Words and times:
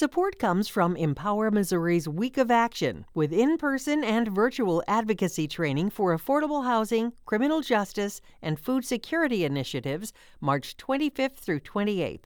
Support 0.00 0.38
comes 0.38 0.66
from 0.66 0.96
Empower 0.96 1.50
Missouri's 1.50 2.08
Week 2.08 2.38
of 2.38 2.50
Action, 2.50 3.04
with 3.12 3.34
in 3.34 3.58
person 3.58 4.02
and 4.02 4.28
virtual 4.28 4.82
advocacy 4.88 5.46
training 5.46 5.90
for 5.90 6.16
affordable 6.16 6.64
housing, 6.64 7.12
criminal 7.26 7.60
justice, 7.60 8.22
and 8.40 8.58
food 8.58 8.86
security 8.86 9.44
initiatives, 9.44 10.14
March 10.40 10.78
25th 10.78 11.34
through 11.34 11.60
28th. 11.60 12.22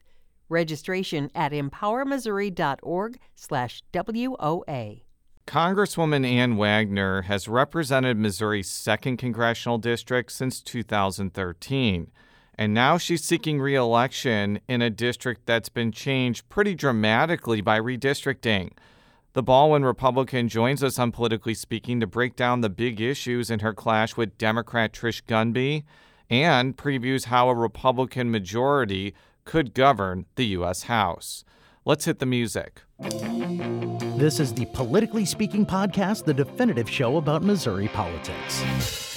Registration 0.48 1.32
at 1.34 1.50
empowermissouri.org/slash 1.50 3.82
WOA. 3.92 5.02
Congresswoman 5.48 6.24
Ann 6.24 6.56
Wagner 6.56 7.22
has 7.22 7.48
represented 7.48 8.16
Missouri's 8.16 8.70
2nd 8.70 9.18
congressional 9.18 9.78
district 9.78 10.30
since 10.30 10.60
2013. 10.60 12.12
And 12.56 12.72
now 12.72 12.98
she's 12.98 13.24
seeking 13.24 13.60
reelection 13.60 14.60
in 14.68 14.80
a 14.82 14.90
district 14.90 15.46
that's 15.46 15.68
been 15.68 15.92
changed 15.92 16.48
pretty 16.48 16.74
dramatically 16.74 17.60
by 17.60 17.80
redistricting. 17.80 18.70
The 19.32 19.42
Ballwin 19.42 19.84
Republican 19.84 20.48
joins 20.48 20.84
us 20.84 20.98
on 20.98 21.10
Politically 21.10 21.54
Speaking 21.54 21.98
to 21.98 22.06
break 22.06 22.36
down 22.36 22.60
the 22.60 22.70
big 22.70 23.00
issues 23.00 23.50
in 23.50 23.58
her 23.58 23.74
clash 23.74 24.16
with 24.16 24.38
Democrat 24.38 24.92
Trish 24.92 25.22
Gunby 25.24 25.82
and 26.30 26.76
previews 26.76 27.24
how 27.24 27.48
a 27.48 27.54
Republican 27.54 28.30
majority 28.30 29.14
could 29.44 29.74
govern 29.74 30.26
the 30.36 30.46
U.S. 30.46 30.84
House. 30.84 31.44
Let's 31.84 32.04
hit 32.04 32.20
the 32.20 32.26
music. 32.26 32.82
This 34.16 34.38
is 34.38 34.54
the 34.54 34.66
Politically 34.66 35.24
Speaking 35.24 35.66
podcast, 35.66 36.24
the 36.24 36.32
definitive 36.32 36.88
show 36.88 37.16
about 37.16 37.42
Missouri 37.42 37.88
politics. 37.88 38.64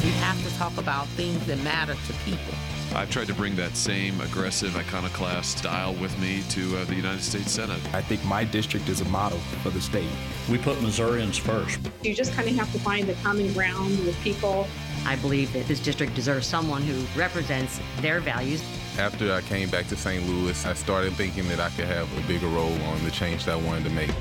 We 0.03 0.09
have 0.09 0.43
to 0.43 0.57
talk 0.57 0.75
about 0.77 1.07
things 1.09 1.45
that 1.45 1.59
matter 1.59 1.93
to 1.93 2.13
people. 2.25 2.76
I've 2.95 3.09
tried 3.09 3.27
to 3.27 3.33
bring 3.33 3.55
that 3.57 3.75
same 3.75 4.19
aggressive 4.21 4.75
iconoclast 4.75 5.59
style 5.59 5.93
with 5.95 6.17
me 6.19 6.41
to 6.49 6.77
uh, 6.77 6.85
the 6.85 6.95
United 6.95 7.21
States 7.21 7.51
Senate. 7.51 7.79
I 7.93 8.01
think 8.01 8.23
my 8.25 8.43
district 8.43 8.89
is 8.89 9.01
a 9.01 9.05
model 9.05 9.37
for 9.61 9.69
the 9.69 9.81
state. 9.81 10.09
We 10.49 10.57
put 10.57 10.81
Missourians 10.81 11.37
first. 11.37 11.79
You 12.01 12.15
just 12.15 12.33
kind 12.33 12.47
of 12.47 12.55
have 12.55 12.71
to 12.71 12.79
find 12.79 13.07
the 13.07 13.13
common 13.15 13.53
ground 13.53 13.99
with 14.05 14.19
people. 14.21 14.67
I 15.05 15.15
believe 15.17 15.53
that 15.53 15.67
this 15.67 15.79
district 15.79 16.15
deserves 16.15 16.47
someone 16.47 16.81
who 16.81 17.05
represents 17.19 17.79
their 18.01 18.19
values. 18.19 18.63
After 18.97 19.31
I 19.31 19.41
came 19.41 19.69
back 19.69 19.87
to 19.87 19.95
St. 19.95 20.27
Louis, 20.27 20.65
I 20.65 20.73
started 20.73 21.13
thinking 21.13 21.47
that 21.49 21.59
I 21.59 21.69
could 21.69 21.85
have 21.85 22.11
a 22.17 22.27
bigger 22.27 22.47
role 22.47 22.73
on 22.83 23.03
the 23.03 23.11
change 23.11 23.45
that 23.45 23.53
I 23.53 23.61
wanted 23.61 23.83
to 23.83 23.91
make. 23.91 24.11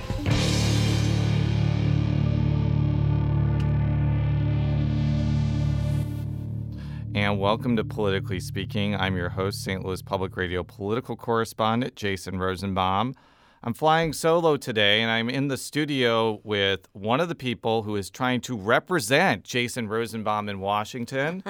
And 7.27 7.41
welcome 7.41 7.75
to 7.75 7.83
Politically 7.83 8.39
Speaking. 8.39 8.95
I'm 8.95 9.17
your 9.17 9.31
host, 9.31 9.65
St. 9.65 9.85
Louis 9.85 10.01
Public 10.01 10.37
Radio 10.37 10.63
political 10.63 11.17
correspondent 11.17 11.97
Jason 11.97 12.39
Rosenbaum. 12.39 13.17
I'm 13.65 13.75
flying 13.75 14.13
solo 14.13 14.57
today, 14.57 15.03
and 15.03 15.11
I'm 15.11 15.29
in 15.29 15.49
the 15.49 15.57
studio 15.57 16.41
with 16.45 16.87
one 16.93 17.19
of 17.19 17.29
the 17.29 17.35
people 17.35 17.83
who 17.83 17.97
is 17.97 18.11
trying 18.11 18.43
to 18.43 18.57
represent 18.57 19.43
Jason 19.43 19.89
Rosenbaum 19.89 20.49
in 20.49 20.61
Washington. 20.61 21.43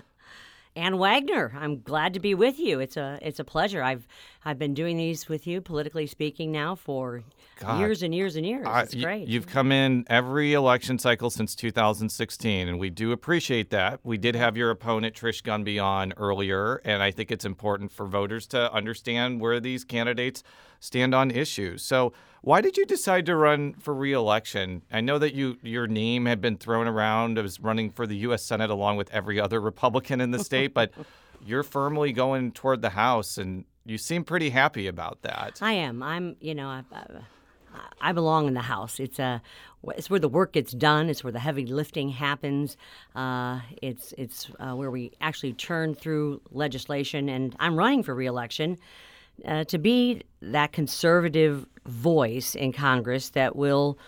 Ann 0.76 0.96
Wagner, 0.96 1.52
I'm 1.60 1.82
glad 1.82 2.14
to 2.14 2.20
be 2.20 2.34
with 2.34 2.58
you. 2.58 2.80
It's 2.80 2.96
a 2.96 3.18
it's 3.20 3.38
a 3.38 3.44
pleasure. 3.44 3.82
I've 3.82 4.06
I've 4.46 4.58
been 4.58 4.72
doing 4.72 4.96
these 4.96 5.28
with 5.28 5.46
you, 5.46 5.60
politically 5.60 6.06
speaking, 6.06 6.50
now 6.50 6.74
for 6.74 7.22
God. 7.62 7.80
years 7.80 8.02
and 8.02 8.14
years 8.14 8.36
and 8.36 8.44
years. 8.46 8.66
It's 8.68 8.94
great. 8.94 9.28
You've 9.28 9.46
come 9.46 9.72
in 9.72 10.04
every 10.08 10.52
election 10.52 10.98
cycle 10.98 11.30
since 11.30 11.54
2016, 11.54 12.68
and 12.68 12.78
we 12.78 12.90
do 12.90 13.12
appreciate 13.12 13.70
that. 13.70 14.00
We 14.02 14.18
did 14.18 14.34
have 14.34 14.56
your 14.56 14.70
opponent 14.70 15.14
Trish 15.14 15.42
Gunby 15.42 15.82
on 15.82 16.12
earlier, 16.16 16.80
and 16.84 17.02
I 17.02 17.10
think 17.10 17.30
it's 17.30 17.44
important 17.44 17.92
for 17.92 18.06
voters 18.06 18.46
to 18.48 18.72
understand 18.72 19.40
where 19.40 19.60
these 19.60 19.84
candidates 19.84 20.42
stand 20.80 21.14
on 21.14 21.30
issues. 21.30 21.82
So 21.82 22.12
why 22.42 22.60
did 22.60 22.76
you 22.76 22.84
decide 22.84 23.24
to 23.26 23.36
run 23.36 23.74
for 23.74 23.94
reelection? 23.94 24.82
I 24.92 25.00
know 25.00 25.18
that 25.18 25.32
you 25.32 25.58
your 25.62 25.86
name 25.86 26.26
had 26.26 26.40
been 26.40 26.56
thrown 26.56 26.88
around 26.88 27.38
as 27.38 27.60
running 27.60 27.90
for 27.90 28.06
the 28.06 28.16
U.S. 28.16 28.42
Senate 28.42 28.68
along 28.68 28.96
with 28.96 29.08
every 29.12 29.40
other 29.40 29.60
Republican 29.60 30.20
in 30.20 30.32
the 30.32 30.40
state, 30.40 30.74
but 30.74 30.90
you're 31.46 31.62
firmly 31.62 32.12
going 32.12 32.50
toward 32.50 32.82
the 32.82 32.90
House, 32.90 33.38
and 33.38 33.64
you 33.86 33.96
seem 33.96 34.24
pretty 34.24 34.50
happy 34.50 34.88
about 34.88 35.22
that. 35.22 35.58
I 35.62 35.72
am. 35.74 36.02
I'm. 36.02 36.36
You 36.40 36.56
know, 36.56 36.68
I, 36.68 36.82
I 38.00 38.12
belong 38.12 38.48
in 38.48 38.54
the 38.54 38.60
House. 38.60 39.00
It's 39.00 39.18
a 39.18 39.42
it's 39.88 40.08
where 40.08 40.20
the 40.20 40.28
work 40.28 40.52
gets 40.52 40.72
done. 40.72 41.08
It's 41.08 41.24
where 41.24 41.32
the 41.32 41.40
heavy 41.40 41.66
lifting 41.66 42.10
happens. 42.10 42.76
Uh, 43.14 43.60
it's 43.80 44.14
it's 44.18 44.50
uh, 44.60 44.74
where 44.74 44.90
we 44.90 45.12
actually 45.20 45.52
churn 45.54 45.94
through 45.94 46.40
legislation. 46.50 47.28
And 47.28 47.56
I'm 47.58 47.76
running 47.76 48.02
for 48.02 48.14
reelection 48.14 48.78
uh, 49.46 49.64
to 49.64 49.78
be 49.78 50.22
that 50.40 50.72
conservative 50.72 51.66
voice 51.86 52.54
in 52.54 52.72
Congress 52.72 53.30
that 53.30 53.56
will 53.56 53.98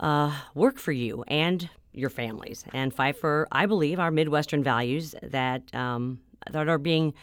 uh, 0.00 0.34
work 0.54 0.78
for 0.78 0.92
you 0.92 1.24
and 1.28 1.68
your 1.92 2.10
families 2.10 2.64
and 2.72 2.92
fight 2.92 3.16
for, 3.16 3.46
I 3.52 3.66
believe, 3.66 4.00
our 4.00 4.10
Midwestern 4.10 4.62
values 4.62 5.14
that 5.22 5.74
um, 5.74 6.20
that 6.50 6.68
are 6.68 6.78
being 6.78 7.14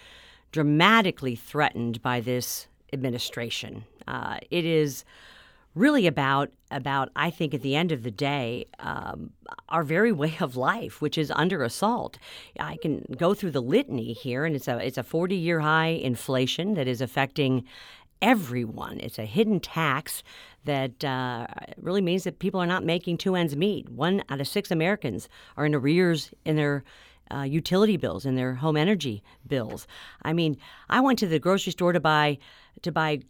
dramatically 0.52 1.36
threatened 1.36 2.02
by 2.02 2.20
this 2.20 2.68
administration. 2.94 3.86
Uh, 4.08 4.38
it 4.50 4.66
is 4.66 5.06
really 5.76 6.08
about 6.08 6.52
about 6.70 7.10
I 7.16 7.30
think 7.30 7.54
at 7.54 7.62
the 7.62 7.76
end 7.76 7.92
of 7.92 8.04
the 8.04 8.12
day 8.12 8.66
um, 8.80 9.32
our 9.70 9.84
very 9.84 10.12
way 10.22 10.36
of 10.40 10.56
life, 10.56 11.02
which 11.02 11.18
is 11.18 11.32
under 11.32 11.64
assault. 11.64 12.18
I 12.60 12.78
can 12.78 13.06
go 13.18 13.34
through 13.34 13.52
the 13.52 13.62
litany 13.62 14.14
here, 14.14 14.46
and 14.46 14.56
it's 14.56 14.68
a 14.68 14.78
it's 14.86 14.98
a 14.98 15.04
forty 15.04 15.36
year 15.36 15.60
high 15.62 15.88
inflation 15.88 16.74
that 16.76 16.88
is 16.88 17.02
affecting 17.02 17.66
everyone. 18.22 19.00
It's 19.00 19.18
a 19.18 19.26
hidden 19.26 19.60
tax 19.60 20.22
that 20.66 21.04
uh, 21.04 21.48
really 21.78 22.02
means 22.02 22.24
that 22.24 22.38
people 22.38 22.60
are 22.60 22.68
not 22.68 22.84
making 22.84 23.18
two 23.18 23.36
ends 23.36 23.56
meet. 23.56 23.90
One 23.90 24.24
out 24.30 24.40
of 24.40 24.48
six 24.48 24.70
Americans 24.70 25.28
are 25.58 25.66
in 25.66 25.74
arrears 25.74 26.32
in 26.46 26.56
their 26.56 26.84
uh, 27.34 27.42
utility 27.42 27.98
bills 27.98 28.26
and 28.26 28.38
their 28.38 28.56
home 28.56 28.78
energy 28.78 29.24
bills. 29.48 29.88
I 30.22 30.34
mean, 30.34 30.58
I 30.90 31.00
went 31.00 31.18
to 31.20 31.28
the 31.28 31.40
grocery 31.40 31.72
store 31.72 31.94
to 31.94 32.00
buy 32.00 32.38
to 32.84 32.92
buy 32.92 33.22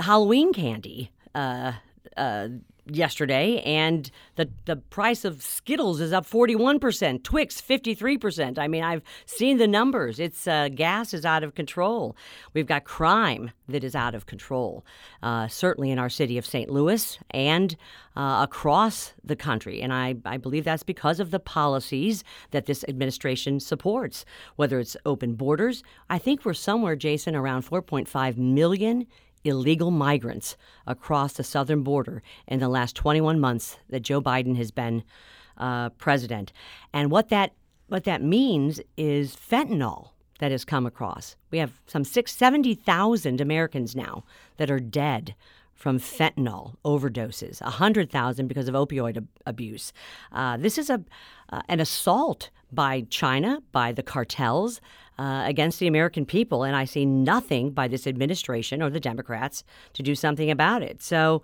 Halloween 0.00 0.52
candy 0.52 1.10
uh, 1.34 1.72
uh, 2.16 2.48
yesterday, 2.86 3.60
and 3.62 4.10
the 4.36 4.48
the 4.66 4.76
price 4.76 5.24
of 5.24 5.42
Skittles 5.42 6.00
is 6.00 6.12
up 6.12 6.26
41%, 6.26 7.22
Twix 7.22 7.60
53%. 7.60 8.58
I 8.58 8.68
mean, 8.68 8.82
I've 8.84 9.02
seen 9.26 9.58
the 9.58 9.66
numbers. 9.66 10.18
It's 10.18 10.46
uh, 10.46 10.68
gas 10.68 11.14
is 11.14 11.24
out 11.24 11.42
of 11.42 11.54
control. 11.54 12.16
We've 12.52 12.66
got 12.66 12.84
crime 12.84 13.50
that 13.68 13.84
is 13.84 13.94
out 13.94 14.14
of 14.14 14.26
control, 14.26 14.84
uh, 15.22 15.48
certainly 15.48 15.90
in 15.90 15.98
our 15.98 16.10
city 16.10 16.36
of 16.38 16.46
St. 16.46 16.70
Louis 16.70 17.18
and 17.30 17.76
uh, 18.16 18.40
across 18.42 19.14
the 19.24 19.36
country. 19.36 19.80
And 19.80 19.92
I, 19.92 20.16
I 20.24 20.36
believe 20.36 20.64
that's 20.64 20.82
because 20.82 21.20
of 21.20 21.30
the 21.30 21.40
policies 21.40 22.22
that 22.50 22.66
this 22.66 22.84
administration 22.88 23.60
supports, 23.60 24.24
whether 24.56 24.78
it's 24.78 24.96
open 25.06 25.34
borders. 25.34 25.82
I 26.10 26.18
think 26.18 26.44
we're 26.44 26.54
somewhere, 26.54 26.96
Jason, 26.96 27.34
around 27.34 27.64
4.5 27.66 28.36
million 28.36 29.06
illegal 29.44 29.90
migrants 29.90 30.56
across 30.86 31.34
the 31.34 31.44
southern 31.44 31.82
border 31.82 32.22
in 32.46 32.60
the 32.60 32.68
last 32.68 32.96
21 32.96 33.38
months 33.38 33.78
that 33.90 34.00
Joe 34.00 34.20
Biden 34.20 34.56
has 34.56 34.70
been 34.70 35.04
uh, 35.56 35.90
president. 35.90 36.52
And 36.92 37.10
what 37.10 37.28
that 37.28 37.52
what 37.86 38.04
that 38.04 38.22
means 38.22 38.80
is 38.96 39.36
fentanyl 39.36 40.08
that 40.38 40.50
has 40.50 40.64
come 40.64 40.86
across. 40.86 41.36
We 41.50 41.58
have 41.58 41.80
some 41.86 42.02
six, 42.02 42.32
70,000 42.32 43.40
Americans 43.40 43.94
now 43.94 44.24
that 44.56 44.70
are 44.70 44.80
dead 44.80 45.34
from 45.74 45.98
fentanyl 45.98 46.74
overdoses, 46.84 47.60
100,000 47.60 48.46
because 48.46 48.68
of 48.68 48.74
opioid 48.74 49.16
ab- 49.16 49.28
abuse. 49.44 49.92
Uh, 50.32 50.56
this 50.56 50.78
is 50.78 50.88
a, 50.88 51.02
uh, 51.50 51.60
an 51.68 51.80
assault 51.80 52.50
by 52.72 53.02
China, 53.10 53.62
by 53.72 53.92
the 53.92 54.02
cartels, 54.02 54.80
uh, 55.18 55.44
against 55.46 55.78
the 55.78 55.86
American 55.86 56.26
people, 56.26 56.64
and 56.64 56.74
I 56.74 56.84
see 56.84 57.06
nothing 57.06 57.70
by 57.70 57.86
this 57.86 58.06
administration 58.06 58.82
or 58.82 58.90
the 58.90 58.98
Democrats 58.98 59.62
to 59.92 60.02
do 60.02 60.14
something 60.14 60.50
about 60.50 60.82
it. 60.82 61.02
So, 61.02 61.42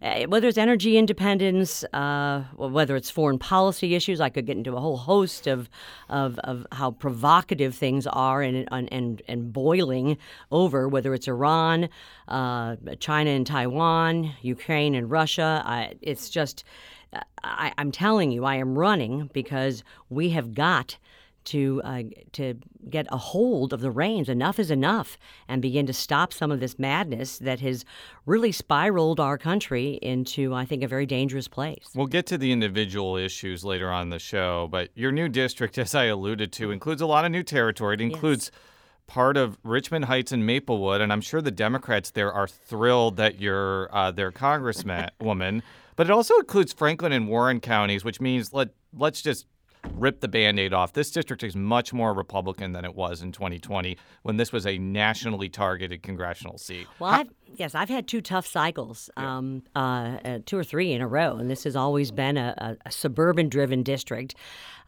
uh, 0.00 0.22
whether 0.24 0.48
it's 0.48 0.56
energy 0.56 0.96
independence, 0.96 1.84
uh, 1.92 2.44
whether 2.56 2.96
it's 2.96 3.10
foreign 3.10 3.38
policy 3.38 3.94
issues, 3.94 4.20
I 4.20 4.30
could 4.30 4.46
get 4.46 4.56
into 4.56 4.74
a 4.74 4.80
whole 4.80 4.96
host 4.96 5.46
of 5.46 5.68
of, 6.08 6.38
of 6.40 6.66
how 6.72 6.92
provocative 6.92 7.74
things 7.74 8.06
are 8.06 8.40
and, 8.40 8.66
and 8.70 9.22
and 9.28 9.52
boiling 9.52 10.16
over. 10.50 10.88
Whether 10.88 11.12
it's 11.12 11.28
Iran, 11.28 11.90
uh, 12.28 12.76
China 13.00 13.30
and 13.30 13.46
Taiwan, 13.46 14.32
Ukraine 14.40 14.94
and 14.94 15.10
Russia, 15.10 15.62
I, 15.64 15.94
it's 16.00 16.30
just. 16.30 16.64
I, 17.42 17.72
I'm 17.76 17.90
telling 17.90 18.30
you, 18.30 18.44
I 18.44 18.54
am 18.54 18.78
running 18.78 19.30
because 19.32 19.82
we 20.10 20.28
have 20.30 20.54
got 20.54 20.96
to 21.44 21.80
uh, 21.84 22.02
to 22.32 22.54
get 22.88 23.06
a 23.10 23.16
hold 23.16 23.72
of 23.72 23.80
the 23.80 23.90
reins. 23.90 24.28
Enough 24.28 24.58
is 24.58 24.70
enough, 24.70 25.18
and 25.48 25.60
begin 25.62 25.86
to 25.86 25.92
stop 25.92 26.32
some 26.32 26.50
of 26.50 26.60
this 26.60 26.78
madness 26.78 27.38
that 27.38 27.60
has 27.60 27.84
really 28.26 28.52
spiraled 28.52 29.20
our 29.20 29.38
country 29.38 29.98
into, 30.02 30.54
I 30.54 30.64
think, 30.64 30.82
a 30.82 30.88
very 30.88 31.06
dangerous 31.06 31.48
place. 31.48 31.88
We'll 31.94 32.06
get 32.06 32.26
to 32.26 32.38
the 32.38 32.52
individual 32.52 33.16
issues 33.16 33.64
later 33.64 33.90
on 33.90 34.10
the 34.10 34.18
show, 34.18 34.68
but 34.70 34.90
your 34.94 35.12
new 35.12 35.28
district, 35.28 35.78
as 35.78 35.94
I 35.94 36.04
alluded 36.04 36.52
to, 36.54 36.70
includes 36.70 37.02
a 37.02 37.06
lot 37.06 37.24
of 37.24 37.30
new 37.30 37.42
territory. 37.42 37.94
It 37.94 38.00
includes. 38.00 38.50
Yes 38.52 38.60
part 39.10 39.36
of 39.36 39.58
Richmond 39.64 40.04
Heights 40.04 40.30
and 40.30 40.46
Maplewood, 40.46 41.00
and 41.00 41.12
I'm 41.12 41.20
sure 41.20 41.42
the 41.42 41.50
Democrats 41.50 42.10
there 42.10 42.32
are 42.32 42.46
thrilled 42.46 43.16
that 43.16 43.40
you're 43.40 43.92
uh, 43.92 44.12
their 44.12 44.30
congressman 44.30 45.10
woman. 45.20 45.64
But 45.96 46.06
it 46.06 46.12
also 46.12 46.36
includes 46.38 46.72
Franklin 46.72 47.10
and 47.12 47.28
Warren 47.28 47.58
counties, 47.58 48.04
which 48.04 48.20
means 48.20 48.54
let 48.54 48.68
let's 48.96 49.20
just 49.20 49.46
rip 49.94 50.20
the 50.20 50.28
band-aid 50.28 50.72
off. 50.72 50.92
This 50.92 51.10
district 51.10 51.42
is 51.42 51.56
much 51.56 51.92
more 51.92 52.12
Republican 52.12 52.72
than 52.72 52.84
it 52.84 52.94
was 52.94 53.22
in 53.22 53.32
2020 53.32 53.96
when 54.22 54.36
this 54.36 54.52
was 54.52 54.66
a 54.66 54.78
nationally 54.78 55.48
targeted 55.48 56.02
congressional 56.02 56.58
seat. 56.58 56.86
Well, 56.98 57.10
I've, 57.10 57.30
yes, 57.56 57.74
I've 57.74 57.88
had 57.88 58.06
two 58.06 58.20
tough 58.20 58.46
cycles, 58.46 59.10
um, 59.16 59.62
uh, 59.74 60.18
uh, 60.24 60.38
two 60.46 60.58
or 60.58 60.64
three 60.64 60.92
in 60.92 61.00
a 61.00 61.08
row, 61.08 61.36
and 61.36 61.50
this 61.50 61.64
has 61.64 61.76
always 61.76 62.10
been 62.10 62.36
a, 62.36 62.54
a, 62.58 62.88
a 62.88 62.92
suburban-driven 62.92 63.82
district. 63.82 64.34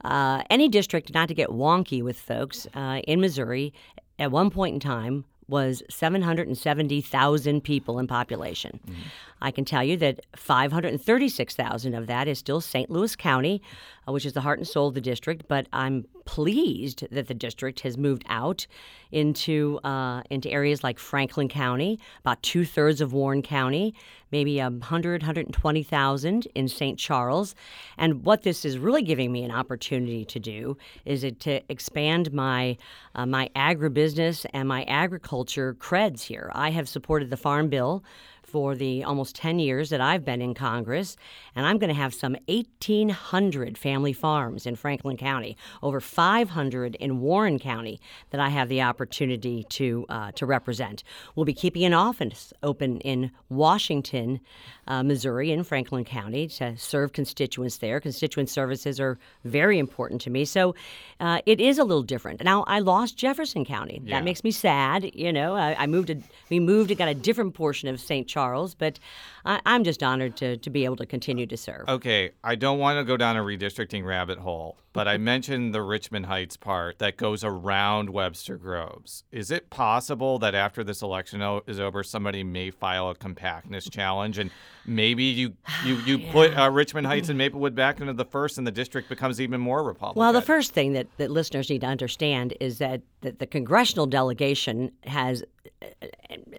Uh, 0.05 0.43
any 0.51 0.69
district, 0.69 1.15
not 1.15 1.29
to 1.29 1.35
get 1.35 1.49
wonky 1.49 2.03
with 2.03 2.19
folks, 2.19 2.67
uh, 2.75 3.01
in 3.07 3.21
Missouri, 3.21 3.73
at 4.19 4.31
one 4.31 4.51
point 4.51 4.75
in 4.75 4.81
time 4.81 5.25
was 5.49 5.83
770,000 5.91 7.63
people 7.63 7.99
in 7.99 8.07
population. 8.07 8.81
Mm-hmm. 8.87 9.01
I 9.41 9.51
can 9.51 9.65
tell 9.65 9.83
you 9.83 9.97
that 9.99 10.25
536,000 10.37 11.95
of 11.95 12.07
that 12.07 12.29
is 12.29 12.39
still 12.39 12.61
St. 12.61 12.89
Louis 12.89 13.17
County, 13.17 13.61
uh, 14.07 14.13
which 14.13 14.25
is 14.25 14.33
the 14.33 14.41
heart 14.41 14.59
and 14.59 14.67
soul 14.67 14.89
of 14.89 14.95
the 14.95 15.01
district. 15.01 15.49
But 15.49 15.67
I'm 15.73 16.07
pleased 16.25 17.05
that 17.11 17.27
the 17.27 17.35
district 17.35 17.81
has 17.81 17.99
moved 17.99 18.25
out 18.29 18.67
into 19.11 19.79
uh, 19.85 20.23
into 20.31 20.51
areas 20.51 20.85
like 20.85 20.99
Franklin 20.99 21.49
County, 21.49 21.99
about 22.21 22.43
two 22.43 22.65
thirds 22.65 23.01
of 23.01 23.13
Warren 23.13 23.43
County, 23.43 23.95
maybe 24.33 24.59
100, 24.59 25.23
120,000 25.23 26.49
in 26.55 26.69
St. 26.69 26.99
Charles. 26.99 27.55
And 27.97 28.25
what 28.25 28.43
this 28.43 28.65
is 28.65 28.79
really 28.79 29.03
giving 29.03 29.31
me 29.31 29.45
an 29.45 29.51
opportunity 29.53 30.25
to 30.25 30.41
do 30.41 30.77
is 31.05 31.23
it 31.23 31.39
to 31.41 31.61
expand 31.71 32.33
my 32.33 32.77
uh, 33.15 33.27
my 33.27 33.51
agribusiness 33.55 34.47
and 34.53 34.67
my 34.67 34.85
agriculture 34.85 35.75
creds 35.75 36.23
here. 36.23 36.51
I 36.55 36.71
have 36.71 36.89
supported 36.89 37.31
the 37.31 37.37
Farm 37.37 37.69
Bill 37.69 38.03
for 38.53 38.75
the 38.75 39.03
almost 39.03 39.35
10 39.37 39.59
years 39.59 39.89
that 39.89 40.03
I've 40.03 40.27
been 40.27 40.43
in 40.43 40.53
Congress, 40.53 41.17
and 41.57 41.65
I'm 41.67 41.79
going 41.79 41.89
to 41.89 41.95
have 41.95 42.13
some 42.13 42.37
1,800 42.47 43.79
family 43.79 44.13
farms 44.13 44.67
in 44.67 44.77
Franklin 44.77 45.17
County, 45.17 45.57
over 45.83 46.01
500 46.01 46.95
in 46.97 47.21
Warren 47.21 47.59
County 47.59 47.99
that 48.29 48.41
I 48.41 48.51
have 48.51 48.69
the 48.69 48.83
opportunity 48.83 49.65
to 49.71 50.05
uh, 50.11 50.33
to 50.33 50.45
represent. 50.45 51.03
We'll 51.35 51.47
be 51.47 51.55
keeping 51.55 51.85
an 51.85 51.95
office 51.95 52.53
open 52.63 53.01
in 53.01 53.31
Washington, 53.49 54.41
uh, 54.87 55.03
Missouri, 55.03 55.51
in 55.51 55.65
Franklin 55.65 56.05
County 56.05 56.47
to 56.49 56.77
serve 56.77 57.15
constituents 57.15 57.79
there. 57.79 58.01
Constituent 58.01 58.51
services 58.51 59.01
are 59.01 59.19
very 59.45 59.79
important 59.79 60.21
to 60.23 60.31
me, 60.31 60.45
so 60.45 60.75
uh, 61.21 61.41
it 61.47 61.59
is 61.59 61.79
a 61.79 61.85
little 61.85 62.03
different. 62.03 62.45
Now 62.45 62.65
I 62.65 62.81
lost 62.81 63.17
Jefferson 63.17 63.65
County. 63.65 64.03
Yeah. 64.05 64.19
That 64.19 64.25
makes 64.25 64.45
me 64.45 64.51
sad. 64.51 65.11
You 65.15 65.33
know, 65.33 65.55
I, 65.55 65.75
I 65.79 65.87
moved. 65.87 66.11
A, 66.11 66.17
we 66.51 66.61
moved 66.61 66.91
and 66.91 66.99
got 66.99 67.09
a 67.09 67.15
different 67.15 67.55
portion 67.55 67.89
of 67.89 67.99
St. 67.99 68.29
Charles 68.29 68.42
Charles, 68.43 68.75
but 68.75 68.99
I, 69.45 69.61
am 69.65 69.85
just 69.85 70.03
honored 70.03 70.37
to, 70.39 70.57
to 70.57 70.71
be 70.71 70.85
able 70.85 70.97
to 70.97 71.07
continue 71.07 71.47
to 71.47 71.57
serve. 71.57 71.89
Okay, 71.89 72.33
I 72.43 72.57
don't 72.57 72.81
want 72.81 72.99
to 72.99 73.05
go 73.05 73.17
down 73.17 73.37
a 73.37 73.41
redistricting 73.41 74.05
rabbit 74.05 74.39
hole, 74.39 74.79
but 74.93 75.09
I 75.09 75.17
mentioned 75.17 75.75
the 75.75 75.83
Richmond 75.83 76.27
Heights 76.27 76.57
part 76.57 76.99
that 76.99 77.17
goes 77.17 77.43
around 77.43 78.11
Webster 78.11 78.57
Groves. 78.57 79.25
Is 79.33 79.51
it 79.51 79.71
possible 79.71 80.39
that 80.41 80.55
after 80.55 80.85
this 80.85 81.03
election 81.03 81.41
is 81.67 81.81
over, 81.81 82.03
somebody 82.03 82.45
may 82.45 82.71
file 82.71 83.11
a 83.11 83.15
compactness 83.15 83.89
challenge 83.89 84.39
and 84.39 84.51
maybe 84.87 85.25
you 85.25 85.55
you, 85.85 85.97
you 85.97 86.17
yeah. 86.19 86.33
put 86.33 86.59
uh, 86.59 86.71
Richmond 86.71 87.07
Heights 87.07 87.29
and 87.29 87.39
Maplewood 87.39 87.75
back 87.75 88.01
into 88.01 88.13
the 88.13 88.25
first, 88.25 88.59
and 88.59 88.67
the 88.67 88.73
district 88.73 89.09
becomes 89.09 89.41
even 89.41 89.61
more 89.61 89.83
Republican. 89.83 90.21
Well, 90.21 90.33
the 90.33 90.43
first 90.43 90.73
thing 90.73 90.93
that, 90.93 91.07
that 91.19 91.31
listeners 91.31 91.71
need 91.71 91.81
to 91.81 91.87
understand 91.87 92.55
is 92.61 92.79
that, 92.79 93.03
that 93.23 93.39
the 93.39 93.47
congressional 93.47 94.07
delegation 94.07 94.93
has 95.05 95.43
uh, 95.81 96.07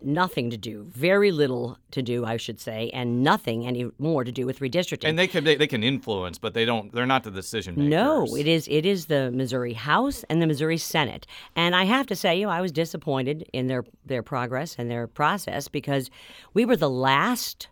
nothing 0.02 0.50
to 0.50 0.58
do, 0.58 0.84
very 0.84 1.32
little 1.32 1.78
to 1.92 2.02
do, 2.02 2.26
I 2.26 2.38
should 2.38 2.60
say, 2.60 2.90
and 2.94 3.24
nothing 3.24 3.66
any 3.66 3.90
more 3.98 4.24
to 4.24 4.32
do 4.32 4.46
with 4.46 4.60
redistricting. 4.60 5.08
And 5.08 5.20
they 5.20 5.28
can 5.28 5.44
they, 5.44 5.56
they 5.56 5.68
can 5.68 5.84
influence, 5.84 6.38
but 6.38 6.54
they 6.54 6.66
don't. 6.66 6.92
They're 6.94 7.06
not 7.06 7.24
the 7.24 7.32
decision 7.32 7.76
makers. 7.76 7.90
No, 7.90 8.23
it 8.26 8.48
is 8.48 8.68
it 8.68 8.86
is 8.86 9.08
the 9.08 9.32
Missouri 9.32 9.74
House 9.74 10.24
and 10.30 10.42
the 10.42 10.48
Missouri 10.48 10.78
Senate. 10.78 11.28
And 11.56 11.76
I 11.76 11.84
have 11.86 12.08
to 12.08 12.16
say, 12.16 12.38
you 12.38 12.46
know, 12.46 12.52
I 12.52 12.62
was 12.62 12.72
disappointed 12.72 13.48
in 13.54 13.68
their 13.68 13.84
their 14.06 14.24
progress 14.24 14.76
and 14.78 14.90
their 14.90 15.08
process 15.08 15.68
because 15.68 16.10
we 16.54 16.66
were 16.66 16.76
the 16.78 16.90
last 16.90 17.68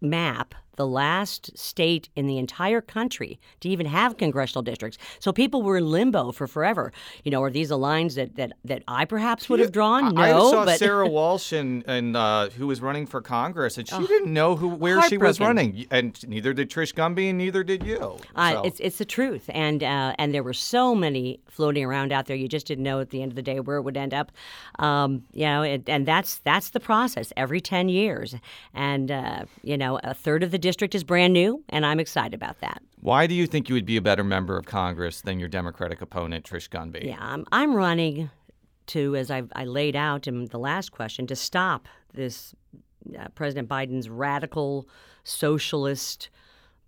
map 0.00 0.54
the 0.76 0.86
last 0.86 1.56
state 1.56 2.08
in 2.14 2.26
the 2.26 2.38
entire 2.38 2.80
country 2.80 3.38
to 3.60 3.68
even 3.68 3.86
have 3.86 4.16
congressional 4.16 4.62
districts. 4.62 4.98
So 5.18 5.32
people 5.32 5.62
were 5.62 5.78
in 5.78 5.90
limbo 5.90 6.32
for 6.32 6.46
forever. 6.46 6.92
You 7.24 7.30
know, 7.30 7.42
are 7.42 7.50
these 7.50 7.68
the 7.68 7.78
lines 7.78 8.14
that, 8.14 8.36
that, 8.36 8.52
that 8.64 8.82
I 8.86 9.04
perhaps 9.04 9.48
would 9.48 9.60
have 9.60 9.72
drawn? 9.72 10.14
No, 10.14 10.20
I 10.20 10.30
saw 10.30 10.64
but... 10.64 10.78
Sara 10.78 11.08
Walsh 11.16 11.52
and, 11.52 11.84
and 11.86 12.16
uh, 12.16 12.50
who 12.50 12.66
was 12.66 12.80
running 12.80 13.06
for 13.06 13.20
Congress, 13.20 13.78
and 13.78 13.88
she 13.88 13.94
oh, 13.94 14.06
didn't 14.06 14.32
know 14.32 14.56
who 14.56 14.68
where 14.68 15.02
she 15.08 15.18
was 15.18 15.40
running, 15.40 15.86
and 15.90 16.26
neither 16.28 16.52
did 16.52 16.70
Trish 16.70 16.94
Gunby, 16.94 17.30
and 17.30 17.38
neither 17.38 17.64
did 17.64 17.82
you. 17.82 17.96
So. 17.96 18.20
Uh, 18.34 18.62
it's 18.64 18.80
it's 18.80 18.98
the 18.98 19.04
truth, 19.04 19.48
and 19.52 19.82
uh, 19.82 20.14
and 20.18 20.32
there 20.32 20.42
were 20.42 20.54
so 20.54 20.94
many 20.94 21.40
floating 21.48 21.84
around 21.84 22.12
out 22.12 22.26
there. 22.26 22.36
You 22.36 22.48
just 22.48 22.66
didn't 22.66 22.84
know 22.84 23.00
at 23.00 23.10
the 23.10 23.22
end 23.22 23.32
of 23.32 23.36
the 23.36 23.42
day 23.42 23.60
where 23.60 23.76
it 23.76 23.82
would 23.82 23.96
end 23.96 24.14
up. 24.14 24.32
Um, 24.78 25.24
you 25.32 25.46
know, 25.46 25.62
it, 25.62 25.88
and 25.88 26.06
that's 26.06 26.36
that's 26.38 26.70
the 26.70 26.80
process 26.80 27.32
every 27.36 27.60
ten 27.60 27.88
years, 27.88 28.34
and 28.74 29.10
uh, 29.10 29.44
you 29.62 29.76
know, 29.76 29.98
a 30.04 30.14
third 30.14 30.42
of 30.42 30.50
the 30.50 30.58
district 30.66 30.94
is 30.94 31.04
brand 31.04 31.32
new, 31.32 31.62
and 31.68 31.86
I'm 31.86 32.00
excited 32.00 32.34
about 32.34 32.60
that. 32.60 32.82
Why 33.00 33.26
do 33.26 33.34
you 33.34 33.46
think 33.46 33.68
you 33.68 33.74
would 33.76 33.86
be 33.86 33.96
a 33.96 34.02
better 34.02 34.24
member 34.24 34.56
of 34.58 34.66
Congress 34.66 35.20
than 35.20 35.38
your 35.38 35.48
Democratic 35.48 36.02
opponent, 36.02 36.44
Trish 36.44 36.68
Gunby? 36.68 37.04
Yeah, 37.04 37.18
I'm, 37.20 37.44
I'm 37.52 37.74
running 37.74 38.30
to, 38.86 39.14
as 39.14 39.30
I, 39.30 39.44
I 39.54 39.64
laid 39.64 39.94
out 39.94 40.26
in 40.26 40.46
the 40.46 40.58
last 40.58 40.90
question, 40.90 41.26
to 41.28 41.36
stop 41.36 41.86
this 42.14 42.54
uh, 43.16 43.28
President 43.36 43.68
Biden's 43.68 44.08
radical 44.08 44.88
socialist 45.22 46.30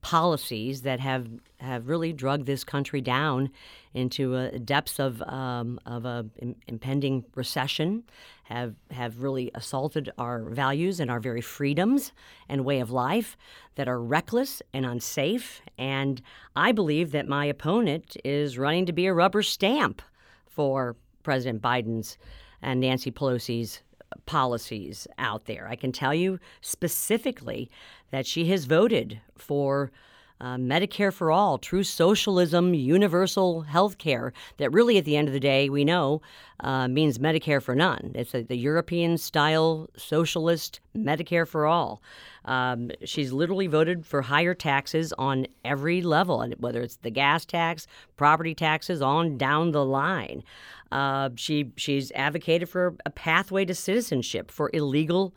policies 0.00 0.82
that 0.82 1.00
have 1.00 1.28
have 1.58 1.88
really 1.88 2.12
drugged 2.12 2.46
this 2.46 2.62
country 2.64 3.00
down 3.00 3.50
into 3.94 4.34
uh, 4.34 4.50
depths 4.64 4.98
of 5.00 5.22
um, 5.22 5.78
of 5.86 6.04
a 6.04 6.26
Im- 6.40 6.56
impending 6.68 7.24
recession, 7.34 8.04
have 8.48 8.74
have 8.90 9.22
really 9.22 9.50
assaulted 9.54 10.10
our 10.16 10.42
values 10.44 11.00
and 11.00 11.10
our 11.10 11.20
very 11.20 11.42
freedoms 11.42 12.12
and 12.48 12.64
way 12.64 12.80
of 12.80 12.90
life 12.90 13.36
that 13.74 13.88
are 13.88 14.00
reckless 14.00 14.62
and 14.72 14.86
unsafe. 14.86 15.60
And 15.76 16.22
I 16.56 16.72
believe 16.72 17.12
that 17.12 17.28
my 17.28 17.44
opponent 17.44 18.16
is 18.24 18.56
running 18.56 18.86
to 18.86 18.92
be 18.94 19.04
a 19.04 19.12
rubber 19.12 19.42
stamp 19.42 20.00
for 20.46 20.96
President 21.22 21.60
Biden's 21.60 22.16
and 22.62 22.80
Nancy 22.80 23.10
Pelosi's 23.10 23.82
policies 24.24 25.06
out 25.18 25.44
there. 25.44 25.68
I 25.68 25.76
can 25.76 25.92
tell 25.92 26.14
you 26.14 26.38
specifically 26.62 27.70
that 28.12 28.26
she 28.26 28.46
has 28.46 28.64
voted 28.64 29.20
for 29.36 29.92
uh, 30.40 30.56
Medicare 30.56 31.12
for 31.12 31.30
all, 31.32 31.58
true 31.58 31.82
socialism, 31.82 32.74
universal 32.74 33.62
health 33.62 33.98
care, 33.98 34.32
that 34.58 34.72
really 34.72 34.98
at 34.98 35.04
the 35.04 35.16
end 35.16 35.28
of 35.28 35.34
the 35.34 35.40
day, 35.40 35.68
we 35.68 35.84
know 35.84 36.22
uh, 36.60 36.88
means 36.88 37.18
Medicare 37.18 37.62
for 37.62 37.74
none. 37.74 38.12
It's 38.14 38.34
a, 38.34 38.42
the 38.42 38.56
European 38.56 39.18
style 39.18 39.88
socialist 39.96 40.80
Medicare 40.96 41.46
for 41.46 41.66
all. 41.66 42.02
Um, 42.44 42.90
she's 43.04 43.32
literally 43.32 43.66
voted 43.66 44.06
for 44.06 44.22
higher 44.22 44.54
taxes 44.54 45.12
on 45.18 45.46
every 45.64 46.02
level, 46.02 46.46
whether 46.58 46.82
it's 46.82 46.96
the 46.96 47.10
gas 47.10 47.44
tax, 47.44 47.86
property 48.16 48.54
taxes, 48.54 49.02
on 49.02 49.36
down 49.36 49.72
the 49.72 49.84
line. 49.84 50.42
Uh, 50.90 51.30
she 51.36 51.72
she's 51.76 52.10
advocated 52.12 52.68
for 52.68 52.94
a 53.04 53.10
pathway 53.10 53.64
to 53.64 53.74
citizenship 53.74 54.50
for 54.50 54.70
illegal 54.72 55.34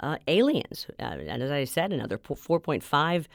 uh, 0.00 0.16
aliens, 0.28 0.86
uh, 1.00 1.16
and 1.26 1.42
as 1.42 1.50
I 1.50 1.64
said, 1.64 1.92
another 1.92 2.18
4.5 2.18 3.26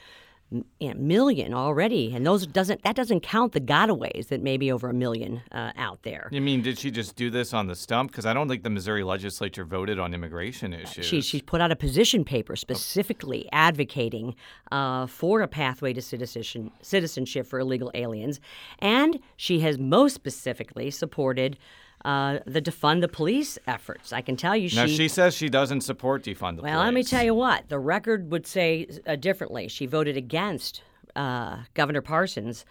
you 0.49 0.63
know, 0.79 0.93
million 0.93 1.53
already, 1.53 2.13
and 2.15 2.25
those 2.25 2.47
doesn't 2.47 2.81
that 2.83 2.95
doesn't 2.95 3.21
count 3.21 3.51
the 3.51 3.59
gotaways 3.59 4.29
that 4.29 4.41
may 4.41 4.55
be 4.55 4.71
over 4.71 4.89
a 4.89 4.93
million 4.93 5.41
uh, 5.51 5.71
out 5.75 6.03
there. 6.03 6.29
You 6.31 6.41
mean 6.41 6.61
did 6.61 6.79
she 6.79 6.89
just 6.89 7.15
do 7.15 7.29
this 7.29 7.53
on 7.53 7.67
the 7.67 7.75
stump? 7.75 8.11
Because 8.11 8.25
I 8.25 8.33
don't 8.33 8.47
think 8.47 8.63
the 8.63 8.69
Missouri 8.69 9.03
legislature 9.03 9.65
voted 9.65 9.99
on 9.99 10.13
immigration 10.13 10.73
issues. 10.73 11.05
She 11.05 11.21
she 11.21 11.41
put 11.41 11.59
out 11.59 11.71
a 11.71 11.75
position 11.75 12.23
paper 12.23 12.55
specifically 12.55 13.45
oh. 13.47 13.57
advocating 13.57 14.35
uh, 14.71 15.07
for 15.07 15.41
a 15.41 15.47
pathway 15.47 15.91
to 15.93 16.01
citizenship 16.01 16.71
citizenship 16.81 17.45
for 17.45 17.59
illegal 17.59 17.91
aliens, 17.93 18.39
and 18.79 19.19
she 19.35 19.59
has 19.59 19.77
most 19.77 20.13
specifically 20.13 20.89
supported 20.91 21.57
uh, 22.05 22.39
the 22.45 22.61
defund 22.61 23.01
the 23.01 23.07
police 23.07 23.57
efforts. 23.67 24.13
I 24.13 24.21
can 24.21 24.37
tell 24.37 24.55
you, 24.55 24.69
she. 24.69 24.75
Now 24.75 24.87
she 24.87 25.07
says 25.07 25.33
she 25.35 25.49
doesn't 25.49 25.81
support 25.81 26.23
defund 26.23 26.57
the 26.57 26.61
well, 26.61 26.71
police. 26.71 26.71
Well, 26.71 26.83
let 26.85 26.93
me 26.93 27.03
tell 27.03 27.23
you 27.23 27.33
what 27.33 27.69
the 27.69 27.79
record 27.79 28.31
would 28.31 28.45
say 28.45 28.87
uh, 29.05 29.15
differently. 29.15 29.67
She 29.67 29.85
voted 29.85 30.17
against 30.17 30.83
uh, 31.15 31.63
Governor 31.73 32.01
Parson's. 32.01 32.65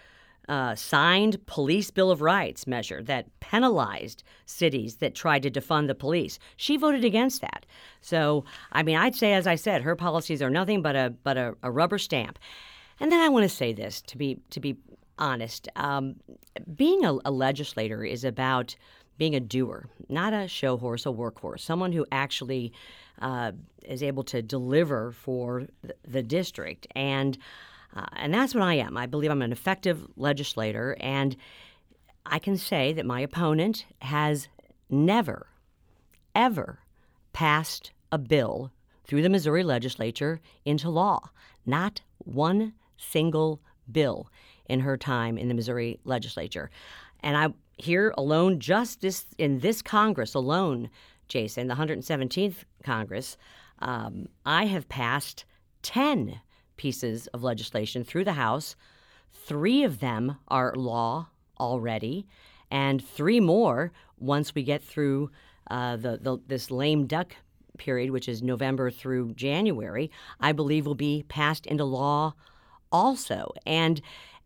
Uh, 0.48 0.76
signed 0.76 1.44
police 1.46 1.90
bill 1.90 2.08
of 2.08 2.20
rights 2.20 2.68
measure 2.68 3.02
that 3.02 3.26
penalized 3.40 4.22
cities 4.44 4.98
that 4.98 5.12
tried 5.12 5.42
to 5.42 5.50
defund 5.50 5.88
the 5.88 5.94
police. 5.94 6.38
She 6.56 6.76
voted 6.76 7.04
against 7.04 7.40
that. 7.40 7.66
So, 8.00 8.44
I 8.70 8.84
mean, 8.84 8.96
I'd 8.96 9.16
say, 9.16 9.32
as 9.32 9.48
I 9.48 9.56
said, 9.56 9.82
her 9.82 9.96
policies 9.96 10.40
are 10.40 10.48
nothing 10.48 10.82
but 10.82 10.94
a 10.94 11.12
but 11.24 11.36
a, 11.36 11.56
a 11.64 11.70
rubber 11.72 11.98
stamp. 11.98 12.38
And 13.00 13.10
then 13.10 13.18
I 13.18 13.28
want 13.28 13.42
to 13.42 13.48
say 13.48 13.72
this 13.72 14.00
to 14.02 14.16
be 14.16 14.38
to 14.50 14.60
be 14.60 14.76
honest. 15.18 15.68
Um, 15.76 16.16
being 16.76 17.04
a, 17.04 17.18
a 17.24 17.30
legislator 17.30 18.04
is 18.04 18.24
about 18.24 18.76
being 19.18 19.34
a 19.34 19.40
doer, 19.40 19.88
not 20.08 20.32
a 20.32 20.48
show 20.48 20.76
horse, 20.76 21.06
a 21.06 21.10
workhorse, 21.10 21.60
someone 21.60 21.92
who 21.92 22.06
actually 22.12 22.72
uh, 23.20 23.52
is 23.84 24.02
able 24.02 24.22
to 24.24 24.42
deliver 24.42 25.12
for 25.12 25.66
the 26.06 26.22
district. 26.22 26.86
And 26.94 27.38
uh, 27.94 28.04
and 28.16 28.34
that's 28.34 28.54
what 28.54 28.62
I 28.62 28.74
am. 28.74 28.96
I 28.96 29.06
believe 29.06 29.30
I'm 29.30 29.40
an 29.40 29.52
effective 29.52 30.06
legislator, 30.16 30.96
and 31.00 31.34
I 32.26 32.38
can 32.38 32.58
say 32.58 32.92
that 32.92 33.06
my 33.06 33.20
opponent 33.20 33.86
has 34.02 34.48
never, 34.90 35.46
ever 36.34 36.80
passed 37.32 37.92
a 38.12 38.18
bill 38.18 38.70
through 39.06 39.22
the 39.22 39.30
Missouri 39.30 39.62
legislature 39.62 40.40
into 40.64 40.90
law. 40.90 41.30
Not 41.64 42.02
one 42.18 42.74
single 42.98 43.60
bill 43.90 44.28
in 44.68 44.80
her 44.80 44.96
time 44.96 45.38
in 45.38 45.48
the 45.48 45.54
Missouri 45.54 45.98
legislature. 46.04 46.70
And 47.20 47.36
I 47.36 47.54
here 47.76 48.14
alone, 48.16 48.58
just 48.58 49.00
this 49.00 49.26
in 49.38 49.60
this 49.60 49.82
Congress 49.82 50.34
alone, 50.34 50.90
Jason, 51.28 51.68
the 51.68 51.74
117th 51.74 52.64
Congress, 52.84 53.36
um, 53.80 54.28
I 54.44 54.66
have 54.66 54.88
passed 54.88 55.44
10 55.82 56.40
pieces 56.76 57.26
of 57.28 57.42
legislation 57.42 58.04
through 58.04 58.24
the 58.24 58.32
House. 58.32 58.76
Three 59.32 59.82
of 59.82 60.00
them 60.00 60.36
are 60.48 60.74
law 60.74 61.28
already, 61.60 62.26
and 62.70 63.04
three 63.04 63.40
more 63.40 63.92
once 64.18 64.54
we 64.54 64.62
get 64.62 64.82
through 64.82 65.30
uh, 65.70 65.96
the, 65.96 66.18
the 66.18 66.38
this 66.46 66.70
lame 66.70 67.06
duck 67.06 67.34
period, 67.76 68.10
which 68.10 68.28
is 68.28 68.42
November 68.42 68.90
through 68.90 69.34
January, 69.34 70.10
I 70.40 70.52
believe 70.52 70.86
will 70.86 70.94
be 70.94 71.24
passed 71.28 71.66
into 71.66 71.84
law 71.84 72.34
also. 72.90 73.52
And 73.66 74.00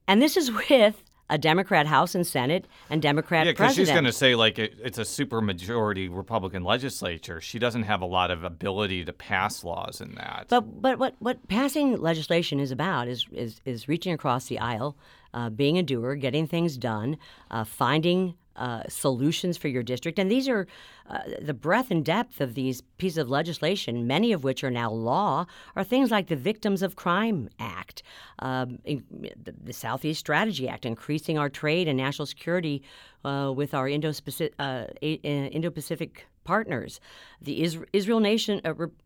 and 0.09 0.21
this 0.21 0.37
is 0.37 0.51
with 0.71 1.03
a 1.31 1.39
Democrat 1.39 1.87
House 1.87 2.15
and 2.15 2.27
Senate 2.27 2.67
and 2.91 3.01
Democrat 3.01 3.47
yeah, 3.47 3.53
because 3.53 3.75
she's 3.75 3.89
going 3.89 4.05
to 4.05 4.13
say 4.13 4.35
like 4.35 4.59
it, 4.59 4.75
it's 4.83 4.99
a 4.99 5.03
supermajority 5.03 6.15
Republican 6.15 6.65
legislature. 6.65 7.41
She 7.41 7.59
doesn't 7.59 7.85
have 7.85 8.03
a 8.03 8.07
lot 8.07 8.31
of 8.31 8.45
ability 8.45 9.05
to 9.05 9.13
pass 9.13 9.65
laws 9.65 10.01
in 10.01 10.17
that. 10.17 10.47
But 10.49 10.83
but 10.83 10.99
what 10.99 11.15
what 11.21 11.49
passing 11.49 11.97
legislation 11.97 12.61
is 12.61 12.73
about 12.73 13.09
is 13.09 13.27
is 13.33 13.61
is 13.65 13.89
reaching 13.89 14.13
across 14.13 14.47
the 14.47 14.59
aisle, 14.59 14.97
uh, 15.33 15.49
being 15.49 15.79
a 15.79 15.83
doer, 15.83 16.17
getting 16.17 16.47
things 16.47 16.77
done, 16.77 17.17
uh, 17.51 17.65
finding 17.65 18.35
uh, 18.57 18.83
solutions 18.89 19.57
for 19.57 19.69
your 19.69 19.83
district. 19.83 20.19
And 20.19 20.31
these 20.31 20.49
are 20.49 20.67
uh, 21.09 21.21
the 21.41 21.55
breadth 21.55 21.91
and 21.91 22.05
depth 22.05 22.41
of 22.41 22.55
these 22.55 22.83
pieces 22.99 23.19
of 23.19 23.31
legislation, 23.31 24.07
many 24.07 24.33
of 24.33 24.45
which 24.45 24.63
are 24.63 24.71
now 24.71 24.91
law, 24.91 25.47
are 25.77 25.85
things 25.85 26.11
like 26.11 26.29
the 26.29 26.37
Victims 26.37 26.83
of 26.83 26.97
Crime 26.97 27.49
Act, 27.59 28.03
um, 28.41 28.79
the, 28.85 29.55
the, 29.63 29.73
Southeast 29.73 30.21
Strategy 30.21 30.69
Act, 30.69 30.85
increasing 30.85 31.39
our 31.39 31.49
trade 31.49 31.89
and 31.89 31.97
national 31.97 32.27
security 32.27 32.83
uh, 33.25 33.53
with 33.55 33.75
our 33.75 33.89
Indo-Pacific, 33.89 34.55
uh, 34.59 34.85
Indo-Pacific 35.01 36.27
partners, 36.45 37.01
the 37.41 37.63
Israel 37.93 38.21
Nation 38.21 38.61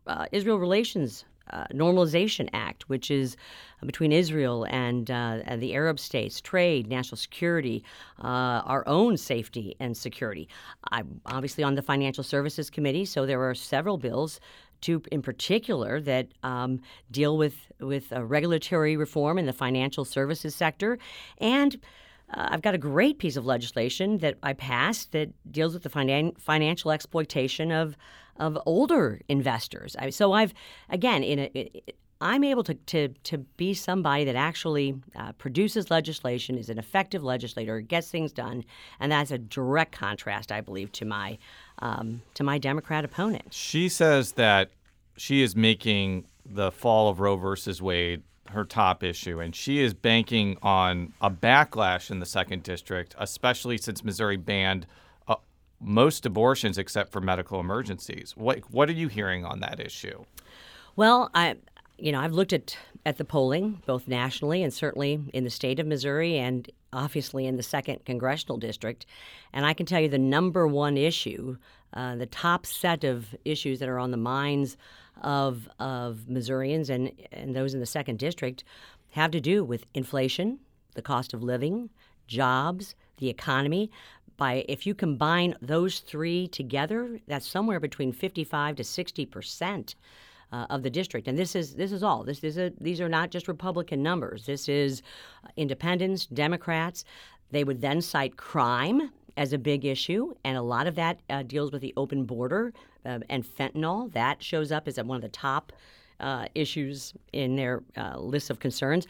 uh, 0.06 0.26
Israel 0.32 0.58
Relations 0.58 1.24
uh, 1.50 1.64
Normalization 1.72 2.48
Act, 2.52 2.88
which 2.88 3.10
is 3.10 3.36
between 3.84 4.12
Israel 4.12 4.66
and, 4.70 5.10
uh, 5.10 5.40
and, 5.44 5.62
the 5.62 5.74
Arab 5.74 5.98
states, 5.98 6.40
trade, 6.40 6.86
national 6.86 7.16
security, 7.16 7.84
uh, 8.22 8.62
our 8.64 8.86
own 8.86 9.16
safety 9.16 9.76
and 9.80 9.96
security. 9.96 10.48
I'm 10.90 11.20
obviously 11.26 11.64
on 11.64 11.74
the 11.74 11.82
Financial 11.82 12.24
Services 12.24 12.70
Committee, 12.70 13.04
so 13.04 13.26
there 13.26 13.42
are 13.42 13.54
several 13.54 13.98
bills. 13.98 14.40
Two 14.80 15.02
in 15.10 15.22
particular 15.22 15.98
that 16.02 16.28
um, 16.42 16.80
deal 17.10 17.38
with 17.38 17.72
with 17.80 18.12
uh, 18.12 18.22
regulatory 18.22 18.98
reform 18.98 19.38
in 19.38 19.46
the 19.46 19.52
financial 19.54 20.04
services 20.04 20.54
sector, 20.54 20.98
and 21.38 21.80
uh, 22.32 22.48
I've 22.50 22.62
got 22.62 22.74
a 22.74 22.78
great 22.78 23.18
piece 23.18 23.36
of 23.36 23.46
legislation 23.46 24.18
that 24.18 24.36
I 24.42 24.52
passed 24.52 25.12
that 25.12 25.30
deals 25.50 25.74
with 25.74 25.82
the 25.82 25.88
finan- 25.88 26.38
financial 26.38 26.90
exploitation 26.90 27.70
of 27.70 27.96
of 28.38 28.58
older 28.66 29.20
investors. 29.28 29.96
I, 29.98 30.10
so 30.10 30.32
I've 30.32 30.54
again 30.90 31.22
in 31.22 31.38
a, 31.38 31.50
it, 31.54 31.96
I'm 32.20 32.42
able 32.42 32.64
to, 32.64 32.74
to, 32.74 33.08
to 33.08 33.38
be 33.38 33.74
somebody 33.74 34.24
that 34.24 34.34
actually 34.34 34.94
uh, 35.14 35.32
produces 35.32 35.90
legislation, 35.90 36.56
is 36.56 36.70
an 36.70 36.78
effective 36.78 37.22
legislator, 37.22 37.80
gets 37.80 38.10
things 38.10 38.32
done, 38.32 38.64
and 38.98 39.12
that's 39.12 39.30
a 39.30 39.36
direct 39.36 39.92
contrast, 39.92 40.50
I 40.50 40.62
believe, 40.62 40.90
to 40.92 41.04
my 41.04 41.36
um, 41.80 42.22
to 42.34 42.44
my 42.44 42.56
Democrat 42.56 43.04
opponent. 43.04 43.52
She 43.52 43.88
says 43.88 44.32
that 44.32 44.70
she 45.16 45.42
is 45.42 45.54
making 45.54 46.26
the 46.46 46.70
fall 46.70 47.08
of 47.08 47.20
Roe 47.20 47.36
versus 47.36 47.82
Wade 47.82 48.22
her 48.48 48.64
top 48.64 49.02
issue, 49.02 49.40
and 49.40 49.54
she 49.54 49.80
is 49.80 49.92
banking 49.92 50.56
on 50.62 51.12
a 51.20 51.30
backlash 51.30 52.10
in 52.10 52.20
the 52.20 52.26
second 52.26 52.62
district, 52.62 53.14
especially 53.18 53.76
since 53.76 54.04
Missouri 54.04 54.36
banned 54.36 54.86
most 55.84 56.24
abortions 56.24 56.78
except 56.78 57.12
for 57.12 57.20
medical 57.20 57.60
emergencies. 57.60 58.32
What 58.36 58.70
what 58.70 58.88
are 58.88 58.92
you 58.92 59.08
hearing 59.08 59.44
on 59.44 59.60
that 59.60 59.80
issue? 59.80 60.24
Well, 60.96 61.30
I 61.34 61.56
you 61.98 62.10
know 62.12 62.20
I've 62.20 62.32
looked 62.32 62.52
at 62.52 62.76
at 63.06 63.18
the 63.18 63.24
polling 63.24 63.82
both 63.86 64.08
nationally 64.08 64.62
and 64.62 64.72
certainly 64.72 65.20
in 65.34 65.44
the 65.44 65.50
state 65.50 65.78
of 65.78 65.86
Missouri 65.86 66.38
and 66.38 66.70
obviously 66.92 67.46
in 67.46 67.56
the 67.56 67.62
second 67.62 68.04
congressional 68.04 68.56
district, 68.56 69.04
and 69.52 69.66
I 69.66 69.74
can 69.74 69.84
tell 69.84 70.00
you 70.00 70.08
the 70.08 70.18
number 70.18 70.66
one 70.66 70.96
issue, 70.96 71.56
uh, 71.92 72.16
the 72.16 72.26
top 72.26 72.64
set 72.64 73.04
of 73.04 73.34
issues 73.44 73.80
that 73.80 73.88
are 73.88 73.98
on 73.98 74.10
the 74.10 74.16
minds 74.16 74.76
of 75.22 75.68
of 75.78 76.28
Missourians 76.28 76.88
and 76.88 77.12
and 77.30 77.54
those 77.54 77.74
in 77.74 77.80
the 77.80 77.86
second 77.86 78.18
district 78.18 78.64
have 79.10 79.30
to 79.30 79.40
do 79.40 79.62
with 79.62 79.84
inflation, 79.94 80.58
the 80.94 81.02
cost 81.02 81.34
of 81.34 81.42
living, 81.42 81.90
jobs, 82.26 82.94
the 83.18 83.28
economy. 83.28 83.90
By 84.36 84.64
if 84.68 84.86
you 84.86 84.94
combine 84.94 85.54
those 85.60 86.00
three 86.00 86.48
together, 86.48 87.20
that's 87.26 87.46
somewhere 87.46 87.80
between 87.80 88.12
55 88.12 88.76
to 88.76 88.84
60 88.84 89.26
percent. 89.26 89.94
Uh, 90.52 90.66
of 90.70 90.84
the 90.84 90.90
district, 90.90 91.26
and 91.26 91.36
this 91.36 91.56
is 91.56 91.74
this 91.74 91.90
is 91.90 92.04
all. 92.04 92.22
This 92.22 92.44
is 92.44 92.58
a, 92.58 92.70
these 92.80 93.00
are 93.00 93.08
not 93.08 93.30
just 93.30 93.48
Republican 93.48 94.04
numbers. 94.04 94.46
This 94.46 94.68
is 94.68 95.02
independents, 95.56 96.26
Democrats. 96.26 97.04
They 97.50 97.64
would 97.64 97.80
then 97.80 98.00
cite 98.00 98.36
crime 98.36 99.10
as 99.36 99.52
a 99.52 99.58
big 99.58 99.84
issue, 99.84 100.34
and 100.44 100.56
a 100.56 100.62
lot 100.62 100.86
of 100.86 100.94
that 100.94 101.20
uh, 101.28 101.42
deals 101.42 101.72
with 101.72 101.82
the 101.82 101.92
open 101.96 102.24
border 102.24 102.72
uh, 103.04 103.18
and 103.28 103.44
fentanyl. 103.44 104.12
That 104.12 104.42
shows 104.42 104.70
up 104.70 104.86
as 104.86 104.96
one 104.98 105.16
of 105.16 105.22
the 105.22 105.28
top 105.28 105.72
uh, 106.20 106.46
issues 106.54 107.14
in 107.32 107.56
their 107.56 107.82
uh, 107.96 108.18
list 108.18 108.50
of 108.50 108.60
concerns. 108.60 109.06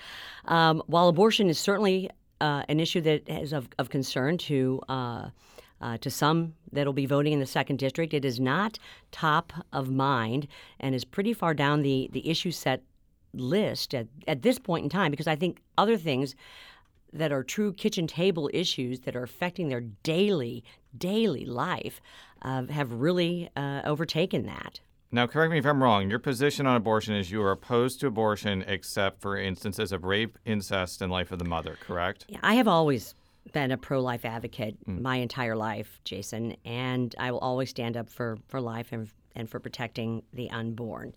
Um, 0.46 0.82
while 0.86 1.08
abortion 1.08 1.48
is 1.48 1.58
certainly 1.58 2.10
uh, 2.40 2.62
an 2.68 2.80
issue 2.80 3.00
that 3.02 3.28
is 3.28 3.52
of, 3.52 3.68
of 3.78 3.90
concern 3.90 4.38
to 4.38 4.80
uh, 4.88 5.28
to 6.00 6.10
some 6.10 6.54
that'll 6.72 6.94
be 6.94 7.04
voting 7.04 7.34
in 7.34 7.40
the 7.40 7.46
second 7.46 7.78
district, 7.78 8.14
it 8.14 8.24
is 8.24 8.40
not 8.40 8.78
top 9.12 9.52
of 9.70 9.90
mind 9.90 10.46
and 10.80 10.94
is 10.94 11.04
pretty 11.04 11.34
far 11.34 11.52
down 11.52 11.82
the 11.82 12.08
the 12.12 12.28
issue 12.28 12.50
set 12.50 12.82
list 13.34 13.94
at, 13.94 14.06
at 14.28 14.42
this 14.42 14.58
point 14.58 14.84
in 14.84 14.88
time 14.88 15.10
because 15.10 15.26
I 15.26 15.36
think 15.36 15.60
other 15.76 15.96
things 15.96 16.34
that 17.12 17.32
are 17.32 17.42
true 17.42 17.72
kitchen 17.72 18.06
table 18.06 18.50
issues 18.52 19.00
that 19.00 19.14
are 19.14 19.22
affecting 19.22 19.68
their 19.68 19.80
daily, 19.80 20.64
daily 20.96 21.44
life 21.44 22.00
uh, 22.42 22.66
have 22.66 22.92
really 22.92 23.48
uh, 23.56 23.82
overtaken 23.84 24.46
that. 24.46 24.80
Now, 25.14 25.28
correct 25.28 25.52
me 25.52 25.58
if 25.58 25.64
I'm 25.64 25.80
wrong. 25.80 26.10
Your 26.10 26.18
position 26.18 26.66
on 26.66 26.74
abortion 26.74 27.14
is 27.14 27.30
you 27.30 27.40
are 27.40 27.52
opposed 27.52 28.00
to 28.00 28.08
abortion 28.08 28.64
except 28.66 29.20
for 29.20 29.36
instances 29.36 29.92
of 29.92 30.02
rape, 30.02 30.36
incest, 30.44 31.00
and 31.00 31.12
life 31.12 31.30
of 31.30 31.38
the 31.38 31.44
mother, 31.44 31.78
correct? 31.80 32.24
Yeah, 32.28 32.40
I 32.42 32.54
have 32.54 32.66
always 32.66 33.14
been 33.52 33.70
a 33.70 33.76
pro 33.76 34.00
life 34.00 34.24
advocate 34.24 34.76
mm. 34.84 35.00
my 35.00 35.18
entire 35.18 35.54
life, 35.54 36.00
Jason, 36.02 36.56
and 36.64 37.14
I 37.16 37.30
will 37.30 37.38
always 37.38 37.70
stand 37.70 37.96
up 37.96 38.10
for, 38.10 38.38
for 38.48 38.60
life 38.60 38.88
and, 38.90 39.08
and 39.36 39.48
for 39.48 39.60
protecting 39.60 40.24
the 40.32 40.50
unborn. 40.50 41.14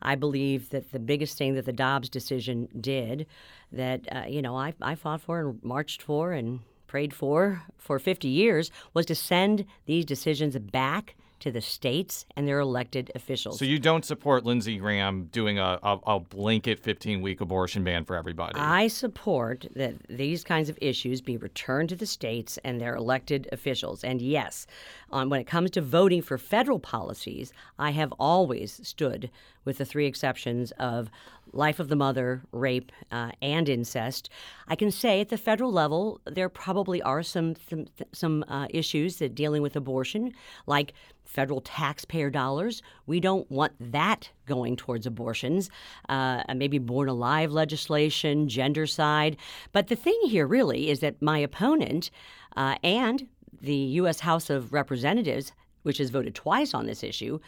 I 0.00 0.14
believe 0.14 0.70
that 0.70 0.92
the 0.92 1.00
biggest 1.00 1.36
thing 1.36 1.56
that 1.56 1.64
the 1.64 1.72
Dobbs 1.72 2.08
decision 2.08 2.68
did, 2.80 3.26
that 3.72 4.02
uh, 4.12 4.26
you 4.28 4.42
know 4.42 4.56
I, 4.56 4.74
I 4.80 4.94
fought 4.94 5.22
for 5.22 5.40
and 5.40 5.64
marched 5.64 6.02
for 6.02 6.30
and 6.30 6.60
prayed 6.86 7.12
for 7.12 7.62
for 7.78 7.98
50 7.98 8.28
years, 8.28 8.70
was 8.94 9.06
to 9.06 9.16
send 9.16 9.64
these 9.86 10.04
decisions 10.04 10.56
back 10.56 11.16
to 11.40 11.50
the 11.50 11.60
states 11.60 12.26
and 12.36 12.46
their 12.46 12.60
elected 12.60 13.10
officials. 13.14 13.58
So 13.58 13.64
you 13.64 13.78
don't 13.78 14.04
support 14.04 14.44
Lindsey 14.44 14.76
Graham 14.78 15.24
doing 15.32 15.58
a, 15.58 15.78
a, 15.82 15.98
a 16.06 16.20
blanket 16.20 16.78
15 16.78 17.20
week 17.20 17.40
abortion 17.40 17.84
ban 17.84 18.04
for 18.04 18.16
everybody? 18.16 18.58
I 18.58 18.88
support 18.88 19.66
that 19.74 19.94
these 20.08 20.44
kinds 20.44 20.68
of 20.68 20.78
issues 20.80 21.20
be 21.20 21.36
returned 21.36 21.88
to 21.90 21.96
the 21.96 22.06
states 22.06 22.58
and 22.64 22.80
their 22.80 22.94
elected 22.94 23.48
officials. 23.52 24.04
And 24.04 24.20
yes, 24.22 24.66
on, 25.10 25.28
when 25.28 25.40
it 25.40 25.46
comes 25.46 25.70
to 25.72 25.80
voting 25.80 26.22
for 26.22 26.38
federal 26.38 26.78
policies, 26.78 27.52
I 27.78 27.90
have 27.90 28.12
always 28.18 28.80
stood 28.86 29.30
with 29.64 29.78
the 29.78 29.84
three 29.84 30.06
exceptions 30.06 30.72
of 30.72 31.10
life 31.52 31.80
of 31.80 31.88
the 31.88 31.96
mother, 31.96 32.42
rape, 32.52 32.92
uh, 33.10 33.32
and 33.42 33.68
incest. 33.68 34.30
I 34.68 34.76
can 34.76 34.90
say 34.90 35.20
at 35.20 35.28
the 35.28 35.36
federal 35.36 35.72
level, 35.72 36.20
there 36.24 36.48
probably 36.48 37.02
are 37.02 37.22
some 37.22 37.56
some, 37.68 37.86
some 38.12 38.44
uh, 38.48 38.66
issues 38.70 39.16
that 39.16 39.34
dealing 39.34 39.62
with 39.62 39.76
abortion, 39.76 40.32
like 40.66 40.92
federal 41.24 41.60
taxpayer 41.60 42.30
dollars. 42.30 42.82
We 43.06 43.20
don't 43.20 43.50
want 43.50 43.72
that 43.92 44.30
going 44.46 44.76
towards 44.76 45.06
abortions. 45.06 45.70
Uh, 46.08 46.42
maybe 46.54 46.78
born 46.78 47.08
alive 47.08 47.52
legislation, 47.52 48.48
gendercide. 48.48 49.36
But 49.72 49.88
the 49.88 49.96
thing 49.96 50.18
here 50.24 50.46
really 50.46 50.90
is 50.90 51.00
that 51.00 51.20
my 51.22 51.38
opponent 51.38 52.10
uh, 52.56 52.76
and 52.82 53.28
the 53.60 53.74
U.S. 53.74 54.20
House 54.20 54.50
of 54.50 54.72
Representatives, 54.72 55.52
which 55.82 55.98
has 55.98 56.10
voted 56.10 56.34
twice 56.34 56.74
on 56.74 56.86
this 56.86 57.02
issue, 57.02 57.38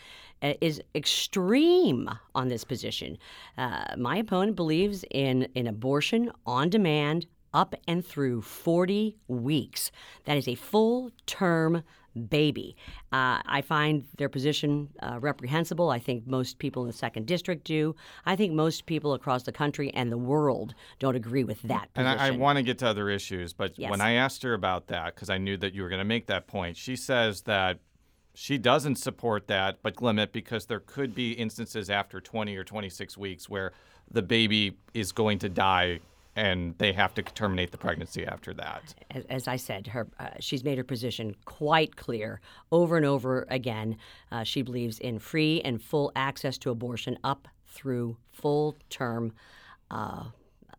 uh, 0.42 0.54
is 0.60 0.82
extreme 0.94 2.10
on 2.34 2.48
this 2.48 2.64
position. 2.64 3.18
Uh, 3.58 3.94
my 3.96 4.16
opponent 4.16 4.56
believes 4.56 5.04
in, 5.10 5.48
in 5.54 5.66
abortion 5.66 6.30
on 6.46 6.68
demand 6.68 7.26
up 7.54 7.74
and 7.86 8.04
through 8.04 8.42
40 8.42 9.16
weeks. 9.28 9.90
That 10.24 10.36
is 10.36 10.48
a 10.48 10.54
full 10.54 11.10
term 11.26 11.82
baby. 12.28 12.76
Uh, 13.12 13.40
I 13.46 13.62
find 13.62 14.04
their 14.16 14.28
position 14.28 14.88
uh, 15.02 15.18
reprehensible. 15.20 15.90
I 15.90 15.98
think 15.98 16.26
most 16.26 16.58
people 16.58 16.82
in 16.82 16.88
the 16.88 16.92
second 16.96 17.26
district 17.26 17.64
do. 17.64 17.94
I 18.26 18.36
think 18.36 18.52
most 18.52 18.86
people 18.86 19.14
across 19.14 19.42
the 19.44 19.52
country 19.52 19.92
and 19.94 20.10
the 20.12 20.18
world 20.18 20.74
don't 20.98 21.16
agree 21.16 21.44
with 21.44 21.62
that 21.62 21.92
position. 21.94 22.12
And 22.12 22.20
I, 22.20 22.28
I 22.28 22.30
want 22.30 22.56
to 22.58 22.62
get 22.62 22.78
to 22.78 22.86
other 22.86 23.08
issues, 23.08 23.52
but 23.52 23.78
Yes. 23.78 23.90
when 23.90 24.00
I 24.00 24.12
asked 24.12 24.42
her 24.42 24.54
about 24.54 24.88
that, 24.88 25.14
because 25.14 25.30
I 25.30 25.38
knew 25.38 25.56
that 25.58 25.74
you 25.74 25.82
were 25.82 25.88
going 25.88 25.98
to 25.98 26.04
make 26.04 26.26
that 26.26 26.46
point, 26.46 26.76
she 26.76 26.96
says 26.96 27.42
that 27.42 27.78
she 28.34 28.58
doesn't 28.58 28.96
support 28.96 29.46
that, 29.48 29.78
but 29.82 30.00
limit 30.00 30.32
because 30.32 30.66
there 30.66 30.80
could 30.80 31.14
be 31.14 31.32
instances 31.32 31.90
after 31.90 32.20
20 32.20 32.56
or 32.56 32.64
26 32.64 33.18
weeks 33.18 33.48
where 33.48 33.72
the 34.10 34.22
baby 34.22 34.76
is 34.94 35.12
going 35.12 35.38
to 35.38 35.48
die 35.48 36.00
and 36.36 36.76
they 36.78 36.92
have 36.92 37.14
to 37.14 37.22
terminate 37.22 37.72
the 37.72 37.78
pregnancy 37.78 38.26
after 38.26 38.54
that. 38.54 38.94
as, 39.10 39.24
as 39.24 39.48
I 39.48 39.56
said, 39.56 39.86
her 39.88 40.08
uh, 40.18 40.30
she's 40.40 40.64
made 40.64 40.78
her 40.78 40.84
position 40.84 41.34
quite 41.44 41.96
clear 41.96 42.40
over 42.70 42.96
and 42.96 43.06
over 43.06 43.46
again. 43.50 43.96
Uh, 44.30 44.44
she 44.44 44.62
believes 44.62 44.98
in 44.98 45.18
free 45.18 45.60
and 45.62 45.82
full 45.82 46.12
access 46.16 46.58
to 46.58 46.70
abortion 46.70 47.18
up 47.24 47.48
through 47.66 48.16
full 48.30 48.76
term. 48.90 49.32
Uh, 49.90 50.24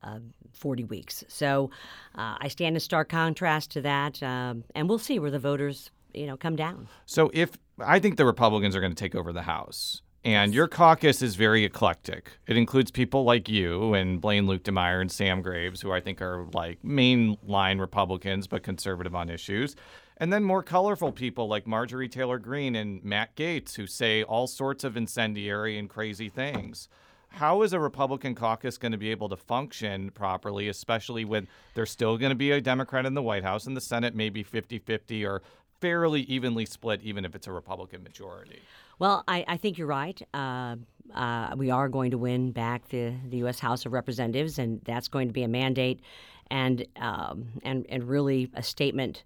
uh, 0.04 0.20
40 0.52 0.84
weeks. 0.84 1.24
So 1.28 1.72
uh, 2.16 2.36
I 2.40 2.48
stand 2.48 2.76
in 2.76 2.80
stark 2.80 3.10
contrast 3.10 3.72
to 3.72 3.82
that, 3.82 4.22
um, 4.22 4.64
and 4.76 4.88
we'll 4.90 5.00
see 5.00 5.18
where 5.18 5.32
the 5.32 5.40
voters, 5.40 5.92
you 6.14 6.28
know, 6.28 6.38
come 6.38 6.56
down. 6.56 6.88
So 7.06 7.32
if 7.34 7.52
I 7.80 8.00
think 8.00 8.18
the 8.18 8.26
Republicans 8.26 8.76
are 8.76 8.82
going 8.82 8.92
to 8.92 9.02
take 9.02 9.16
over 9.16 9.34
the 9.34 9.42
House, 9.42 10.03
and 10.26 10.54
your 10.54 10.68
caucus 10.68 11.22
is 11.22 11.36
very 11.36 11.66
eclectic. 11.66 12.32
It 12.48 12.56
includes 12.56 12.92
people 12.92 13.26
like 13.26 13.50
you 13.50 13.94
and 13.94 14.22
Blaine 14.22 14.46
Luetkemeyer 14.46 15.02
and 15.02 15.12
Sam 15.12 15.42
Graves, 15.42 15.82
who 15.82 15.92
I 15.92 16.00
think 16.00 16.22
are 16.22 16.46
like 16.54 16.82
mainline 16.82 17.80
Republicans 17.80 18.48
but 18.48 18.64
conservative 18.64 19.16
on 19.16 19.30
issues. 19.30 19.76
And 20.18 20.32
then 20.32 20.44
more 20.44 20.64
colorful 20.64 21.12
people 21.12 21.48
like 21.48 21.68
Marjorie 21.68 22.08
Taylor 22.08 22.40
Greene 22.40 22.76
and 22.76 23.04
Matt 23.04 23.36
Gaetz, 23.36 23.76
who 23.76 23.86
say 23.86 24.24
all 24.24 24.48
sorts 24.48 24.86
of 24.86 24.96
incendiary 24.96 25.78
and 25.78 25.90
crazy 25.90 26.30
things. 26.30 26.88
How 27.28 27.64
is 27.64 27.74
a 27.74 27.80
Republican 27.80 28.36
caucus 28.36 28.78
going 28.78 28.92
to 28.92 28.98
be 28.98 29.10
able 29.10 29.28
to 29.28 29.36
function 29.36 30.12
properly, 30.12 30.70
especially 30.70 31.26
when 31.26 31.48
there's 31.74 31.90
still 31.90 32.18
going 32.18 32.30
to 32.30 32.36
be 32.36 32.52
a 32.52 32.62
Democrat 32.62 33.06
in 33.06 33.16
the 33.16 33.24
White 33.24 33.44
House 33.44 33.66
and 33.66 33.76
the 33.76 33.82
Senate 33.82 34.16
may 34.16 34.30
be 34.30 34.44
50 34.44 34.80
50 34.80 35.26
or 35.26 35.42
fairly 35.82 36.22
evenly 36.22 36.66
split, 36.66 37.02
even 37.02 37.26
if 37.26 37.36
it's 37.36 37.48
a 37.48 37.52
Republican 37.52 38.04
majority? 38.04 38.62
Well, 39.00 39.24
I, 39.28 39.46
I 39.48 39.58
think 39.58 39.78
you're 39.78 39.88
right. 39.88 40.22
Uh, 40.34 40.78
uh, 41.14 41.56
we 41.58 41.70
are 41.70 41.90
going 41.90 42.12
to 42.12 42.18
win 42.18 42.52
back 42.52 42.88
the, 42.90 43.14
the 43.28 43.38
U.S. 43.38 43.60
House 43.60 43.86
of 43.86 43.94
Representatives, 43.94 44.58
and 44.58 44.82
that's 44.84 45.08
going 45.08 45.28
to 45.28 45.34
be 45.34 45.44
a 45.44 45.48
mandate 45.48 46.02
and 46.50 46.86
um, 46.98 47.48
and 47.64 47.86
and 47.90 48.04
really 48.04 48.50
a 48.54 48.64
statement 48.64 49.24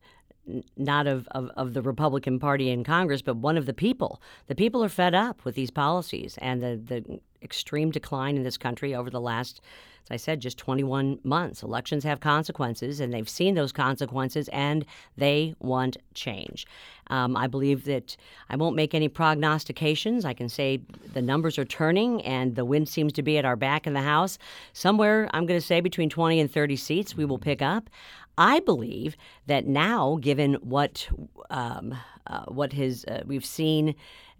not 0.77 1.07
of, 1.07 1.27
of, 1.31 1.51
of 1.57 1.73
the 1.73 1.81
Republican 1.81 2.39
Party 2.39 2.69
in 2.69 2.83
Congress, 2.83 3.21
but 3.21 3.37
one 3.37 3.57
of 3.57 3.65
the 3.65 3.73
people. 3.73 4.21
The 4.47 4.55
people 4.55 4.83
are 4.83 4.89
fed 4.89 5.13
up 5.13 5.43
with 5.43 5.55
these 5.55 5.71
policies 5.71 6.37
and 6.41 6.61
the, 6.61 6.77
the 6.77 7.19
extreme 7.41 7.91
decline 7.91 8.37
in 8.37 8.43
this 8.43 8.57
country 8.57 8.95
over 8.95 9.09
the 9.09 9.21
last, 9.21 9.61
as 10.09 10.13
I 10.13 10.17
said, 10.17 10.39
just 10.39 10.57
21 10.57 11.19
months. 11.23 11.63
Elections 11.63 12.03
have 12.05 12.21
consequences, 12.21 13.01
and 13.01 13.13
they've 13.13 13.27
seen 13.27 13.55
those 13.55 13.73
consequences, 13.73 14.47
and 14.49 14.85
they 15.17 15.53
want 15.59 15.97
change. 16.13 16.65
Um, 17.07 17.35
I 17.35 17.47
believe 17.47 17.83
that 17.85 18.15
I 18.49 18.55
won't 18.55 18.75
make 18.75 18.93
any 18.93 19.09
prognostications. 19.09 20.23
I 20.23 20.33
can 20.33 20.47
say 20.47 20.79
the 21.13 21.21
numbers 21.21 21.57
are 21.57 21.65
turning, 21.65 22.21
and 22.21 22.55
the 22.55 22.63
wind 22.63 22.87
seems 22.87 23.11
to 23.13 23.21
be 23.21 23.37
at 23.37 23.43
our 23.43 23.57
back 23.57 23.85
in 23.85 23.93
the 23.93 24.01
House. 24.01 24.37
Somewhere, 24.71 25.29
I'm 25.33 25.45
going 25.45 25.59
to 25.59 25.65
say 25.65 25.81
between 25.81 26.09
20 26.09 26.39
and 26.39 26.51
30 26.51 26.75
seats 26.77 27.17
we 27.17 27.25
will 27.25 27.39
pick 27.39 27.61
up. 27.61 27.89
I 28.37 28.59
believe 28.61 29.17
that 29.47 29.65
now, 29.65 30.19
given 30.21 30.53
what 30.55 31.09
um, 31.49 31.95
uh, 32.27 32.43
what 32.45 32.73
his 32.73 33.03
uh, 33.05 33.23
we've 33.25 33.45
seen 33.45 33.95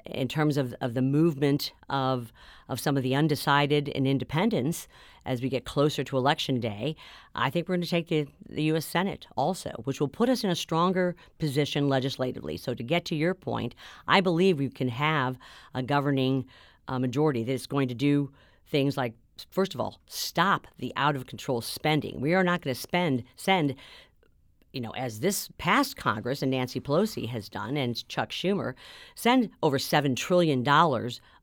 in 0.10 0.28
terms 0.28 0.58
of, 0.58 0.74
of 0.82 0.94
the 0.94 1.02
movement 1.02 1.72
of 1.90 2.32
of 2.70 2.80
some 2.80 2.98
of 2.98 3.04
the 3.04 3.16
undecided 3.16 3.90
and 3.96 4.06
independents 4.06 4.88
as 5.26 5.42
we 5.42 5.50
get 5.50 5.66
closer 5.66 6.04
to 6.04 6.18
election 6.18 6.60
day, 6.60 6.96
I 7.34 7.50
think 7.50 7.68
we're 7.68 7.76
going 7.76 7.84
to 7.84 7.90
take 7.90 8.10
the, 8.10 8.28
the 8.50 8.64
U.S. 8.64 8.86
Senate 8.86 9.26
also, 9.38 9.72
which 9.86 10.02
will 10.02 10.08
put 10.08 10.28
us 10.28 10.44
in 10.44 10.50
a 10.50 10.56
stronger 10.56 11.16
position 11.40 11.88
legislatively. 11.88 12.58
So 12.58 12.74
to 12.74 12.84
get 12.84 13.06
to 13.06 13.16
your 13.16 13.34
point, 13.34 13.74
I 14.08 14.20
believe 14.22 14.60
we 14.60 14.70
can 14.70 14.90
have 14.90 15.38
a 15.74 15.82
governing 15.82 16.46
uh, 16.88 17.00
majority 17.00 17.44
that 17.44 17.52
is 17.54 17.68
going 17.68 17.88
to 17.88 17.96
do 17.96 18.32
things 18.66 18.98
like 18.98 19.14
first 19.52 19.76
of 19.76 19.80
all, 19.82 20.00
stop 20.08 20.68
the 20.80 20.92
out 20.96 21.16
of 21.16 21.28
control 21.28 21.62
spending. 21.62 22.20
We 22.20 22.34
are 22.34 22.44
not 22.44 22.62
going 22.62 22.74
to 22.74 22.82
spend 22.82 23.24
send 23.36 23.76
you 24.78 24.82
know, 24.82 24.92
as 24.92 25.22
this 25.22 25.50
past 25.58 25.98
Congress 25.98 26.44
and 26.44 26.52
Nancy 26.52 26.80
Pelosi 26.80 27.28
has 27.30 27.50
done, 27.50 27.76
and 27.78 28.08
Chuck 28.08 28.30
Schumer, 28.30 28.76
send 29.16 29.50
over 29.64 29.80
$7 29.80 30.16
trillion 30.16 30.64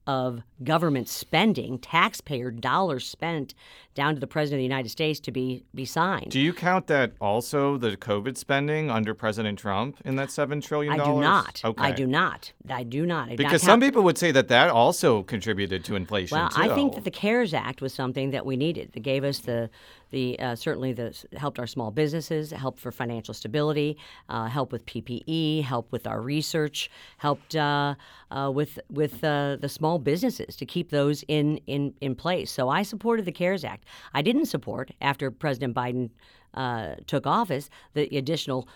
of 0.07 0.42
government 0.62 1.09
spending, 1.09 1.79
taxpayer 1.81 2.53
dollars 2.53 3.05
spent 3.05 3.55
down 3.94 4.14
to 4.14 4.20
the 4.20 4.27
President 4.27 4.59
of 4.59 4.61
the 4.61 4.64
United 4.64 4.88
States 4.90 5.18
to 5.18 5.33
be, 5.33 5.64
be 5.75 5.85
signed. 5.85 6.31
Do 6.31 6.38
you 6.38 6.53
count 6.53 6.87
that 6.88 7.12
also 7.20 7.77
the 7.77 7.97
COVID 7.97 8.37
spending 8.37 8.88
under 8.88 9.14
President 9.14 9.59
Trump 9.59 9.97
in 10.05 10.14
that 10.16 10.29
$7 10.29 10.62
trillion? 10.62 11.01
I 11.01 11.05
do 11.05 11.20
not. 11.20 11.61
Okay. 11.64 11.83
I 11.83 11.90
do 11.90 12.07
not. 12.07 12.53
I 12.68 12.85
do 12.85 13.05
not. 13.05 13.31
I 13.31 13.31
do 13.31 13.31
not 13.31 13.37
Because 13.37 13.62
count- 13.62 13.62
some 13.62 13.81
people 13.81 14.03
would 14.03 14.18
say 14.18 14.31
that 14.31 14.47
that 14.49 14.70
also 14.70 15.25
contributed 15.25 15.85
to 15.87 15.97
inflation 15.97 16.38
Well, 16.38 16.51
too. 16.51 16.62
I 16.62 16.75
think 16.75 16.94
that 16.94 17.05
the 17.05 17.11
CARES 17.11 17.53
Act 17.53 17.81
was 17.81 17.92
something 17.92 18.31
that 18.31 18.47
we 18.47 18.57
needed. 18.57 18.92
That 18.92 19.01
gave 19.01 19.25
us 19.25 19.40
the, 19.40 19.70
the 20.14 20.38
uh, 20.38 20.55
certainly 20.55 20.92
the 20.92 21.12
helped 21.37 21.59
our 21.59 21.66
small 21.66 21.90
businesses, 21.90 22.53
helped 22.53 22.79
for 22.79 22.92
financial 22.92 23.35
stability, 23.35 23.98
uh, 24.29 24.46
help 24.46 24.70
with 24.70 24.87
PPE, 24.87 25.64
help 25.64 25.90
with 25.90 26.07
our 26.07 26.22
research, 26.22 26.88
helped 27.18 27.57
uh, 27.57 27.96
uh, 28.31 28.50
with 28.55 28.79
with 28.88 29.22
uh, 29.24 29.57
the 29.61 29.68
small 29.68 29.98
businesses 29.98 30.55
to 30.57 30.64
keep 30.64 30.90
those 30.90 31.24
in, 31.27 31.59
in 31.66 31.94
in 32.00 32.14
place. 32.14 32.50
So 32.50 32.68
I 32.68 32.83
supported 32.83 33.24
the 33.24 33.33
CARES 33.33 33.64
Act. 33.64 33.85
I 34.14 34.22
didn't 34.22 34.46
support 34.46 34.92
after 35.00 35.33
President 35.33 35.74
Biden 35.74 36.11
uh, 36.55 36.94
took 37.09 37.27
office 37.27 37.68
the 37.94 38.16
additional 38.16 38.68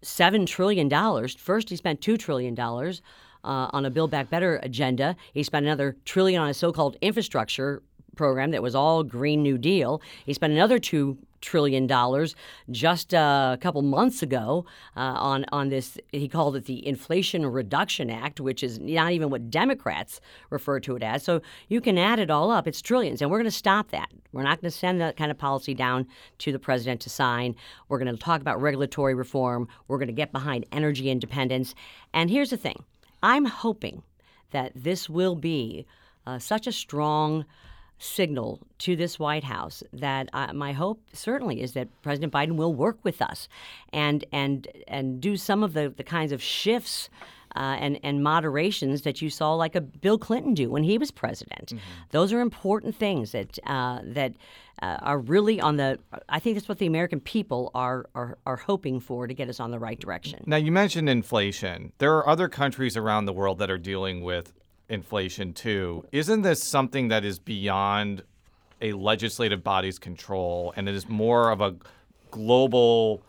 seven 0.00 0.46
trillion 0.46 0.88
dollars. 0.88 1.34
First, 1.34 1.68
he 1.68 1.76
spent 1.76 2.00
two 2.00 2.16
trillion 2.16 2.54
dollars 2.54 3.02
uh, 3.44 3.68
on 3.72 3.84
a 3.84 3.90
Build 3.90 4.10
Back 4.10 4.30
Better 4.30 4.58
agenda. 4.62 5.16
He 5.34 5.42
spent 5.42 5.66
another 5.66 5.96
trillion 6.04 6.40
on 6.40 6.48
a 6.48 6.54
so-called 6.54 6.96
infrastructure 7.00 7.82
program 8.16 8.50
that 8.50 8.62
was 8.62 8.74
all 8.74 9.02
Green 9.02 9.42
New 9.42 9.58
Deal. 9.58 10.02
He 10.24 10.32
spent 10.32 10.52
another 10.52 10.78
two 10.78 11.18
trillion 11.42 11.86
dollars 11.86 12.34
just 12.70 13.12
uh, 13.12 13.50
a 13.52 13.58
couple 13.60 13.82
months 13.82 14.22
ago 14.22 14.64
uh, 14.96 15.00
on 15.00 15.44
on 15.52 15.68
this. 15.68 15.98
He 16.12 16.28
called 16.28 16.56
it 16.56 16.64
the 16.64 16.86
Inflation 16.86 17.44
Reduction 17.44 18.08
Act, 18.08 18.40
which 18.40 18.62
is 18.62 18.78
not 18.78 19.12
even 19.12 19.28
what 19.28 19.50
Democrats 19.50 20.20
refer 20.48 20.80
to 20.80 20.96
it 20.96 21.02
as. 21.02 21.22
So 21.22 21.42
you 21.68 21.80
can 21.80 21.98
add 21.98 22.18
it 22.18 22.30
all 22.30 22.50
up; 22.50 22.66
it's 22.66 22.80
trillions, 22.80 23.20
and 23.20 23.30
we're 23.30 23.38
going 23.38 23.44
to 23.44 23.50
stop 23.50 23.90
that. 23.90 24.08
We're 24.32 24.44
not 24.44 24.60
going 24.62 24.70
to 24.70 24.76
send 24.76 25.00
that 25.00 25.16
kind 25.16 25.30
of 25.30 25.36
policy 25.36 25.74
down 25.74 26.06
to 26.38 26.52
the 26.52 26.58
president 26.58 27.02
to 27.02 27.10
sign. 27.10 27.54
We're 27.88 27.98
going 27.98 28.14
to 28.14 28.22
talk 28.22 28.40
about 28.40 28.62
regulatory 28.62 29.14
reform. 29.14 29.68
We're 29.88 29.98
going 29.98 30.06
to 30.06 30.14
get 30.14 30.32
behind 30.32 30.64
energy 30.72 31.10
independence. 31.10 31.74
And 32.14 32.30
here's 32.30 32.50
the 32.50 32.56
thing: 32.56 32.84
I'm 33.22 33.44
hoping 33.44 34.02
that 34.52 34.72
this 34.74 35.10
will 35.10 35.34
be 35.34 35.86
uh, 36.26 36.38
such 36.38 36.66
a 36.66 36.72
strong 36.72 37.44
signal 38.02 38.60
to 38.78 38.96
this 38.96 39.18
White 39.18 39.44
House 39.44 39.82
that 39.92 40.28
uh, 40.32 40.52
my 40.52 40.72
hope 40.72 41.00
certainly 41.12 41.62
is 41.62 41.72
that 41.74 41.88
President 42.02 42.32
Biden 42.32 42.56
will 42.56 42.74
work 42.74 42.98
with 43.04 43.22
us 43.22 43.48
and 43.92 44.24
and 44.32 44.66
and 44.88 45.20
do 45.20 45.36
some 45.36 45.62
of 45.62 45.72
the, 45.72 45.92
the 45.96 46.02
kinds 46.02 46.32
of 46.32 46.42
shifts 46.42 47.08
uh, 47.54 47.76
and 47.78 48.00
and 48.02 48.22
moderations 48.22 49.02
that 49.02 49.22
you 49.22 49.30
saw 49.30 49.54
like 49.54 49.74
a 49.76 49.80
Bill 49.80 50.18
Clinton 50.18 50.54
do 50.54 50.68
when 50.70 50.82
he 50.82 50.98
was 50.98 51.10
president. 51.10 51.74
Those 52.10 52.32
are 52.32 52.40
important 52.40 52.96
things 52.96 53.32
that 53.32 53.58
uh, 53.66 54.00
that 54.02 54.32
uh, 54.80 54.98
are 55.00 55.18
really 55.18 55.60
on 55.60 55.76
the. 55.76 55.98
I 56.28 56.40
think 56.40 56.56
that's 56.56 56.68
what 56.68 56.78
the 56.78 56.86
American 56.86 57.20
people 57.20 57.70
are, 57.74 58.06
are 58.14 58.38
are 58.46 58.56
hoping 58.56 59.00
for 59.00 59.26
to 59.26 59.34
get 59.34 59.48
us 59.48 59.60
on 59.60 59.70
the 59.70 59.78
right 59.78 60.00
direction. 60.00 60.42
Now, 60.46 60.56
you 60.56 60.72
mentioned 60.72 61.08
inflation. 61.08 61.92
There 61.98 62.16
are 62.16 62.28
other 62.28 62.48
countries 62.48 62.96
around 62.96 63.26
the 63.26 63.32
world 63.32 63.58
that 63.58 63.70
are 63.70 63.78
dealing 63.78 64.22
with 64.22 64.52
inflation 64.92 65.52
too. 65.54 66.04
Isn't 66.12 66.42
this 66.42 66.62
something 66.62 67.08
that 67.08 67.24
is 67.24 67.38
beyond 67.38 68.22
a 68.80 68.92
legislative 68.92 69.64
body's 69.64 69.98
control 69.98 70.72
and 70.76 70.88
it 70.88 70.94
is 70.94 71.08
more 71.08 71.50
of 71.50 71.60
a 71.60 71.74
global, 72.30 73.22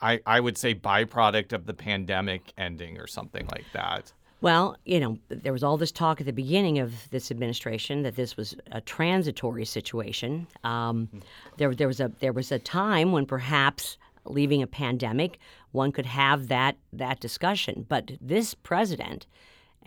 I, 0.00 0.20
I 0.26 0.40
would 0.40 0.58
say, 0.58 0.74
byproduct 0.74 1.52
of 1.52 1.66
the 1.66 1.74
pandemic 1.74 2.52
ending 2.58 2.98
or 2.98 3.06
something 3.06 3.46
like 3.52 3.64
that? 3.72 4.12
Well, 4.40 4.76
you 4.84 5.00
know, 5.00 5.18
there 5.28 5.52
was 5.52 5.64
all 5.64 5.76
this 5.76 5.90
talk 5.90 6.20
at 6.20 6.26
the 6.26 6.32
beginning 6.32 6.78
of 6.78 7.10
this 7.10 7.30
administration 7.30 8.02
that 8.02 8.14
this 8.14 8.36
was 8.36 8.54
a 8.70 8.80
transitory 8.80 9.64
situation. 9.64 10.46
Um, 10.62 11.08
there, 11.56 11.74
there 11.74 11.88
was 11.88 11.98
a 11.98 12.12
there 12.20 12.32
was 12.32 12.52
a 12.52 12.58
time 12.60 13.10
when 13.10 13.26
perhaps 13.26 13.98
leaving 14.24 14.62
a 14.62 14.66
pandemic, 14.68 15.38
one 15.72 15.90
could 15.90 16.06
have 16.06 16.46
that 16.48 16.76
that 16.92 17.18
discussion. 17.18 17.84
But 17.88 18.12
this 18.20 18.54
president 18.54 19.26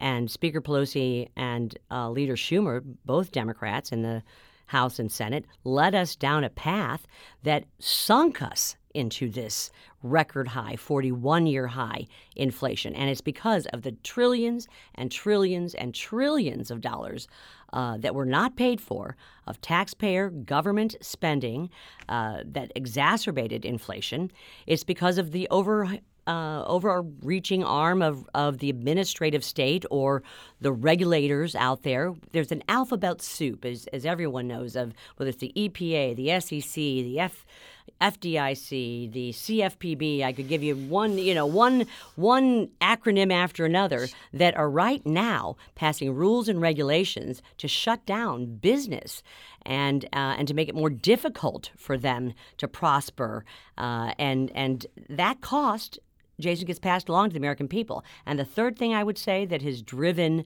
and 0.01 0.29
Speaker 0.29 0.59
Pelosi 0.59 1.29
and 1.37 1.77
uh, 1.91 2.09
Leader 2.09 2.35
Schumer, 2.35 2.83
both 3.05 3.31
Democrats 3.31 3.91
in 3.91 4.01
the 4.01 4.23
House 4.65 4.99
and 4.99 5.11
Senate, 5.11 5.45
led 5.63 5.93
us 5.93 6.15
down 6.15 6.43
a 6.43 6.49
path 6.49 7.05
that 7.43 7.65
sunk 7.79 8.41
us 8.41 8.75
into 8.93 9.29
this 9.29 9.71
record 10.03 10.49
high, 10.49 10.75
41 10.75 11.45
year 11.45 11.67
high 11.67 12.07
inflation. 12.35 12.95
And 12.95 13.09
it's 13.09 13.21
because 13.21 13.65
of 13.67 13.83
the 13.83 13.91
trillions 14.03 14.67
and 14.95 15.11
trillions 15.11 15.75
and 15.75 15.93
trillions 15.93 16.71
of 16.71 16.81
dollars 16.81 17.27
uh, 17.71 17.97
that 17.97 18.15
were 18.15 18.25
not 18.25 18.55
paid 18.55 18.81
for 18.81 19.15
of 19.47 19.61
taxpayer 19.61 20.29
government 20.29 20.95
spending 21.01 21.69
uh, 22.09 22.41
that 22.45 22.71
exacerbated 22.75 23.65
inflation. 23.65 24.31
It's 24.67 24.83
because 24.83 25.17
of 25.17 25.31
the 25.31 25.47
over 25.49 25.99
uh, 26.27 26.63
overreaching 26.65 27.63
arm 27.63 28.01
of, 28.01 28.29
of 28.33 28.59
the 28.59 28.69
administrative 28.69 29.43
state 29.43 29.85
or 29.89 30.23
the 30.59 30.71
regulators 30.71 31.55
out 31.55 31.83
there. 31.83 32.13
There's 32.31 32.51
an 32.51 32.63
alphabet 32.69 33.21
soup, 33.21 33.65
as, 33.65 33.87
as 33.87 34.05
everyone 34.05 34.47
knows, 34.47 34.75
of 34.75 34.93
whether 35.17 35.29
it's 35.29 35.39
the 35.39 35.53
EPA, 35.55 36.15
the 36.15 36.39
SEC, 36.39 36.73
the 36.75 37.19
F, 37.19 37.45
FDIC, 37.99 39.11
the 39.11 39.31
CFPB. 39.31 40.23
I 40.23 40.33
could 40.33 40.47
give 40.47 40.63
you 40.63 40.75
one, 40.75 41.17
you 41.17 41.33
know, 41.33 41.45
one 41.45 41.85
one 42.15 42.69
acronym 42.81 43.31
after 43.31 43.65
another 43.65 44.07
that 44.33 44.55
are 44.57 44.69
right 44.69 45.05
now 45.05 45.55
passing 45.75 46.13
rules 46.13 46.47
and 46.47 46.61
regulations 46.61 47.41
to 47.57 47.67
shut 47.67 48.05
down 48.05 48.57
business 48.57 49.21
and 49.63 50.05
uh, 50.05 50.35
and 50.37 50.47
to 50.47 50.53
make 50.53 50.69
it 50.69 50.75
more 50.75 50.89
difficult 50.89 51.71
for 51.77 51.97
them 51.97 52.33
to 52.57 52.67
prosper. 52.67 53.45
Uh, 53.77 54.13
and 54.17 54.51
and 54.55 54.87
that 55.09 55.41
cost 55.41 55.99
Jason 56.41 56.65
gets 56.65 56.79
passed 56.79 57.09
along 57.09 57.29
to 57.29 57.33
the 57.33 57.39
American 57.39 57.67
people. 57.67 58.03
And 58.25 58.37
the 58.39 58.45
third 58.45 58.77
thing 58.77 58.93
I 58.93 59.03
would 59.03 59.17
say 59.17 59.45
that 59.45 59.61
has 59.61 59.81
driven 59.81 60.45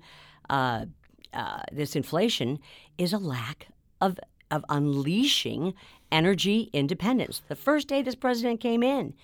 uh, 0.49 0.85
uh, 1.33 1.61
this 1.71 1.95
inflation 1.95 2.59
is 2.97 3.13
a 3.13 3.17
lack 3.17 3.67
of 4.01 4.19
of 4.51 4.63
unleashing 4.69 5.73
energy 6.11 6.69
independence. 6.71 7.41
The 7.47 7.55
first 7.55 7.87
day 7.87 8.03
this 8.03 8.15
president 8.15 8.59
came 8.59 8.83
in, 8.83 9.15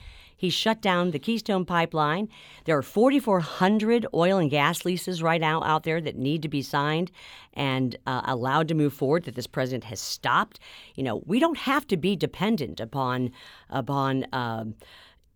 he 0.41 0.49
shut 0.49 0.81
down 0.81 1.11
the 1.11 1.19
Keystone 1.19 1.65
Pipeline. 1.65 2.27
There 2.65 2.75
are 2.75 2.81
4,400 2.81 4.07
oil 4.11 4.39
and 4.39 4.49
gas 4.49 4.83
leases 4.85 5.21
right 5.21 5.39
now 5.39 5.61
out 5.61 5.83
there 5.83 6.01
that 6.01 6.17
need 6.17 6.41
to 6.41 6.49
be 6.49 6.63
signed 6.63 7.11
and 7.53 7.95
uh, 8.07 8.21
allowed 8.25 8.67
to 8.69 8.73
move 8.73 8.91
forward 8.91 9.25
that 9.25 9.35
this 9.35 9.45
president 9.45 9.83
has 9.83 9.99
stopped. 9.99 10.59
You 10.95 11.03
know, 11.03 11.21
we 11.27 11.39
don't 11.39 11.59
have 11.59 11.85
to 11.87 11.97
be 11.97 12.15
dependent 12.15 12.79
upon 12.79 13.31
upon. 13.69 14.25
Uh, 14.33 14.65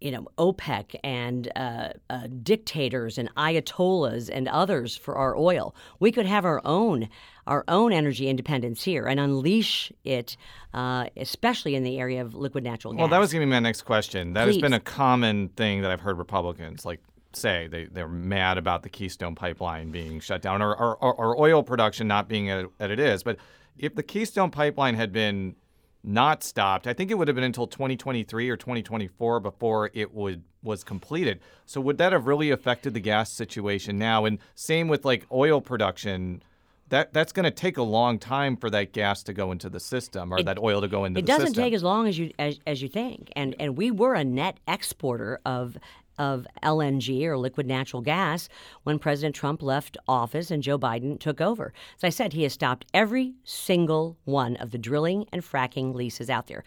you 0.01 0.11
know, 0.11 0.27
OPEC 0.37 0.95
and 1.03 1.51
uh, 1.55 1.89
uh, 2.09 2.27
dictators 2.43 3.17
and 3.17 3.33
ayatollahs 3.35 4.29
and 4.31 4.47
others 4.47 4.95
for 4.95 5.15
our 5.15 5.35
oil. 5.37 5.75
We 5.99 6.11
could 6.11 6.25
have 6.25 6.45
our 6.45 6.61
own 6.65 7.09
our 7.47 7.63
own 7.67 7.93
energy 7.93 8.27
independence 8.27 8.83
here 8.83 9.05
and 9.05 9.19
unleash 9.19 9.91
it, 10.03 10.35
uh, 10.73 11.05
especially 11.15 11.75
in 11.75 11.83
the 11.83 11.99
area 11.99 12.21
of 12.21 12.33
liquid 12.33 12.63
natural 12.63 12.93
gas. 12.93 12.99
Well, 12.99 13.07
that 13.09 13.19
was 13.19 13.31
going 13.31 13.41
to 13.41 13.45
be 13.45 13.51
my 13.51 13.59
next 13.59 13.83
question. 13.83 14.33
That 14.33 14.45
Please. 14.45 14.55
has 14.55 14.61
been 14.61 14.73
a 14.73 14.79
common 14.79 15.49
thing 15.49 15.81
that 15.81 15.91
I've 15.91 16.01
heard 16.01 16.17
Republicans 16.17 16.85
like 16.85 17.01
say 17.33 17.67
they, 17.67 17.85
they're 17.85 18.07
mad 18.07 18.57
about 18.57 18.83
the 18.83 18.89
Keystone 18.89 19.35
pipeline 19.35 19.91
being 19.91 20.19
shut 20.19 20.41
down 20.41 20.61
or, 20.61 20.73
or, 20.73 20.95
or 20.95 21.39
oil 21.39 21.63
production 21.63 22.07
not 22.07 22.27
being 22.27 22.49
at, 22.49 22.65
at 22.79 22.91
it 22.91 22.99
is. 22.99 23.23
But 23.23 23.37
if 23.77 23.95
the 23.95 24.03
Keystone 24.03 24.51
pipeline 24.51 24.95
had 24.95 25.11
been 25.11 25.55
not 26.05 26.43
stopped. 26.43 26.87
I 26.87 26.93
think 26.93 27.09
it 27.11 27.15
would 27.17 27.27
have 27.27 27.35
been 27.35 27.43
until 27.43 27.67
2023 27.67 28.49
or 28.49 28.57
2024 28.57 29.39
before 29.39 29.89
it 29.93 30.13
would 30.13 30.43
was 30.63 30.83
completed. 30.83 31.39
So 31.65 31.79
would 31.81 31.97
that 31.99 32.11
have 32.11 32.25
really 32.27 32.49
affected 32.51 32.93
the 32.93 32.99
gas 32.99 33.31
situation 33.31 33.97
now? 33.99 34.25
And 34.25 34.39
same 34.55 34.87
with 34.87 35.05
like 35.05 35.25
oil 35.31 35.61
production. 35.61 36.41
That 36.89 37.13
that's 37.13 37.31
going 37.31 37.45
to 37.45 37.51
take 37.51 37.77
a 37.77 37.83
long 37.83 38.19
time 38.19 38.55
for 38.57 38.69
that 38.69 38.93
gas 38.93 39.23
to 39.23 39.33
go 39.33 39.51
into 39.51 39.69
the 39.69 39.79
system 39.79 40.31
or 40.31 40.39
It- 40.39 40.45
that 40.45 40.59
oil 40.59 40.81
to 40.81 40.87
go 40.87 41.05
into 41.05 41.19
the 41.21 41.25
system. 41.25 41.41
it 41.41 41.45
doesn't 41.45 41.63
take 41.63 41.73
as 41.73 41.83
long 41.83 42.07
as 42.07 42.17
you 42.19 42.31
as, 42.37 42.59
as 42.67 42.81
you 42.83 42.87
think 42.89 43.31
and 43.35 43.55
and 43.59 43.75
we 43.75 43.89
were 43.89 44.13
a 44.13 44.23
net 44.23 44.59
exporter 44.67 45.39
of 45.45 45.77
of 46.17 46.47
LNG 46.63 47.23
or 47.25 47.37
liquid 47.37 47.67
natural 47.67 48.01
gas 48.01 48.49
when 48.83 48.99
President 48.99 49.35
Trump 49.35 49.61
left 49.61 49.97
office 50.07 50.51
and 50.51 50.63
Joe 50.63 50.77
Biden 50.77 51.19
took 51.19 51.41
over. 51.41 51.73
As 51.97 52.03
I 52.03 52.09
said, 52.09 52.33
he 52.33 52.43
has 52.43 52.53
stopped 52.53 52.85
every 52.93 53.35
single 53.43 54.17
one 54.25 54.55
of 54.57 54.71
the 54.71 54.77
drilling 54.77 55.27
and 55.31 55.41
fracking 55.41 55.93
leases 55.93 56.29
out 56.29 56.47
there. 56.47 56.63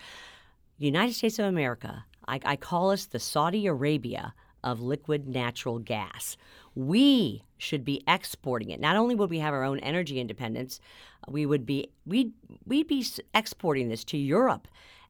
The 0.79 0.87
United 0.87 1.15
States 1.15 1.39
of 1.39 1.47
America, 1.47 2.05
I, 2.27 2.41
I 2.45 2.57
call 2.57 2.91
us 2.91 3.07
the 3.07 3.19
Saudi 3.19 3.67
Arabia 3.67 4.35
of 4.65 4.81
liquid 4.81 5.29
natural 5.29 5.79
gas. 5.79 6.37
We 6.75 7.43
should 7.57 7.85
be 7.85 8.03
exporting 8.07 8.71
it. 8.71 8.81
Not 8.81 8.97
only 8.97 9.15
would 9.15 9.31
we 9.31 9.39
have 9.39 9.55
our 9.55 9.65
own 9.65 9.81
energy 9.81 10.21
independence, 10.21 10.81
we 11.27 11.47
would 11.47 11.67
be 11.67 11.91
we'd 12.07 12.33
we'd 12.67 12.87
be 12.87 13.05
exporting 13.35 13.89
this 13.89 14.05
to 14.05 14.17
Europe 14.17 14.69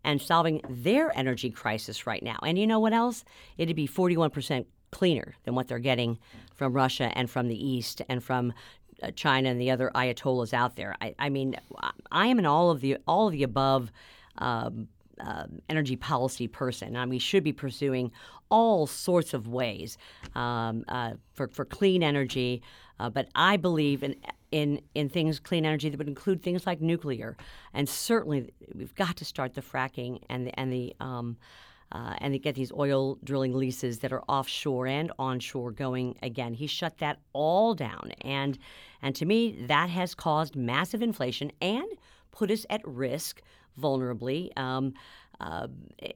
and 0.09 0.23
solving 0.23 0.63
their 0.71 1.17
energy 1.19 1.51
crisis 1.51 2.07
right 2.07 2.23
now. 2.23 2.39
And 2.43 2.59
you 2.59 2.67
know 2.67 2.81
what 2.81 2.95
else? 2.95 3.27
It'd 3.59 3.77
be 3.77 3.87
41% 3.87 4.65
cleaner 4.91 5.35
than 5.45 5.55
what 5.55 5.69
they're 5.69 5.79
getting 5.79 6.19
from 6.55 6.73
Russia 6.73 7.13
and 7.15 7.29
from 7.29 7.49
the 7.49 7.69
East 7.69 8.01
and 8.09 8.25
from 8.25 8.55
uh, 9.03 9.11
China 9.11 9.51
and 9.51 9.61
the 9.61 9.71
other 9.71 9.91
ayatollahs 9.95 10.55
out 10.55 10.77
there. 10.77 10.97
I, 11.03 11.15
I 11.19 11.29
mean, 11.29 11.57
I 12.11 12.29
am 12.29 12.39
an 12.39 12.47
all 12.47 12.71
of 12.71 12.81
the 12.81 12.97
all 13.07 13.27
of 13.27 13.33
the 13.33 13.43
above 13.43 13.93
um, 14.39 14.89
energy 15.69 15.97
policy 15.97 16.49
person, 16.49 16.97
and 16.97 17.11
we 17.11 17.19
should 17.19 17.45
be 17.45 17.53
pursuing 17.53 18.11
all 18.49 18.87
sorts 18.87 19.35
of 19.35 19.47
ways 19.47 19.99
um, 20.35 20.85
uh, 20.89 21.13
for 21.35 21.49
for 21.49 21.67
clean 21.67 22.03
energy. 22.03 22.63
Uh, 22.99 23.11
but 23.11 23.29
I 23.35 23.59
believe 23.59 24.03
in 24.03 24.17
in 24.51 24.81
in 24.95 25.09
things 25.09 25.41
clean 25.41 25.65
energy 25.65 25.89
that 25.89 25.99
would 25.99 26.09
include 26.09 26.43
things 26.43 26.67
like 26.67 26.81
nuclear, 26.81 27.37
and 27.75 27.89
certainly 27.89 28.53
we've 28.75 28.95
got 28.95 29.17
to 29.17 29.25
start 29.25 29.55
the 29.55 29.63
fracking 29.63 30.21
and 30.29 30.47
the 30.47 30.59
and 30.59 30.73
the 30.73 30.95
um, 31.01 31.37
uh, 31.93 32.15
and 32.19 32.41
get 32.43 32.55
these 32.55 32.73
oil 32.73 33.19
drilling 33.25 33.55
leases 33.55 33.99
that 34.01 34.13
are 34.13 34.23
offshore 34.29 34.87
and 34.87 35.13
onshore 35.19 35.71
going 35.73 36.17
again. 36.23 36.55
He 36.55 36.67
shut 36.67 36.99
that 36.99 37.19
all 37.33 37.75
down, 37.75 38.13
and 38.23 38.59
and 39.03 39.15
to 39.17 39.27
me 39.27 39.65
that 39.67 39.91
has 39.91 40.15
caused 40.15 40.57
massive 40.57 41.03
inflation 41.03 41.53
and 41.61 41.87
put 42.31 42.51
us 42.51 42.65
at 42.71 42.81
risk, 42.87 43.43
vulnerably. 43.81 44.57
Um, 44.59 44.95
uh, 45.41 45.69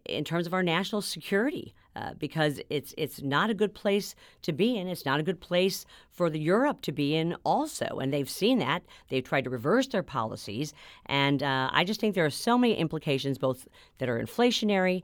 in 0.06 0.24
terms 0.24 0.48
of 0.48 0.54
our 0.54 0.64
national 0.64 1.00
security, 1.00 1.74
uh, 1.94 2.14
because 2.18 2.60
it's 2.70 2.94
it's 2.96 3.22
not 3.22 3.50
a 3.50 3.54
good 3.54 3.74
place 3.74 4.14
to 4.42 4.52
be 4.52 4.76
in. 4.76 4.88
It's 4.88 5.04
not 5.04 5.20
a 5.20 5.22
good 5.22 5.40
place 5.40 5.84
for 6.10 6.30
the 6.30 6.38
Europe 6.38 6.80
to 6.82 6.92
be 6.92 7.14
in, 7.14 7.36
also, 7.44 7.98
and 8.00 8.12
they've 8.12 8.30
seen 8.30 8.58
that. 8.58 8.82
They've 9.08 9.24
tried 9.24 9.44
to 9.44 9.50
reverse 9.50 9.88
their 9.88 10.02
policies, 10.02 10.72
and 11.06 11.42
uh, 11.42 11.70
I 11.72 11.84
just 11.84 12.00
think 12.00 12.14
there 12.14 12.24
are 12.24 12.30
so 12.30 12.56
many 12.56 12.74
implications, 12.74 13.38
both 13.38 13.68
that 13.98 14.08
are 14.08 14.18
inflationary, 14.18 15.02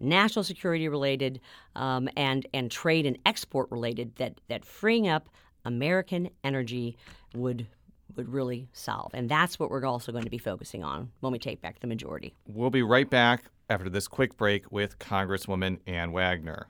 national 0.00 0.44
security 0.44 0.88
related, 0.88 1.40
um, 1.76 2.08
and 2.16 2.46
and 2.52 2.70
trade 2.70 3.06
and 3.06 3.18
export 3.26 3.70
related, 3.70 4.16
that 4.16 4.40
that 4.48 4.64
freeing 4.64 5.08
up 5.08 5.28
American 5.64 6.30
energy 6.42 6.96
would 7.34 7.66
would 8.16 8.28
really 8.28 8.68
solve, 8.72 9.10
and 9.14 9.28
that's 9.28 9.58
what 9.58 9.70
we're 9.70 9.84
also 9.84 10.12
going 10.12 10.24
to 10.24 10.30
be 10.30 10.38
focusing 10.38 10.82
on 10.82 11.10
when 11.20 11.32
we 11.32 11.38
take 11.38 11.60
back 11.60 11.80
the 11.80 11.86
majority. 11.86 12.34
We'll 12.46 12.70
be 12.70 12.82
right 12.82 13.08
back 13.08 13.44
after 13.68 13.88
this 13.88 14.08
quick 14.08 14.36
break 14.36 14.70
with 14.70 14.98
Congresswoman 14.98 15.78
Ann 15.86 16.12
Wagner. 16.12 16.68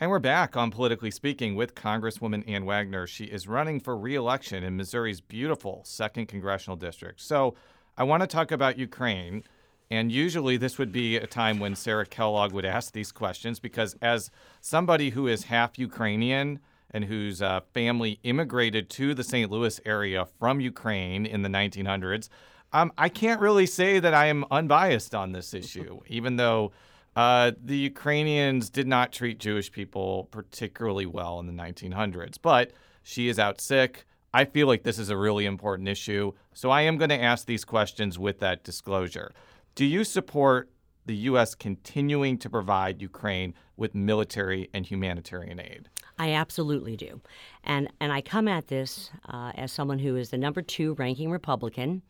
And 0.00 0.10
we're 0.10 0.20
back 0.20 0.56
on 0.56 0.70
Politically 0.70 1.10
Speaking 1.10 1.56
with 1.56 1.74
Congresswoman 1.74 2.48
Ann 2.48 2.64
Wagner. 2.64 3.06
She 3.06 3.24
is 3.24 3.48
running 3.48 3.80
for 3.80 3.96
re-election 3.96 4.62
in 4.62 4.76
Missouri's 4.76 5.20
beautiful 5.20 5.82
second 5.84 6.26
congressional 6.26 6.76
district. 6.76 7.20
So 7.20 7.56
I 7.96 8.04
want 8.04 8.22
to 8.22 8.28
talk 8.28 8.52
about 8.52 8.78
Ukraine. 8.78 9.42
And 9.90 10.12
usually 10.12 10.56
this 10.56 10.78
would 10.78 10.92
be 10.92 11.16
a 11.16 11.26
time 11.26 11.58
when 11.58 11.74
Sarah 11.74 12.06
Kellogg 12.06 12.52
would 12.52 12.64
ask 12.64 12.92
these 12.92 13.10
questions 13.10 13.58
because 13.58 13.96
as 14.00 14.30
somebody 14.60 15.10
who 15.10 15.26
is 15.26 15.44
half 15.44 15.78
Ukrainian 15.78 16.60
and 16.90 17.04
whose 17.04 17.42
uh, 17.42 17.60
family 17.74 18.20
immigrated 18.22 18.88
to 18.90 19.14
the 19.14 19.24
St. 19.24 19.50
Louis 19.50 19.80
area 19.84 20.26
from 20.38 20.60
Ukraine 20.60 21.26
in 21.26 21.42
the 21.42 21.48
1900s, 21.48 22.28
um, 22.72 22.92
I 22.98 23.08
can't 23.08 23.40
really 23.40 23.66
say 23.66 23.98
that 23.98 24.14
I 24.14 24.26
am 24.26 24.44
unbiased 24.50 25.14
on 25.14 25.32
this 25.32 25.54
issue, 25.54 26.00
even 26.06 26.36
though 26.36 26.72
uh, 27.16 27.52
the 27.62 27.76
Ukrainians 27.76 28.70
did 28.70 28.86
not 28.86 29.12
treat 29.12 29.38
Jewish 29.38 29.72
people 29.72 30.28
particularly 30.30 31.06
well 31.06 31.40
in 31.40 31.46
the 31.46 31.52
1900s. 31.52 32.36
But 32.40 32.72
she 33.02 33.28
is 33.28 33.38
out 33.38 33.60
sick. 33.60 34.04
I 34.32 34.44
feel 34.44 34.66
like 34.66 34.82
this 34.82 34.98
is 34.98 35.10
a 35.10 35.16
really 35.16 35.46
important 35.46 35.88
issue. 35.88 36.32
So 36.52 36.70
I 36.70 36.82
am 36.82 36.98
going 36.98 37.08
to 37.08 37.20
ask 37.20 37.46
these 37.46 37.64
questions 37.64 38.18
with 38.18 38.40
that 38.40 38.62
disclosure. 38.62 39.32
Do 39.74 39.84
you 39.84 40.04
support 40.04 40.70
the 41.06 41.16
U.S. 41.16 41.54
continuing 41.54 42.36
to 42.38 42.50
provide 42.50 43.00
Ukraine 43.00 43.54
with 43.76 43.94
military 43.94 44.68
and 44.74 44.84
humanitarian 44.84 45.58
aid? 45.58 45.88
I 46.18 46.32
absolutely 46.32 46.96
do, 46.96 47.20
and 47.64 47.88
and 48.00 48.12
I 48.12 48.20
come 48.20 48.48
at 48.48 48.66
this 48.66 49.10
uh, 49.28 49.52
as 49.54 49.70
someone 49.70 50.00
who 50.00 50.16
is 50.16 50.30
the 50.30 50.36
number 50.36 50.62
two 50.62 50.94
ranking 50.94 51.30
Republican 51.30 52.02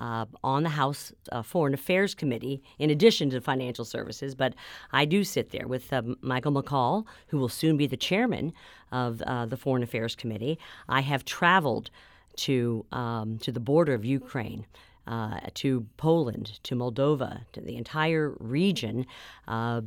uh, 0.00 0.26
on 0.42 0.62
the 0.62 0.70
House 0.70 1.12
uh, 1.32 1.42
Foreign 1.42 1.74
Affairs 1.74 2.14
Committee, 2.14 2.62
in 2.78 2.90
addition 2.90 3.30
to 3.30 3.40
financial 3.40 3.84
services. 3.84 4.34
But 4.34 4.54
I 4.92 5.04
do 5.04 5.24
sit 5.24 5.50
there 5.50 5.66
with 5.66 5.92
uh, 5.92 6.02
Michael 6.20 6.52
McCaul, 6.52 7.04
who 7.28 7.38
will 7.38 7.48
soon 7.48 7.76
be 7.76 7.86
the 7.86 7.96
chairman 7.96 8.52
of 8.92 9.22
uh, 9.22 9.46
the 9.46 9.56
Foreign 9.56 9.82
Affairs 9.82 10.14
Committee. 10.14 10.58
I 10.88 11.00
have 11.00 11.24
traveled 11.24 11.90
to 12.36 12.84
um, 12.92 13.38
to 13.38 13.52
the 13.52 13.60
border 13.60 13.94
of 13.94 14.04
Ukraine. 14.04 14.66
Uh, 15.08 15.38
to 15.54 15.86
Poland, 15.98 16.58
to 16.64 16.74
Moldova, 16.74 17.42
to 17.52 17.60
the 17.60 17.76
entire 17.76 18.34
region, 18.40 19.06
uh, 19.46 19.80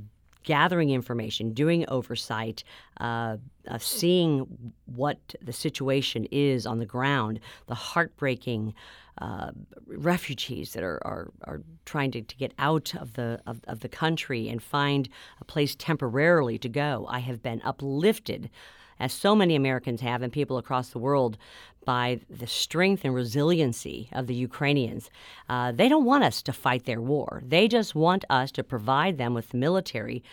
gathering 0.43 0.89
information, 0.89 1.54
doing 1.54 1.86
oversight, 1.89 2.63
uh, 3.00 3.38
uh, 3.67 3.78
seeing 3.78 4.74
what 4.86 5.19
the 5.41 5.54
situation 5.54 6.26
is 6.32 6.65
on 6.65 6.80
the 6.80 6.86
ground, 6.86 7.39
the 7.67 7.76
heartbreaking 7.76 8.74
uh, 9.19 9.51
refugees 9.86 10.73
that 10.73 10.84
are, 10.84 10.99
are, 11.05 11.32
are 11.43 11.62
trying 11.86 12.12
to, 12.12 12.21
to 12.21 12.36
get 12.38 12.53
out 12.58 12.95
of 12.95 13.13
the, 13.13 13.39
of, 13.45 13.62
of 13.67 13.82
the 13.82 13.89
country 13.89 14.47
and 14.47 14.63
find 14.63 15.10
a 15.41 15.45
place 15.45 15.75
temporarily 15.75 16.58
to 16.58 16.69
go. 16.69 17.05
I 17.10 17.19
have 17.19 17.41
been 17.41 17.62
uplifted 17.63 18.49
as 18.99 19.13
so 19.13 19.34
many 19.34 19.55
Americans 19.55 20.01
have 20.01 20.21
and 20.21 20.32
people 20.32 20.58
across 20.58 20.89
the 20.89 20.99
world, 20.99 21.38
by 21.86 22.19
the 22.29 22.45
strength 22.45 23.03
and 23.03 23.15
resiliency 23.15 24.10
of 24.12 24.27
the 24.27 24.36
Ukrainians. 24.36 25.10
Uh, 25.47 25.71
they 25.71 25.89
don't 25.89 26.05
want 26.05 26.23
us 26.23 26.41
to 26.43 26.53
fight 26.53 26.86
their 26.86 27.01
war. 27.01 27.41
They 27.43 27.67
just 27.67 27.95
want 27.95 28.25
us 28.29 28.51
to 28.51 28.63
provide 28.63 29.17
them 29.17 29.34
with 29.34 29.49
the 29.49 29.58
military 29.58 30.23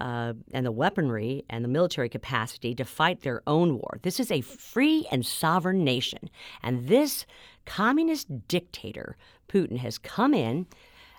uh, 0.00 0.34
and 0.52 0.66
the 0.66 0.72
weaponry 0.72 1.44
and 1.48 1.64
the 1.64 1.68
military 1.68 2.08
capacity 2.08 2.74
to 2.74 2.84
fight 2.84 3.22
their 3.22 3.42
own 3.46 3.74
war. 3.76 3.98
This 4.02 4.20
is 4.20 4.30
a 4.30 4.42
free 4.42 5.06
and 5.10 5.24
sovereign 5.24 5.82
nation. 5.82 6.30
And 6.62 6.88
this 6.88 7.26
communist 7.68 8.48
dictator, 8.48 9.16
Putin, 9.48 9.78
has 9.78 9.98
come 9.98 10.32
in. 10.32 10.66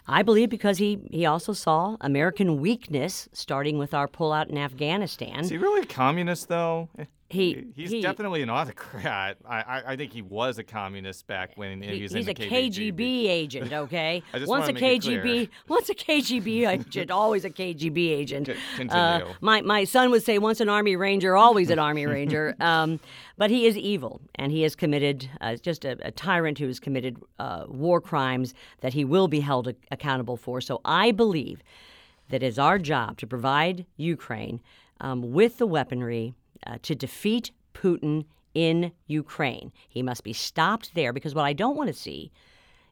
I 0.07 0.23
believe 0.23 0.49
because 0.49 0.79
he, 0.79 0.99
he 1.12 1.25
also 1.25 1.53
saw 1.53 1.95
American 2.01 2.59
weakness 2.59 3.29
starting 3.31 3.77
with 3.77 3.93
our 3.93 4.07
pullout 4.07 4.49
in 4.49 4.57
Afghanistan. 4.57 5.41
Is 5.41 5.49
he 5.49 5.57
really 5.57 5.85
communist, 5.85 6.47
though? 6.47 6.89
He, 7.30 7.68
he's 7.76 7.92
he, 7.92 8.02
definitely 8.02 8.42
an 8.42 8.50
autocrat. 8.50 9.38
I, 9.48 9.62
I, 9.62 9.84
I 9.94 9.96
think 9.96 10.12
he 10.12 10.24
was 10.24 10.58
a 10.58 10.63
communist 10.63 11.28
back 11.28 11.52
when 11.56 11.82
he, 11.82 11.98
he 11.98 12.02
was 12.04 12.12
he's 12.12 12.28
a 12.28 12.34
KGB, 12.34 12.96
KGB 12.96 13.02
agent. 13.30 13.72
Okay, 13.72 14.24
once 14.46 14.68
a 14.68 14.74
KGB, 14.74 15.50
once 15.68 15.89
a 15.89 15.94
KGB 15.96 16.68
agent, 16.68 17.12
always 17.12 17.46
a 17.46 17.52
KGB 17.52 18.10
agent. 18.10 18.48
C- 18.48 18.54
Uh, 18.54 18.78
continue. 19.20 19.36
my 19.42 19.62
my 19.62 19.84
son 19.84 20.10
would 20.10 20.24
say, 20.24 20.39
once 20.39 20.60
an 20.60 20.70
Army 20.70 20.96
Ranger, 20.96 21.38
always 21.38 21.70
an 21.70 21.78
Army 21.78 22.08
Ranger. 22.08 22.56
Um, 22.60 23.00
but 23.38 23.52
he 23.52 23.68
is 23.68 23.78
evil, 23.78 24.22
and 24.36 24.52
he 24.52 24.63
has 24.63 24.76
committed 24.76 25.30
uh, 25.39 25.56
just 25.56 25.86
a, 25.86 25.98
a 26.06 26.12
tyrant 26.12 26.58
who 26.58 26.68
has 26.68 26.80
committed 26.80 27.18
uh, 27.38 27.65
war 27.68 28.02
crimes 28.02 28.54
that 28.82 28.94
he 28.94 29.06
will 29.06 29.28
be 29.28 29.39
held 29.42 29.68
a- 29.68 29.76
accountable 29.92 30.36
for. 30.36 30.62
So 30.62 30.82
I 30.84 31.12
believe 31.12 31.62
that 32.30 32.42
it's 32.44 32.58
our 32.58 32.80
job 32.80 33.18
to 33.20 33.28
provide 33.28 33.86
Ukraine 33.98 34.62
um, 35.00 35.32
with 35.32 35.58
the 35.60 35.68
weaponry 35.68 36.34
uh, 36.65 36.78
to 36.84 36.95
defeat 36.95 37.52
Putin 37.74 38.26
in 38.54 38.91
Ukraine. 39.08 39.72
He 39.88 40.02
must 40.02 40.24
be 40.24 40.34
stopped 40.34 40.95
there 40.95 41.13
because 41.13 41.36
what 41.36 41.45
I 41.45 41.54
don't 41.54 41.78
want 41.78 41.88
to 41.88 41.93
see 41.93 42.32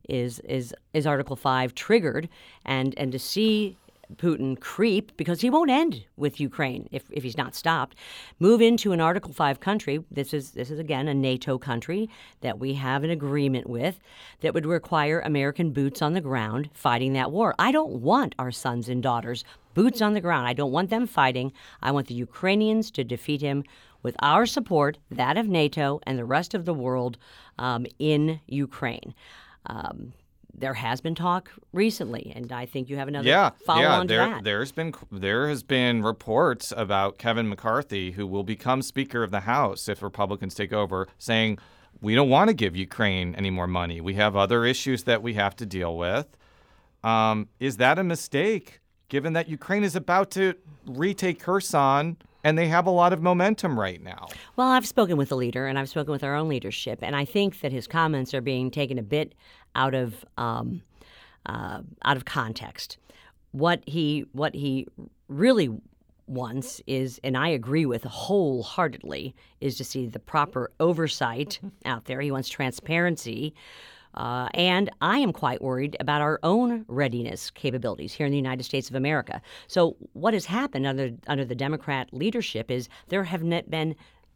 is 0.07 0.39
is 0.41 0.73
is 0.93 1.05
Article 1.05 1.35
Five 1.35 1.75
triggered 1.75 2.29
and 2.65 2.93
and 2.97 3.11
to 3.11 3.19
see 3.19 3.77
Putin 4.15 4.59
creep 4.59 5.15
because 5.17 5.41
he 5.41 5.49
won't 5.49 5.69
end 5.69 6.05
with 6.15 6.39
Ukraine 6.39 6.87
if, 6.91 7.03
if 7.11 7.23
he's 7.23 7.37
not 7.37 7.55
stopped. 7.55 7.97
Move 8.39 8.61
into 8.61 8.91
an 8.91 9.01
Article 9.01 9.33
Five 9.33 9.59
country. 9.59 10.03
This 10.09 10.33
is 10.33 10.51
this 10.51 10.71
is 10.71 10.79
again 10.79 11.07
a 11.07 11.13
NATO 11.13 11.57
country 11.57 12.09
that 12.41 12.59
we 12.59 12.73
have 12.75 13.03
an 13.03 13.09
agreement 13.09 13.69
with 13.69 13.99
that 14.41 14.53
would 14.53 14.65
require 14.65 15.19
American 15.19 15.71
boots 15.71 16.01
on 16.01 16.13
the 16.13 16.21
ground 16.21 16.69
fighting 16.73 17.13
that 17.13 17.31
war. 17.31 17.53
I 17.59 17.71
don't 17.71 18.01
want 18.01 18.35
our 18.39 18.51
sons 18.51 18.89
and 18.89 19.03
daughters 19.03 19.43
boots 19.73 20.01
on 20.01 20.13
the 20.13 20.21
ground. 20.21 20.47
I 20.47 20.53
don't 20.53 20.71
want 20.71 20.89
them 20.89 21.05
fighting. 21.05 21.53
I 21.83 21.91
want 21.91 22.07
the 22.07 22.15
Ukrainians 22.15 22.89
to 22.91 23.03
defeat 23.03 23.41
him 23.41 23.63
with 24.01 24.15
our 24.19 24.47
support, 24.47 24.97
that 25.11 25.37
of 25.37 25.47
NATO 25.47 25.99
and 26.03 26.17
the 26.17 26.25
rest 26.25 26.55
of 26.55 26.65
the 26.65 26.73
world 26.73 27.17
um, 27.59 27.85
in 27.99 28.39
Ukraine. 28.47 29.13
Um, 29.67 30.13
there 30.57 30.73
has 30.73 31.01
been 31.01 31.15
talk 31.15 31.51
recently, 31.71 32.33
and 32.35 32.51
I 32.51 32.65
think 32.65 32.89
you 32.89 32.97
have 32.97 33.07
another 33.07 33.27
yeah, 33.27 33.51
follow 33.65 33.81
yeah. 33.81 33.99
on 33.99 34.07
there, 34.07 34.29
that. 34.29 34.43
there's 34.43 34.71
been 34.71 34.93
there 35.11 35.47
has 35.47 35.61
been 35.61 36.01
reports 36.01 36.73
about 36.75 37.19
Kevin 37.19 37.47
McCarthy, 37.47 38.11
who 38.11 38.25
will 38.25 38.43
become 38.43 38.81
Speaker 38.81 39.23
of 39.23 39.31
the 39.31 39.41
House 39.41 39.87
if 39.87 40.01
Republicans 40.01 40.55
take 40.55 40.73
over, 40.73 41.07
saying 41.19 41.59
we 42.01 42.15
don't 42.15 42.29
want 42.29 42.49
to 42.49 42.53
give 42.53 42.75
Ukraine 42.75 43.35
any 43.35 43.49
more 43.51 43.67
money. 43.67 44.01
We 44.01 44.15
have 44.15 44.35
other 44.35 44.65
issues 44.65 45.03
that 45.03 45.21
we 45.21 45.35
have 45.35 45.55
to 45.57 45.65
deal 45.65 45.95
with. 45.95 46.35
Um, 47.03 47.49
is 47.59 47.77
that 47.77 47.99
a 47.99 48.03
mistake, 48.03 48.81
given 49.09 49.33
that 49.33 49.47
Ukraine 49.47 49.83
is 49.83 49.95
about 49.95 50.31
to 50.31 50.55
retake 50.85 51.39
Kherson 51.39 52.17
and 52.47 52.57
they 52.57 52.69
have 52.69 52.87
a 52.87 52.91
lot 52.91 53.11
of 53.11 53.21
momentum 53.21 53.77
right 53.77 54.01
now? 54.01 54.29
Well, 54.55 54.69
I've 54.69 54.87
spoken 54.87 55.17
with 55.17 55.27
the 55.27 55.35
leader, 55.35 55.67
and 55.67 55.77
I've 55.77 55.89
spoken 55.89 56.13
with 56.13 56.23
our 56.23 56.33
own 56.33 56.47
leadership, 56.47 56.99
and 57.01 57.13
I 57.13 57.25
think 57.25 57.59
that 57.59 57.73
his 57.73 57.87
comments 57.87 58.33
are 58.33 58.39
being 58.39 58.71
taken 58.71 58.97
a 58.97 59.03
bit 59.03 59.35
out 59.75 59.93
of 59.93 60.23
um, 60.37 60.81
uh, 61.45 61.81
out 62.05 62.15
of 62.15 62.23
context. 62.23 62.99
What 63.51 63.81
he 63.85 64.23
what 64.31 64.55
he 64.55 64.87
really 65.27 65.69
wants 66.27 66.81
is, 66.87 67.19
and 67.21 67.35
I 67.35 67.49
agree 67.49 67.85
with 67.85 68.05
wholeheartedly, 68.05 69.35
is 69.59 69.75
to 69.75 69.83
see 69.83 70.07
the 70.07 70.19
proper 70.19 70.71
oversight 70.79 71.59
out 71.83 72.05
there. 72.05 72.21
He 72.21 72.31
wants 72.31 72.47
transparency. 72.47 73.53
Uh, 74.17 74.49
and 74.55 74.89
I 74.99 75.19
am 75.19 75.31
quite 75.31 75.61
worried 75.61 75.95
about 75.99 76.21
our 76.21 76.39
own 76.41 76.85
readiness 76.87 77.51
capabilities 77.51 78.13
here 78.13 78.25
in 78.25 78.31
the 78.31 78.37
United 78.37 78.63
States 78.63 78.89
of 78.89 78.95
America. 78.95 79.41
So, 79.67 79.95
what 80.13 80.33
has 80.33 80.45
happened 80.45 80.87
under 80.87 81.11
under 81.27 81.45
the 81.45 81.55
Democrat 81.55 82.09
leadership 82.11 82.71
is 82.71 82.89
there 83.09 83.23
have 83.23 83.43
not 83.43 83.69
been 83.69 83.95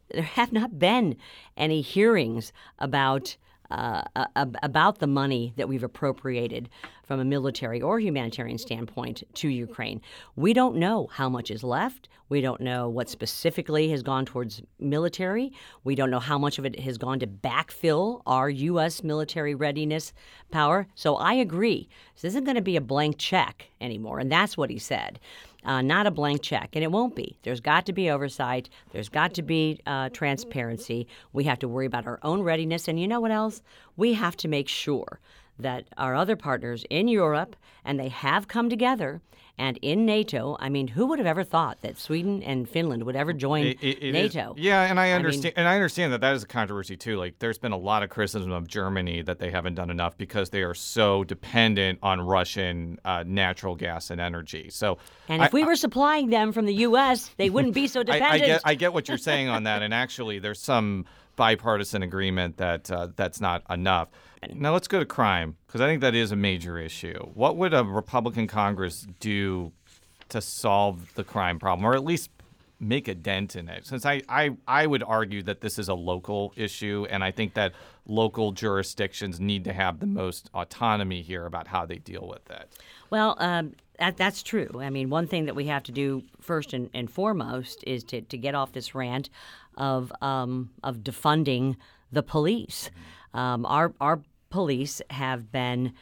there 0.10 0.24
have 0.24 0.54
not 0.54 0.78
been 0.78 1.18
any 1.58 1.82
hearings 1.82 2.54
about 2.78 3.36
uh, 3.72 4.26
ab- 4.36 4.58
about 4.64 5.00
the 5.00 5.08
money 5.08 5.54
that 5.58 5.68
we've 5.68 5.84
appropriated 5.84 6.70
from 7.04 7.20
a 7.20 7.26
military 7.26 7.82
or 7.82 8.00
humanitarian 8.00 8.58
standpoint 8.58 9.24
to 9.34 9.50
Ukraine. 9.50 10.02
We 10.36 10.54
don't 10.54 10.78
know 10.78 11.08
how 11.12 11.28
much 11.30 11.52
is 11.52 11.64
left. 11.64 12.08
We 12.30 12.40
don't 12.40 12.62
know 12.62 12.88
what 12.88 13.10
specifically 13.10 13.90
has 13.90 14.02
gone 14.02 14.26
towards 14.26 14.62
military. 14.80 15.52
We 15.84 15.96
don't 15.96 16.10
know 16.10 16.22
how 16.22 16.38
much 16.38 16.58
of 16.58 16.66
it 16.66 16.80
has 16.80 16.98
gone 16.98 17.20
to 17.20 17.28
backfill 17.28 18.22
our 18.26 18.50
U.S. 18.50 19.04
military 19.04 19.54
readiness 19.54 20.14
power. 20.52 20.88
So 20.96 21.16
I 21.16 21.34
agree. 21.34 21.90
This 22.16 22.24
isn't 22.24 22.46
going 22.46 22.56
to 22.56 22.62
be 22.62 22.78
a 22.78 22.82
blank 22.82 23.18
check 23.18 23.72
anymore. 23.82 24.20
And 24.20 24.32
that's 24.32 24.56
what 24.56 24.70
he 24.70 24.80
said. 24.80 25.20
Uh, 25.64 25.82
not 25.82 26.08
a 26.08 26.12
blank 26.12 26.42
check, 26.42 26.70
and 26.74 26.84
it 26.84 26.92
won't 26.92 27.16
be. 27.16 27.38
There's 27.44 27.60
got 27.60 27.86
to 27.86 27.94
be 27.94 28.10
oversight. 28.10 28.70
There's 28.92 29.10
got 29.10 29.34
to 29.36 29.44
be 29.44 29.80
uh, 29.86 30.10
transparency. 30.10 31.08
We 31.34 31.44
have 31.44 31.60
to 31.60 31.68
worry 31.68 31.86
about 31.86 32.08
our 32.08 32.20
own 32.24 32.42
readiness, 32.42 32.88
and 32.88 33.00
you 33.00 33.08
know 33.08 33.20
what 33.20 33.32
else? 33.32 33.62
We 33.96 34.14
have 34.14 34.36
to 34.38 34.48
make 34.48 34.68
sure 34.68 35.20
that 35.60 35.86
our 35.98 36.16
other 36.16 36.36
partners 36.36 36.84
in 36.90 37.08
Europe, 37.08 37.56
and 37.86 38.00
they 38.00 38.10
have 38.10 38.48
come 38.48 38.70
together, 38.70 39.22
and 39.62 39.78
in 39.84 40.06
NATO. 40.08 40.58
I 40.60 40.70
mean, 40.70 40.88
who 40.88 41.06
would 41.06 41.20
have 41.20 41.28
ever 41.28 41.44
thought 41.44 41.82
that 41.82 41.98
Sweden 42.00 42.42
and 42.42 42.68
Finland 42.68 43.04
would 43.04 43.16
ever 43.16 43.32
join 43.32 43.68
It- 43.68 43.78
it- 43.84 43.98
it 44.02 44.16
is- 44.16 44.34
NATO? 44.36 44.56
yeah, 44.58 44.82
and 44.90 45.00
I 45.00 45.06
mean- 45.08 45.16
understand, 45.18 45.54
and 45.56 45.68
I 45.68 45.76
understand 45.76 46.12
that 46.14 46.22
that 46.22 46.34
is 46.34 46.42
a 46.44 46.48
controversy 46.48 46.98
too. 46.98 47.16
Like, 47.18 47.38
there's 47.38 47.60
been 47.60 47.72
a 47.72 47.78
lot 47.78 48.02
of 48.02 48.10
criticism 48.10 48.52
of 48.52 48.68
Germany 48.68 49.22
that 49.22 49.38
they 49.38 49.52
haven't 49.52 49.76
done 49.76 49.92
enough 49.92 50.18
because 50.18 50.50
they 50.50 50.64
are 50.64 50.74
so 50.74 51.24
dependent 51.24 52.00
on 52.02 52.22
Russian 52.22 52.98
uh, 53.06 53.24
natural 53.28 53.76
gas 53.76 54.10
and 54.10 54.20
energy. 54.20 54.70
So, 54.72 54.98
And 55.30 55.44
if 55.44 55.54
I- 55.54 55.56
we 55.56 55.64
were 55.64 55.76
supplying 55.76 56.32
them 56.32 56.52
from 56.52 56.66
the 56.66 56.74
U.S., 56.90 57.30
they 57.38 57.52
wouldn't 57.52 57.76
be 57.76 57.88
so 57.88 58.00
I, 58.02 58.04
dependent. 58.04 58.34
I 58.34 58.38
get, 58.48 58.62
I 58.66 58.74
get 58.76 58.94
what 58.94 59.08
you're 59.08 59.18
saying 59.20 59.48
on 59.48 59.64
that, 59.66 59.84
and 59.84 59.94
actually, 59.94 60.40
there's 60.40 60.60
some 60.60 61.06
bipartisan 61.36 62.04
agreement 62.04 62.58
that 62.58 62.90
uh, 62.92 63.08
that's 63.16 63.40
not 63.40 63.64
enough. 63.70 64.10
Now 64.54 64.74
let's 64.74 64.88
go 64.88 65.00
to 65.00 65.06
crime 65.06 65.58
because 65.68 65.82
I 65.82 65.88
think 65.88 66.02
that 66.02 66.16
is 66.16 66.32
a 66.32 66.36
major 66.36 66.78
issue. 66.78 67.20
What 67.34 67.58
would 67.58 67.74
a 67.74 67.84
Republican 67.84 68.48
Congress 68.48 69.08
do 69.20 69.72
to 70.30 70.42
solve 70.42 71.14
the 71.16 71.24
crime 71.24 71.60
problem, 71.60 71.86
or 71.86 71.94
at 71.94 72.04
least 72.04 72.30
make 72.80 73.08
a 73.08 73.14
dent 73.14 73.56
in 73.56 73.70
it? 73.70 73.86
Since 73.86 74.06
I, 74.06 74.24
I, 74.28 74.52
I 74.68 74.88
would 74.88 75.04
argue 75.04 75.44
that 75.44 75.62
this 75.62 75.78
is 75.78 75.90
a 75.90 75.94
local 75.94 76.54
issue, 76.56 77.06
and 77.10 77.24
I 77.24 77.30
think 77.32 77.54
that 77.54 77.74
local 78.08 78.52
jurisdictions 78.52 79.40
need 79.40 79.64
to 79.66 79.74
have 79.74 80.00
the 80.00 80.08
most 80.08 80.50
autonomy 80.56 81.22
here 81.22 81.46
about 81.46 81.68
how 81.68 81.86
they 81.86 81.98
deal 81.98 82.28
with 82.28 82.50
it. 82.50 82.68
Well, 83.12 83.36
um, 83.40 83.74
that, 84.00 84.18
that's 84.18 84.42
true. 84.42 84.80
I 84.82 84.90
mean, 84.90 85.12
one 85.12 85.28
thing 85.28 85.46
that 85.46 85.56
we 85.56 85.68
have 85.68 85.84
to 85.84 85.92
do 85.92 86.24
first 86.42 86.74
and, 86.74 86.90
and 86.96 87.12
foremost 87.12 87.84
is 87.86 88.04
to, 88.06 88.22
to 88.22 88.38
get 88.38 88.56
off 88.56 88.72
this 88.72 88.96
rant 88.96 89.30
of 89.78 90.12
um, 90.22 90.72
of 90.84 90.98
defunding 90.98 91.76
the 92.12 92.24
police. 92.24 92.90
Um, 93.34 93.66
our 93.66 93.94
our 94.02 94.22
police 94.52 95.02
have 95.10 95.52
been 95.52 95.94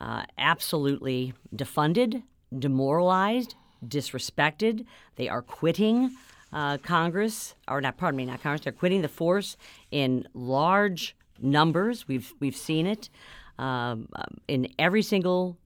uh, 0.00 0.24
absolutely 0.38 1.34
defunded, 1.54 2.22
demoralized, 2.56 3.54
disrespected. 3.84 4.84
They 5.16 5.28
are 5.28 5.42
quitting 5.42 6.14
uh, 6.52 6.78
Congress, 6.78 7.54
or 7.66 7.80
not, 7.80 7.96
pardon 7.96 8.16
me, 8.18 8.26
not 8.26 8.42
Congress. 8.42 8.60
They're 8.62 8.72
quitting 8.72 9.02
the 9.02 9.08
force 9.08 9.56
in 9.90 10.28
large 10.34 11.16
numbers. 11.40 12.06
We've 12.06 12.32
we've 12.40 12.56
seen 12.56 12.86
it. 12.86 13.10
um, 13.58 14.08
in 14.48 14.68
every 14.78 15.02
single 15.02 15.56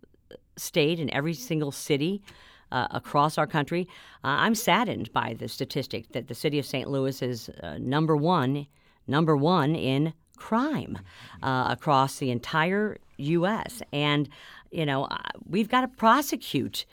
state, 0.56 0.98
in 1.00 1.10
every 1.12 1.34
single 1.34 1.72
city. 1.72 2.22
Uh, 2.70 2.86
across 2.90 3.38
our 3.38 3.46
country, 3.46 3.88
uh, 4.22 4.44
I'm 4.44 4.54
saddened 4.54 5.10
by 5.14 5.32
the 5.32 5.48
statistic 5.48 6.12
that 6.12 6.28
the 6.28 6.34
city 6.34 6.58
of 6.58 6.66
St. 6.66 6.86
Louis 6.86 7.22
is 7.22 7.48
uh, 7.62 7.78
number 7.78 8.14
one, 8.14 8.66
number 9.06 9.34
one 9.34 9.74
in 9.74 10.12
crime 10.38 10.98
uh, 11.42 11.66
across 11.70 12.18
the 12.18 12.30
entire 12.30 12.98
U.S. 13.18 13.82
And 13.92 14.28
you 14.70 14.86
know, 14.86 15.04
uh, 15.04 15.18
we've 15.48 15.68
got 15.68 15.82
to 15.82 15.88
prosecute 15.88 16.84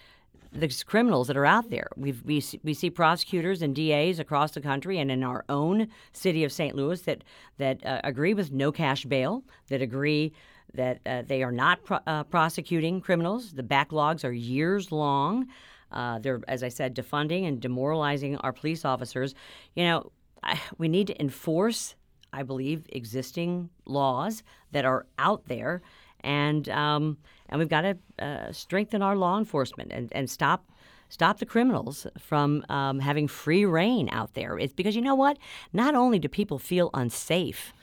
the 0.52 0.84
criminals 0.86 1.28
that 1.28 1.36
are 1.36 1.46
out 1.46 1.70
there. 1.70 1.90
We've, 1.98 2.24
we 2.24 2.42
we 2.64 2.74
see 2.74 2.90
prosecutors 2.90 3.62
and 3.62 3.76
DAs 3.76 4.20
across 4.20 4.52
the 4.52 4.62
country 4.62 5.00
and 5.00 5.12
in 5.12 5.24
our 5.24 5.44
own 5.50 5.90
city 6.14 6.44
of 6.44 6.52
St. 6.52 6.76
Louis 6.76 7.02
that 7.02 7.24
that 7.58 7.86
uh, 7.86 8.02
agree 8.04 8.34
with 8.34 8.52
no 8.52 8.72
cash 8.72 9.06
bail, 9.06 9.44
that 9.68 9.82
agree 9.82 10.34
that 10.74 11.00
uh, 11.06 11.24
they 11.26 11.44
are 11.44 11.52
not 11.52 11.84
pro- 11.84 12.00
uh, 12.08 12.24
prosecuting 12.24 13.02
criminals. 13.02 13.54
The 13.54 13.64
backlogs 13.64 14.24
are 14.24 14.32
years 14.32 14.92
long. 14.92 15.48
Uh, 15.92 16.20
they're, 16.20 16.42
as 16.48 16.64
I 16.64 16.70
said, 16.70 16.96
defunding 16.96 17.48
and 17.48 17.60
demoralizing 17.60 18.38
our 18.38 18.52
police 18.52 18.84
officers. 18.84 19.34
You 19.76 19.84
know, 19.86 20.12
I, 20.44 20.60
we 20.78 20.88
need 20.88 21.08
to 21.08 21.22
enforce, 21.22 21.96
I 22.36 22.43
believe, 22.43 22.86
existing 22.89 23.69
laws 23.86 24.43
that 24.71 24.86
are 24.86 25.06
out 25.17 25.45
there, 25.48 25.82
and 26.19 26.67
um, 26.69 27.17
and 27.50 27.60
we've 27.60 27.69
got 27.69 27.82
to 27.82 27.98
uh, 28.19 28.52
strengthen 28.52 29.02
our 29.02 29.15
law 29.15 29.38
enforcement 29.38 29.91
and, 29.91 30.12
and 30.12 30.30
stop 30.30 30.69
stop 31.10 31.39
the 31.39 31.45
criminals 31.45 32.08
from 32.19 32.65
um, 32.69 33.00
having 33.00 33.28
free 33.28 33.65
rein 33.65 34.10
out 34.12 34.34
there. 34.34 34.60
It's 34.60 34.74
because 34.74 34.95
you 34.95 35.02
know 35.02 35.15
what? 35.15 35.38
Not 35.71 35.95
only 35.95 36.19
do 36.19 36.28
people 36.28 36.60
feel 36.60 36.89
unsafe 36.93 37.74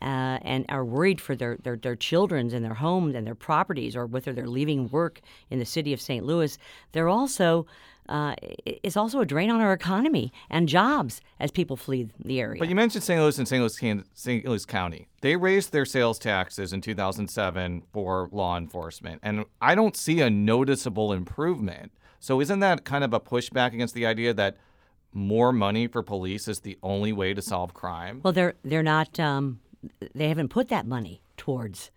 uh, 0.00 0.38
and 0.42 0.64
are 0.68 0.84
worried 0.84 1.20
for 1.20 1.36
their, 1.36 1.58
their, 1.62 1.76
their 1.76 1.94
children's 1.94 2.52
and 2.52 2.64
their 2.64 2.74
homes 2.74 3.14
and 3.14 3.24
their 3.26 3.36
properties, 3.36 3.94
or 3.94 4.06
whether 4.06 4.32
they're 4.32 4.48
leaving 4.48 4.88
work 4.88 5.20
in 5.50 5.60
the 5.60 5.64
city 5.64 5.92
of 5.92 6.00
St. 6.00 6.24
Louis, 6.24 6.58
they're 6.90 7.08
also 7.08 7.66
uh, 8.08 8.34
it's 8.64 8.96
also 8.96 9.20
a 9.20 9.26
drain 9.26 9.50
on 9.50 9.60
our 9.60 9.72
economy 9.72 10.32
and 10.50 10.68
jobs 10.68 11.20
as 11.38 11.50
people 11.50 11.76
flee 11.76 12.08
the 12.24 12.40
area. 12.40 12.58
But 12.58 12.68
you 12.68 12.74
mentioned 12.74 13.04
St. 13.04 13.20
Louis 13.20 13.38
and 13.38 13.46
St. 13.46 13.60
Louis, 13.60 14.04
St. 14.14 14.44
Louis 14.44 14.66
County. 14.66 15.08
They 15.20 15.36
raised 15.36 15.72
their 15.72 15.84
sales 15.84 16.18
taxes 16.18 16.72
in 16.72 16.80
2007 16.80 17.82
for 17.92 18.28
law 18.32 18.56
enforcement, 18.56 19.20
and 19.22 19.44
I 19.60 19.74
don't 19.74 19.96
see 19.96 20.20
a 20.20 20.30
noticeable 20.30 21.12
improvement. 21.12 21.92
So 22.18 22.40
isn't 22.40 22.60
that 22.60 22.84
kind 22.84 23.04
of 23.04 23.12
a 23.12 23.20
pushback 23.20 23.72
against 23.72 23.94
the 23.94 24.06
idea 24.06 24.34
that 24.34 24.56
more 25.12 25.52
money 25.52 25.86
for 25.86 26.02
police 26.02 26.48
is 26.48 26.60
the 26.60 26.78
only 26.82 27.12
way 27.12 27.34
to 27.34 27.42
solve 27.42 27.74
crime? 27.74 28.20
Well, 28.22 28.32
they're 28.32 28.54
they're 28.64 28.82
not. 28.82 29.18
Um, 29.20 29.60
they 30.14 30.28
haven't 30.28 30.48
put 30.48 30.68
that 30.68 30.86
money 30.86 31.22
towards 31.36 31.90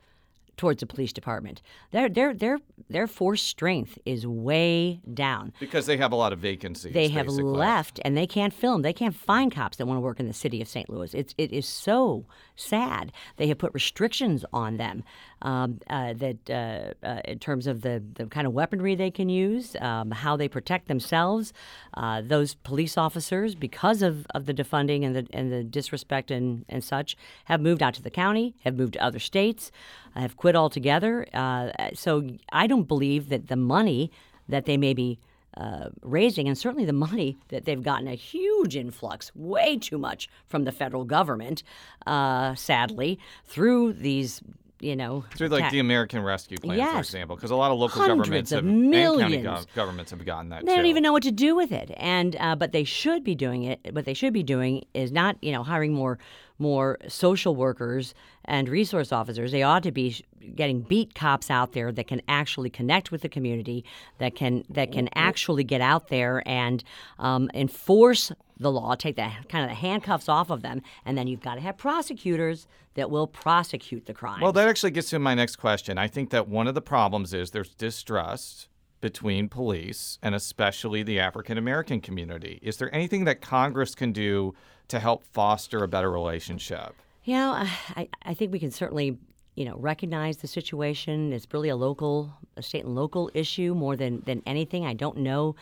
towards 0.58 0.80
the 0.80 0.86
police 0.86 1.14
department. 1.14 1.62
Their 1.92 2.10
their 2.10 2.34
their 2.34 2.60
their 2.90 3.08
force 3.08 3.42
strength 3.42 3.98
is 4.06 4.26
way 4.26 5.02
down 5.14 5.54
because 5.60 5.86
they 5.86 5.98
have 5.98 6.12
a 6.12 6.16
lot 6.16 6.34
of 6.34 6.40
vacancies. 6.40 6.94
They 6.94 7.10
have 7.10 7.28
basically. 7.28 7.52
left, 7.52 8.00
and 8.04 8.16
they 8.16 8.28
can't 8.28 8.54
film. 8.54 8.82
They 8.82 8.94
can't 8.94 9.16
find 9.16 9.52
cops 9.52 9.78
that 9.78 9.86
want 9.86 9.98
to 9.98 10.02
work 10.02 10.20
in 10.20 10.28
the 10.28 10.34
city 10.34 10.62
of 10.62 10.68
St. 10.68 10.90
Louis. 10.90 11.14
It's 11.14 11.34
it 11.38 11.52
is 11.52 11.68
so 11.68 12.26
sad. 12.56 13.12
They 13.38 13.48
have 13.48 13.58
put 13.58 13.74
restrictions 13.74 14.46
on 14.54 14.78
them 14.78 15.04
um, 15.46 15.80
uh, 15.92 16.14
that 16.14 16.50
uh, 16.50 17.06
uh, 17.06 17.22
in 17.24 17.38
terms 17.38 17.68
of 17.68 17.82
the 17.82 18.04
the 18.16 18.26
kind 18.26 18.48
of 18.48 18.54
weaponry 18.54 18.96
they 18.96 19.12
can 19.12 19.30
use, 19.30 19.76
um, 19.80 20.10
how 20.10 20.36
they 20.36 20.48
protect 20.48 20.88
themselves. 20.88 21.54
Uh, 21.94 22.22
those 22.22 22.56
police 22.56 22.98
officers, 22.98 23.54
because 23.54 24.02
of, 24.02 24.26
of 24.34 24.48
the 24.48 24.54
defunding 24.54 25.06
and 25.06 25.16
the 25.16 25.28
and 25.32 25.52
the 25.52 25.64
disrespect 25.64 26.32
and 26.32 26.66
and 26.68 26.84
such, 26.84 27.16
have 27.46 27.62
moved 27.62 27.84
out 27.84 27.94
to 27.94 28.02
the 28.02 28.10
county, 28.10 28.56
have 28.64 28.76
moved 28.76 28.94
to 28.94 29.04
other 29.04 29.20
states, 29.20 29.72
have 30.16 30.36
quit 30.36 30.56
altogether. 30.56 31.28
Uh, 31.32 31.70
so 31.94 32.28
I 32.52 32.66
don't 32.66 32.88
believe 32.88 33.30
that 33.30 33.48
the 33.48 33.56
money 33.56 34.12
that 34.50 34.66
they 34.66 34.78
may 34.78 34.96
be 34.96 35.20
uh, 35.58 35.90
raising, 36.02 36.48
and 36.48 36.58
certainly 36.58 36.86
the 36.86 36.94
money 36.94 37.38
that 37.50 37.66
they've 37.66 37.84
gotten 37.84 38.08
a 38.08 38.16
huge 38.16 38.76
influx, 38.76 39.32
way 39.36 39.78
too 39.78 39.98
much 39.98 40.28
from 40.48 40.64
the 40.64 40.72
federal 40.72 41.06
government, 41.06 41.62
uh, 42.08 42.56
sadly, 42.56 43.20
through 43.46 43.94
these 43.94 44.42
you 44.80 44.96
know, 44.96 45.24
through 45.36 45.48
like 45.48 45.72
the 45.72 45.80
American 45.80 46.22
Rescue 46.22 46.58
Plan, 46.58 46.78
yes. 46.78 46.94
for 46.94 47.00
example, 47.00 47.36
because 47.36 47.52
a 47.52 47.56
lot 47.56 47.72
of 47.72 47.78
local 47.78 48.02
Hundreds 48.02 48.30
governments 48.30 48.52
of 48.52 48.66
have, 48.66 48.74
millions. 48.74 49.34
and 49.34 49.44
county 49.46 49.66
gov- 49.66 49.76
governments 49.76 50.12
have 50.12 50.26
gotten 50.26 50.50
that. 50.50 50.66
They 50.66 50.72
too. 50.72 50.76
don't 50.78 50.86
even 50.86 51.04
know 51.04 51.14
what 51.14 51.24
to 51.24 51.32
do 51.32 51.56
with 51.56 51.72
it, 51.72 51.92
and 51.98 52.36
uh, 52.40 52.56
but 52.56 52.72
they 52.72 52.84
should 52.84 53.24
be 53.24 53.36
doing 53.36 53.64
it. 53.64 53.80
What 53.94 54.06
they 54.06 54.14
should 54.14 54.34
be 54.34 54.44
doing 54.44 54.84
is 54.94 55.12
not, 55.12 55.38
you 55.42 55.52
know, 55.52 55.64
hiring 55.64 55.94
more 55.94 56.20
more 56.58 56.98
social 57.08 57.56
workers 57.56 58.14
and 58.46 58.70
resource 58.70 59.12
officers. 59.12 59.52
They 59.52 59.64
ought 59.64 59.84
to 59.84 59.92
be 59.92 60.24
getting 60.56 60.82
beat 60.82 61.16
cops 61.16 61.50
out 61.50 61.74
there 61.74 61.92
that 61.92 62.08
can 62.08 62.22
actually 62.28 62.70
connect 62.70 63.12
with 63.12 63.22
the 63.22 63.30
community, 63.30 63.84
that 64.20 64.36
can 64.36 64.64
that 64.70 64.92
can 64.92 65.10
actually 65.16 65.64
get 65.64 65.82
out 65.82 66.10
there 66.10 66.44
and 66.48 66.84
um, 67.20 67.50
enforce 67.54 68.32
the 68.58 68.72
law, 68.72 68.96
take 68.96 69.16
the 69.16 69.30
kind 69.50 69.64
of 69.64 69.70
the 69.70 69.76
handcuffs 69.76 70.30
off 70.30 70.50
of 70.50 70.62
them, 70.62 70.82
and 71.06 71.18
then 71.18 71.28
you've 71.28 71.42
got 71.42 71.56
to 71.56 71.62
have 71.62 71.78
prosecutors 71.78 72.68
that 72.94 73.10
will 73.12 73.28
prosecute 73.28 74.06
the 74.06 74.14
crime. 74.14 74.42
Well, 74.42 74.54
that 74.54 74.68
actually 74.68 74.92
gets 74.92 75.10
to 75.10 75.20
my 75.20 75.36
next 75.36 75.58
question. 75.58 75.98
I 75.98 76.08
think 76.08 76.30
that 76.30 76.48
one 76.48 76.68
of 76.68 76.76
the 76.76 76.82
problems 76.82 77.34
is 77.34 77.52
there's 77.52 77.76
distrust 77.76 78.70
between 79.02 79.50
police 79.50 80.18
and 80.24 80.34
especially 80.34 81.04
the 81.04 81.20
African 81.20 81.58
American 81.58 82.02
community. 82.02 82.60
Is 82.62 82.78
there 82.78 82.94
anything 82.96 83.26
that 83.26 83.42
Congress 83.42 83.94
can 83.94 84.12
do 84.12 84.56
to 84.88 85.00
help 85.00 85.24
foster 85.24 85.84
a 85.84 85.88
better 85.88 86.10
relationship? 86.10 86.96
You 87.24 87.36
know, 87.36 87.52
uh, 87.52 87.68
I, 87.96 88.10
I 88.24 88.34
think 88.34 88.52
we 88.52 88.60
can 88.60 88.72
certainly 88.72 89.18
you 89.56 89.66
know 89.66 89.78
recognize 89.78 90.38
the 90.38 90.48
situation. 90.48 91.34
It's 91.34 91.48
really 91.52 91.70
a 91.70 91.76
local, 91.76 92.34
a 92.56 92.64
state 92.64 92.86
and 92.86 92.96
local 92.96 93.30
issue 93.34 93.76
more 93.76 93.96
than 93.96 94.22
than 94.26 94.42
anything. 94.46 94.86
I 94.86 94.94
don't 94.94 95.18
know 95.18 95.56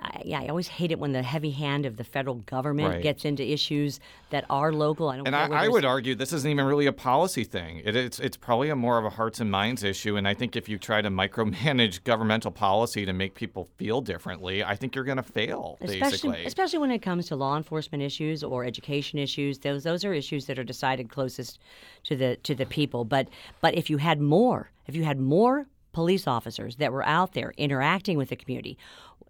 I, 0.00 0.22
yeah, 0.24 0.40
I 0.40 0.48
always 0.48 0.68
hate 0.68 0.92
it 0.92 0.98
when 0.98 1.12
the 1.12 1.22
heavy 1.22 1.50
hand 1.50 1.84
of 1.84 1.96
the 1.96 2.04
federal 2.04 2.36
government 2.36 2.88
right. 2.88 3.02
gets 3.02 3.24
into 3.24 3.42
issues 3.42 4.00
that 4.30 4.44
are 4.48 4.72
local. 4.72 5.08
I 5.08 5.16
don't. 5.16 5.26
And 5.26 5.34
I, 5.34 5.64
I 5.64 5.68
would 5.68 5.84
argue 5.84 6.14
this 6.14 6.32
isn't 6.32 6.50
even 6.50 6.66
really 6.66 6.86
a 6.86 6.92
policy 6.92 7.44
thing. 7.44 7.82
It, 7.84 7.96
it's 7.96 8.20
it's 8.20 8.36
probably 8.36 8.70
a 8.70 8.76
more 8.76 8.98
of 8.98 9.04
a 9.04 9.10
hearts 9.10 9.40
and 9.40 9.50
minds 9.50 9.82
issue. 9.82 10.16
And 10.16 10.28
I 10.28 10.34
think 10.34 10.56
if 10.56 10.68
you 10.68 10.78
try 10.78 11.02
to 11.02 11.10
micromanage 11.10 12.04
governmental 12.04 12.50
policy 12.50 13.04
to 13.06 13.12
make 13.12 13.34
people 13.34 13.68
feel 13.76 14.00
differently, 14.00 14.62
I 14.62 14.76
think 14.76 14.94
you're 14.94 15.04
going 15.04 15.16
to 15.16 15.22
fail. 15.22 15.78
Especially, 15.80 16.00
basically, 16.00 16.46
especially 16.46 16.78
when 16.78 16.90
it 16.90 17.00
comes 17.00 17.26
to 17.28 17.36
law 17.36 17.56
enforcement 17.56 18.02
issues 18.02 18.44
or 18.44 18.64
education 18.64 19.18
issues. 19.18 19.58
Those 19.58 19.84
those 19.84 20.04
are 20.04 20.12
issues 20.12 20.46
that 20.46 20.58
are 20.58 20.64
decided 20.64 21.08
closest 21.08 21.58
to 22.04 22.16
the 22.16 22.36
to 22.44 22.54
the 22.54 22.66
people. 22.66 23.04
But 23.04 23.28
but 23.60 23.74
if 23.74 23.90
you 23.90 23.96
had 23.96 24.20
more, 24.20 24.70
if 24.86 24.94
you 24.94 25.04
had 25.04 25.18
more 25.18 25.66
police 25.92 26.26
officers 26.26 26.76
that 26.76 26.92
were 26.92 27.04
out 27.06 27.32
there 27.32 27.52
interacting 27.56 28.16
with 28.18 28.28
the 28.28 28.36
community 28.36 28.78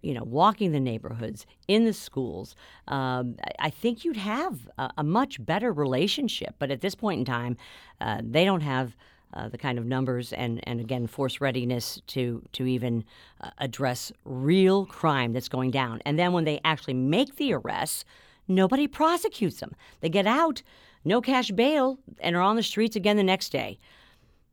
you 0.01 0.13
know, 0.13 0.23
walking 0.23 0.71
the 0.71 0.79
neighborhoods, 0.79 1.45
in 1.67 1.85
the 1.85 1.93
schools, 1.93 2.55
um, 2.87 3.35
I 3.59 3.69
think 3.69 4.05
you'd 4.05 4.17
have 4.17 4.69
a, 4.77 4.89
a, 4.99 5.03
much 5.03 5.43
better 5.45 5.71
relationship. 5.71 6.55
But 6.59 6.71
at 6.71 6.81
this 6.81 6.95
point 6.95 7.19
in 7.19 7.25
time, 7.25 7.57
uh, 7.99 8.21
they 8.23 8.45
don't 8.45 8.61
have 8.61 8.95
uh, 9.33 9.49
the 9.49 9.57
kind 9.57 9.77
of 9.77 9.85
numbers 9.85 10.33
and, 10.33 10.59
and 10.67 10.79
again 10.79 11.05
force 11.05 11.39
readiness 11.39 12.01
to 12.07 12.41
to 12.53 12.65
even 12.65 13.03
uh, 13.41 13.49
address 13.59 14.11
real 14.25 14.85
crime 14.85 15.33
that's 15.33 15.49
going 15.49 15.71
down. 15.71 16.01
And 16.05 16.17
then 16.17 16.33
when 16.33 16.45
they 16.45 16.59
actually 16.65 16.95
make 16.95 17.35
the 17.35 17.53
arrests, 17.53 18.05
nobody 18.47 18.87
prosecutes 18.87 19.59
them. 19.59 19.75
They 20.01 20.09
get 20.09 20.25
out, 20.25 20.63
no 21.05 21.21
cash 21.21 21.51
bail, 21.51 21.99
and 22.21 22.35
are 22.35 22.41
on 22.41 22.55
the 22.55 22.63
streets 22.63 22.95
again 22.95 23.17
the 23.17 23.23
next 23.23 23.51
day. 23.51 23.77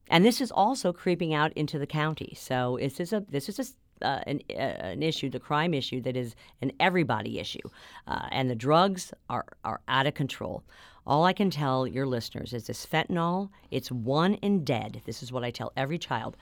And 0.08 0.24
this 0.24 0.40
is 0.40 0.50
also 0.50 0.92
creeping 0.92 1.34
out 1.34 1.52
into 1.54 1.78
the 1.78 1.86
county. 1.86 2.34
So 2.36 2.78
this 2.80 3.00
is 3.00 3.12
a 3.12 3.24
this 3.28 3.48
is 3.48 3.58
a 3.58 3.64
uh, 4.02 4.20
an, 4.26 4.40
uh, 4.50 4.52
an 4.92 5.02
issue, 5.02 5.30
the 5.30 5.40
crime 5.40 5.72
issue 5.72 6.02
that 6.02 6.16
is 6.16 6.36
an 6.60 6.70
everybody 6.78 7.38
issue, 7.38 7.66
uh, 8.06 8.28
and 8.30 8.50
the 8.50 8.54
drugs 8.54 9.12
are 9.30 9.46
are 9.64 9.80
out 9.88 10.06
of 10.06 10.14
control. 10.14 10.62
All 11.06 11.24
I 11.24 11.32
can 11.32 11.50
tell 11.50 11.86
your 11.86 12.06
listeners 12.06 12.52
is 12.52 12.66
this 12.66 12.84
fentanyl. 12.84 13.48
It's 13.70 13.92
one 13.92 14.34
in 14.34 14.64
dead. 14.64 15.02
This 15.06 15.22
is 15.22 15.32
what 15.32 15.44
I 15.44 15.50
tell 15.50 15.72
every 15.76 15.98
child, 15.98 16.36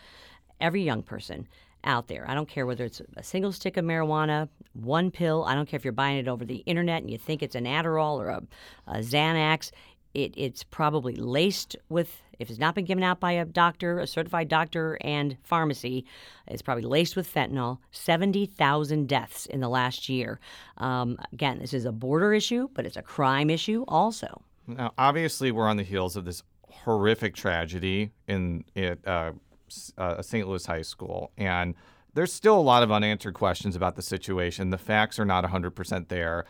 every 0.60 0.82
young 0.82 1.02
person 1.02 1.46
out 1.84 2.08
there. 2.08 2.24
I 2.28 2.34
don't 2.34 2.48
care 2.48 2.66
whether 2.66 2.84
it's 2.84 3.02
a 3.16 3.22
single 3.22 3.52
stick 3.52 3.76
of 3.76 3.84
marijuana, 3.84 4.48
one 4.72 5.10
pill. 5.10 5.44
I 5.44 5.54
don't 5.54 5.68
care 5.68 5.76
if 5.76 5.84
you're 5.84 5.92
buying 5.92 6.18
it 6.18 6.28
over 6.28 6.44
the 6.44 6.62
internet 6.66 7.02
and 7.02 7.10
you 7.10 7.18
think 7.18 7.42
it's 7.42 7.54
an 7.54 7.66
Adderall 7.66 8.18
or 8.18 8.28
a, 8.28 8.42
a 8.86 8.98
Xanax. 8.98 9.70
It, 10.14 10.32
it's 10.36 10.62
probably 10.62 11.16
laced 11.16 11.76
with, 11.88 12.22
if 12.38 12.48
it's 12.48 12.58
not 12.58 12.74
been 12.74 12.84
given 12.84 13.04
out 13.04 13.20
by 13.20 13.32
a 13.32 13.44
doctor, 13.44 13.98
a 13.98 14.06
certified 14.06 14.48
doctor 14.48 14.96
and 15.00 15.36
pharmacy, 15.42 16.04
it's 16.46 16.62
probably 16.62 16.84
laced 16.84 17.16
with 17.16 17.32
fentanyl. 17.32 17.78
70,000 17.90 19.08
deaths 19.08 19.46
in 19.46 19.60
the 19.60 19.68
last 19.68 20.08
year. 20.08 20.40
Um, 20.78 21.18
again, 21.32 21.58
this 21.58 21.74
is 21.74 21.84
a 21.84 21.92
border 21.92 22.32
issue, 22.32 22.68
but 22.74 22.86
it's 22.86 22.96
a 22.96 23.02
crime 23.02 23.50
issue 23.50 23.84
also. 23.88 24.42
Now, 24.66 24.92
obviously, 24.96 25.52
we're 25.52 25.68
on 25.68 25.76
the 25.76 25.82
heels 25.82 26.16
of 26.16 26.24
this 26.24 26.42
horrific 26.84 27.34
tragedy 27.34 28.10
in 28.26 28.64
at 28.76 29.06
uh, 29.06 29.32
uh, 29.98 30.22
St. 30.22 30.48
Louis 30.48 30.64
High 30.64 30.82
School, 30.82 31.30
and 31.36 31.74
there's 32.14 32.32
still 32.32 32.58
a 32.58 32.62
lot 32.62 32.82
of 32.82 32.92
unanswered 32.92 33.34
questions 33.34 33.76
about 33.76 33.96
the 33.96 34.02
situation. 34.02 34.70
The 34.70 34.78
facts 34.78 35.18
are 35.18 35.24
not 35.24 35.44
100% 35.44 36.08
there. 36.08 36.46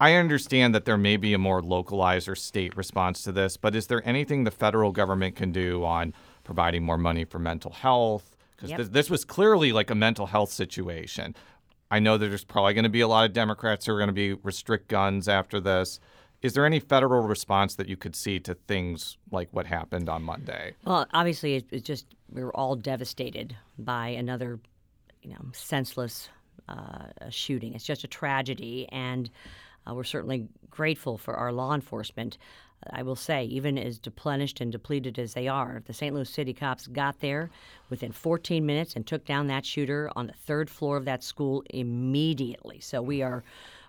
I 0.00 0.14
understand 0.14 0.74
that 0.74 0.84
there 0.84 0.98
may 0.98 1.16
be 1.16 1.34
a 1.34 1.38
more 1.38 1.62
localized 1.62 2.28
or 2.28 2.34
state 2.34 2.76
response 2.76 3.22
to 3.22 3.32
this, 3.32 3.56
but 3.56 3.74
is 3.76 3.86
there 3.86 4.06
anything 4.06 4.44
the 4.44 4.50
federal 4.50 4.90
government 4.92 5.36
can 5.36 5.52
do 5.52 5.84
on 5.84 6.12
providing 6.42 6.84
more 6.84 6.98
money 6.98 7.24
for 7.24 7.38
mental 7.38 7.70
health, 7.72 8.36
because 8.56 8.70
Yep. 8.70 8.78
this, 8.78 8.88
this 8.88 9.10
was 9.10 9.24
clearly 9.24 9.72
like 9.72 9.90
a 9.90 9.94
mental 9.94 10.26
health 10.26 10.50
situation. 10.50 11.34
I 11.90 12.00
know 12.00 12.18
that 12.18 12.28
there's 12.28 12.44
probably 12.44 12.74
going 12.74 12.84
to 12.84 12.90
be 12.90 13.00
a 13.02 13.08
lot 13.08 13.24
of 13.24 13.32
Democrats 13.32 13.86
who 13.86 13.92
are 13.92 13.98
going 13.98 14.08
to 14.08 14.12
be 14.12 14.32
restrict 14.34 14.88
guns 14.88 15.28
after 15.28 15.60
this. 15.60 16.00
Is 16.42 16.52
there 16.52 16.66
any 16.66 16.80
federal 16.80 17.22
response 17.22 17.76
that 17.76 17.88
you 17.88 17.96
could 17.96 18.14
see 18.16 18.38
to 18.40 18.54
things 18.54 19.16
like 19.30 19.48
what 19.52 19.66
happened 19.66 20.08
on 20.08 20.22
Monday? 20.22 20.74
Well, 20.84 21.06
obviously, 21.14 21.64
it's 21.70 21.86
just 21.86 22.06
we 22.30 22.42
were 22.44 22.54
all 22.54 22.74
devastated 22.76 23.56
by 23.78 24.08
another, 24.08 24.58
you 25.22 25.30
know, 25.30 25.46
senseless 25.52 26.28
uh, 26.68 27.06
shooting. 27.30 27.74
It's 27.74 27.84
just 27.84 28.04
a 28.04 28.08
tragedy, 28.08 28.86
and 28.90 29.30
uh, 29.88 29.94
we're 29.94 30.04
certainly 30.04 30.48
grateful 30.70 31.18
for 31.18 31.34
our 31.34 31.52
law 31.52 31.74
enforcement. 31.74 32.38
I 32.90 33.02
will 33.02 33.16
say, 33.16 33.44
even 33.44 33.78
as 33.78 33.98
deplenished 33.98 34.60
and 34.60 34.70
depleted 34.70 35.18
as 35.18 35.32
they 35.32 35.48
are, 35.48 35.82
the 35.86 35.94
St. 35.94 36.14
Louis 36.14 36.28
City 36.28 36.52
cops 36.52 36.86
got 36.86 37.20
there 37.20 37.50
within 37.88 38.12
14 38.12 38.64
minutes 38.66 38.94
and 38.94 39.06
took 39.06 39.24
down 39.24 39.46
that 39.46 39.64
shooter 39.64 40.10
on 40.16 40.26
the 40.26 40.34
third 40.34 40.68
floor 40.68 40.98
of 40.98 41.06
that 41.06 41.22
school 41.22 41.62
immediately. 41.70 42.80
So 42.80 43.00
we 43.00 43.22
are 43.22 43.42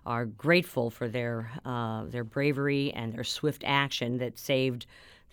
are 0.05 0.25
grateful 0.25 0.91
for 0.91 1.07
their 1.07 1.51
uh, 1.65 2.03
their 2.05 2.23
bravery 2.23 2.93
and 2.93 3.11
their 3.13 3.23
swift 3.23 3.63
action 3.65 4.19
that 4.19 4.37
saved 4.37 4.85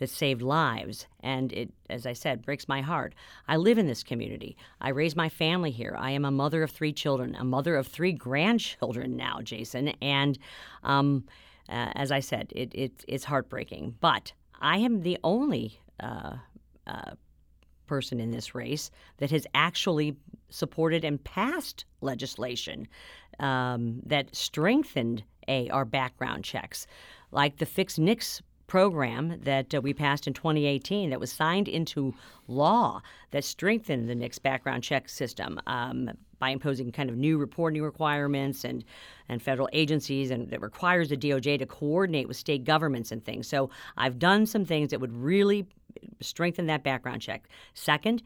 that 0.03 0.11
saved 0.11 0.43
lives. 0.43 1.07
And 1.21 1.53
it, 1.53 1.71
as 1.89 2.07
I 2.07 2.13
said, 2.13 2.45
breaks 2.45 2.67
my 2.67 2.81
heart. 2.81 3.15
I 3.47 3.57
live 3.57 3.79
in 3.79 3.87
this 3.87 4.03
community. 4.03 4.57
I 4.81 4.89
raise 4.89 5.15
my 5.15 5.29
family 5.29 5.71
here. 5.71 5.95
I 5.97 6.11
am 6.11 6.25
a 6.25 6.31
mother 6.33 6.65
of 6.65 6.73
three 6.73 6.93
children, 6.93 7.37
a 7.37 7.45
mother 7.45 7.77
of 7.77 7.87
three 7.87 8.13
grandchildren 8.13 9.17
now, 9.17 9.43
Jason. 9.43 9.91
And 10.03 10.41
um, 10.83 11.25
uh, 11.69 11.93
as 11.95 12.11
I 12.11 12.19
said, 12.19 12.53
it, 12.57 12.75
it, 12.75 13.05
it's 13.07 13.23
heartbreaking. 13.23 13.95
But 14.01 14.33
I 14.61 14.79
am 14.79 15.03
the 15.03 15.19
only 15.23 15.79
uh, 16.01 16.35
uh, 16.89 17.13
person 17.87 18.19
in 18.19 18.33
this 18.33 18.57
race 18.57 18.91
that 19.19 19.31
has 19.31 19.47
actually 19.55 20.17
supported 20.51 21.05
and 21.05 21.23
passed 21.23 21.85
legislation 22.01 22.89
um, 23.39 24.01
that 24.05 24.35
strengthened 24.35 25.23
a, 25.47 25.69
our 25.71 25.85
background 25.85 26.43
checks, 26.43 26.89
like 27.31 27.59
the 27.59 27.67
Fix 27.67 28.01
NICS 28.01 28.43
program 28.73 29.39
that 29.43 29.75
uh, 29.75 29.83
we 29.83 29.93
passed 29.93 30.27
in 30.27 30.33
2018 30.33 31.11
that 31.11 31.21
was 31.21 31.31
signed 31.31 31.69
into 31.69 32.15
law 32.49 33.03
that 33.31 33.45
strengthened 33.45 34.09
the 34.09 34.15
NICS 34.15 34.39
background 34.39 34.83
check 34.83 35.11
system 35.11 35.61
um, 35.67 36.09
by 36.39 36.49
imposing 36.49 36.91
kind 36.91 37.11
of 37.11 37.17
new 37.19 37.37
reporting 37.37 37.83
requirements 37.83 38.65
and 38.65 38.83
and 39.29 39.43
federal 39.43 39.69
agencies 39.75 40.31
and 40.31 40.49
that 40.49 40.63
requires 40.63 41.11
the 41.11 41.19
DOJ 41.19 41.59
to 41.59 41.67
coordinate 41.67 42.27
with 42.27 42.39
state 42.39 42.65
governments 42.65 43.13
and 43.13 43.23
things. 43.23 43.47
So 43.47 43.69
I've 43.99 44.19
done 44.19 44.47
some 44.47 44.65
things 44.65 44.89
that 44.89 45.01
would 45.01 45.15
really 45.15 45.67
strengthen 46.23 46.65
that 46.69 46.83
background 46.83 47.21
check. 47.21 47.51
Second, 47.75 48.23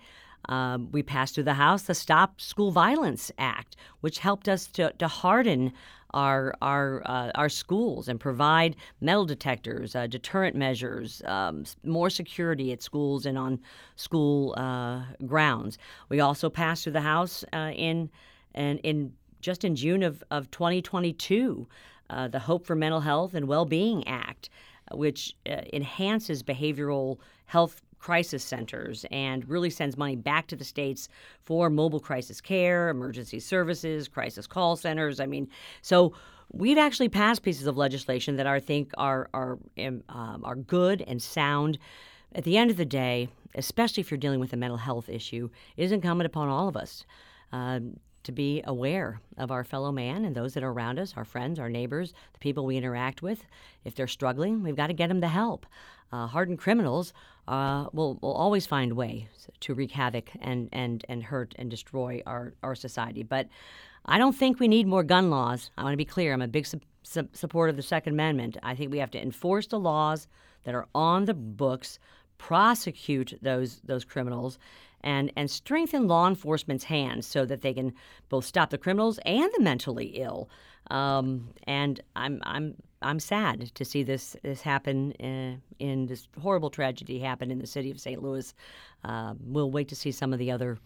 um, 0.49 0.93
we 0.93 1.03
passed 1.03 1.35
through 1.35 1.51
the 1.51 1.55
House 1.55 1.83
the 1.83 1.95
Stop 1.95 2.41
School 2.41 2.71
Violence 2.71 3.33
Act, 3.37 3.75
which 4.01 4.21
helped 4.21 4.49
us 4.49 4.69
to, 4.69 4.93
to 5.01 5.09
harden 5.09 5.73
our 6.17 6.55
our 6.63 7.03
uh, 7.05 7.31
our 7.35 7.49
schools 7.49 8.09
and 8.09 8.19
provide 8.19 8.75
metal 9.01 9.27
detectors, 9.27 9.95
uh, 9.95 10.07
deterrent 10.07 10.57
measures, 10.57 11.23
um, 11.27 11.65
more 11.85 12.11
security 12.11 12.73
at 12.73 12.83
schools 12.83 13.27
and 13.27 13.37
on 13.37 13.61
school 13.97 14.55
uh, 14.57 15.03
grounds. 15.27 15.79
We 16.09 16.21
also 16.21 16.49
passed 16.49 16.85
through 16.85 16.95
the 16.95 17.03
House 17.03 17.45
uh, 17.53 17.73
in 17.75 18.11
and 18.55 18.81
in 18.81 19.13
just 19.41 19.63
in 19.63 19.77
June 19.77 20.03
of, 20.03 20.25
of 20.31 20.51
2022 20.51 21.69
uh, 22.09 22.29
the 22.29 22.39
Hope 22.39 22.67
for 22.67 22.75
Mental 22.75 23.01
Health 23.01 23.35
and 23.35 23.47
Well-Being 23.47 24.09
Act, 24.09 24.49
uh, 24.91 24.97
which 24.97 25.37
enhances 25.47 26.43
behavioral 26.43 27.19
health 27.45 27.83
crisis 27.99 28.45
centers 28.45 29.05
and 29.11 29.49
really 29.49 29.71
sends 29.71 29.97
money 29.97 30.17
back 30.17 30.47
to 30.49 30.57
the 30.57 30.65
states 30.65 31.09
for 31.45 31.71
mobile 31.71 32.01
crisis 32.01 32.41
care, 32.41 32.89
emergency 32.89 33.41
services, 33.41 34.09
crisis 34.09 34.47
call 34.47 34.77
centers. 34.77 35.21
I 35.21 35.27
mean, 35.27 35.49
so 35.83 36.13
we've 36.53 36.79
actually 36.79 37.09
passed 37.09 37.43
pieces 37.43 37.67
of 37.67 37.77
legislation 37.77 38.37
that 38.37 38.47
I 38.47 38.61
think 38.61 38.93
are 38.99 39.29
are 39.35 39.59
um, 39.79 40.03
um, 40.09 40.45
are 40.45 40.57
good 40.57 41.03
and 41.07 41.23
sound. 41.23 41.79
At 42.35 42.45
the 42.45 42.59
end 42.59 42.71
of 42.71 42.77
the 42.77 42.85
day, 42.85 43.29
especially 43.55 44.03
if 44.03 44.11
you're 44.11 44.19
dealing 44.19 44.41
with 44.41 44.53
a 44.53 44.57
mental 44.57 44.77
health 44.77 45.09
issue, 45.09 45.49
it 45.77 45.85
is 45.85 45.93
incumbent 45.93 46.27
upon 46.27 46.49
all 46.49 46.69
of 46.69 46.77
us. 46.77 47.05
Um, 47.53 47.99
to 48.27 48.33
be 48.33 48.63
aware 48.65 49.21
of 49.39 49.51
our 49.51 49.65
fellow 49.65 49.91
man 49.91 50.25
and 50.25 50.37
those 50.37 50.55
that 50.55 50.63
are 50.63 50.71
around 50.71 50.99
us, 50.99 51.15
our 51.17 51.25
friends, 51.25 51.59
our 51.59 51.69
neighbors, 51.69 52.13
the 52.33 52.39
people 52.39 52.67
we 52.67 52.77
interact 52.77 53.23
with. 53.23 53.45
If 53.85 53.95
they're 53.95 54.07
struggling, 54.07 54.63
we've 54.63 54.77
got 54.77 54.89
to 54.89 54.93
get 54.93 55.09
them 55.09 55.21
the 55.21 55.29
help. 55.29 55.67
Uh, 56.13 56.27
hardened 56.27 56.59
criminals 56.59 57.13
uh, 57.49 57.87
will, 57.93 58.19
will 58.23 58.33
always 58.35 58.67
find 58.67 58.93
ways 58.93 59.49
to 59.61 59.75
wreak 59.75 59.93
havoc 59.93 60.31
and, 60.41 60.69
and, 60.73 61.05
and 61.09 61.23
hurt 61.25 61.55
and 61.59 61.71
destroy 61.71 62.23
our, 62.27 62.53
our 62.63 62.75
society. 62.75 63.23
But 63.23 63.49
I 64.05 64.19
don't 64.19 64.37
think 64.37 64.61
we 64.61 64.69
need 64.69 64.87
more 64.87 65.03
gun 65.03 65.31
laws. 65.31 65.71
I 65.77 65.83
want 65.83 65.93
to 65.93 65.97
be 65.97 66.05
clear. 66.05 66.33
I'm 66.33 66.43
a 66.43 66.49
big 66.49 66.67
su- 66.67 66.81
su- 67.03 67.29
supporter 67.33 67.71
of 67.71 67.77
the 67.77 67.83
Second 67.83 68.13
Amendment. 68.13 68.57
I 68.63 68.75
think 68.75 68.93
we 68.93 68.99
have 68.99 69.11
to 69.13 69.23
enforce 69.23 69.67
the 69.67 69.81
laws 69.81 70.29
that 70.65 70.75
are 70.75 70.87
on 70.95 71.25
the 71.25 71.35
books, 71.35 71.99
prosecute 72.39 73.39
those 73.43 73.81
those 73.85 74.05
criminals, 74.05 74.59
and 75.07 75.33
and 75.37 75.51
strengthen 75.51 76.09
law 76.09 76.27
enforcement's 76.29 76.85
hands 76.85 77.27
so 77.27 77.47
that 77.47 77.63
they 77.63 77.73
can 77.73 77.95
both 78.29 78.45
stop 78.45 78.71
the 78.71 78.77
criminals 78.77 79.19
and 79.25 79.51
the 79.57 79.63
mentally 79.63 80.07
ill. 80.17 80.51
Um, 80.91 81.49
and 81.67 82.01
I'm 82.17 82.43
I'm 82.43 82.75
I'm 83.01 83.21
sad 83.21 83.75
to 83.75 83.85
see 83.85 84.03
this 84.03 84.37
this 84.43 84.61
happen 84.61 85.13
uh, 85.21 85.57
in 85.79 86.07
this 86.07 86.29
horrible 86.43 86.71
tragedy 86.71 87.21
happen 87.21 87.51
in 87.51 87.61
the 87.61 87.67
city 87.67 87.91
of 87.91 88.01
St. 88.01 88.21
Louis. 88.21 88.53
Uh, 89.05 89.35
we'll 89.41 89.71
wait 89.71 89.89
to 89.89 89.97
see 89.97 90.11
some 90.11 90.33
of 90.33 90.39
the 90.41 90.51
other 90.51 90.79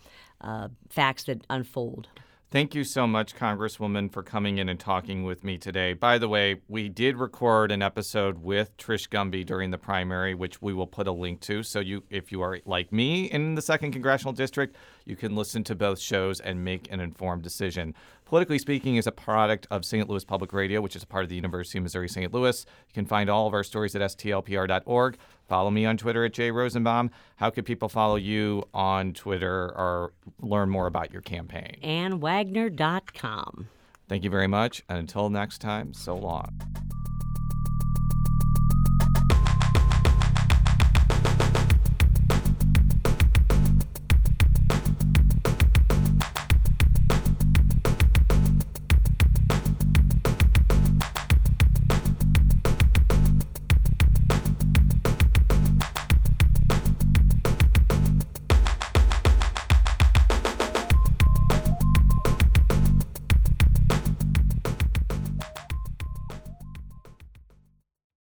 uh, 0.42 0.68
facts 0.90 1.24
that 1.24 1.44
unfold. 1.48 2.08
Thank 2.52 2.74
you 2.74 2.82
so 2.82 3.06
much, 3.06 3.36
Congresswoman, 3.36 4.12
for 4.12 4.24
coming 4.24 4.58
in 4.58 4.68
and 4.68 4.80
talking 4.80 5.22
with 5.22 5.44
me 5.44 5.56
today. 5.56 5.92
By 5.92 6.18
the 6.18 6.28
way, 6.28 6.60
we 6.66 6.88
did 6.88 7.16
record 7.16 7.70
an 7.70 7.80
episode 7.80 8.38
with 8.38 8.76
Trish 8.76 9.08
Gunby 9.08 9.46
during 9.46 9.70
the 9.70 9.78
primary, 9.78 10.34
which 10.34 10.60
we 10.60 10.74
will 10.74 10.88
put 10.88 11.06
a 11.06 11.12
link 11.12 11.38
to. 11.42 11.62
So 11.62 11.78
you, 11.78 12.02
if 12.10 12.32
you 12.32 12.42
are 12.42 12.58
like 12.64 12.92
me 12.92 13.26
in 13.26 13.54
the 13.54 13.62
second 13.62 13.92
congressional 13.92 14.32
district, 14.32 14.74
you 15.04 15.14
can 15.14 15.36
listen 15.36 15.62
to 15.62 15.76
both 15.76 16.00
shows 16.00 16.40
and 16.40 16.64
make 16.64 16.90
an 16.90 16.98
informed 16.98 17.44
decision. 17.44 17.94
Politically 18.30 18.60
Speaking 18.60 18.94
is 18.94 19.08
a 19.08 19.12
product 19.12 19.66
of 19.72 19.84
St. 19.84 20.08
Louis 20.08 20.24
Public 20.24 20.52
Radio, 20.52 20.80
which 20.80 20.94
is 20.94 21.02
a 21.02 21.06
part 21.08 21.24
of 21.24 21.28
the 21.28 21.34
University 21.34 21.78
of 21.78 21.82
Missouri 21.82 22.08
St. 22.08 22.32
Louis. 22.32 22.64
You 22.86 22.94
can 22.94 23.04
find 23.04 23.28
all 23.28 23.48
of 23.48 23.54
our 23.54 23.64
stories 23.64 23.96
at 23.96 24.02
stlpr.org. 24.02 25.16
Follow 25.48 25.68
me 25.68 25.84
on 25.84 25.96
Twitter 25.96 26.24
at 26.24 26.32
jrosenbaum. 26.32 27.10
How 27.34 27.50
could 27.50 27.66
people 27.66 27.88
follow 27.88 28.14
you 28.14 28.62
on 28.72 29.14
Twitter 29.14 29.76
or 29.76 30.12
learn 30.40 30.70
more 30.70 30.86
about 30.86 31.12
your 31.12 31.22
campaign? 31.22 31.74
AnnWagner.com. 31.82 33.68
Thank 34.08 34.22
you 34.22 34.30
very 34.30 34.46
much. 34.46 34.84
And 34.88 34.98
until 34.98 35.28
next 35.28 35.58
time, 35.58 35.92
so 35.92 36.16
long. 36.16 36.56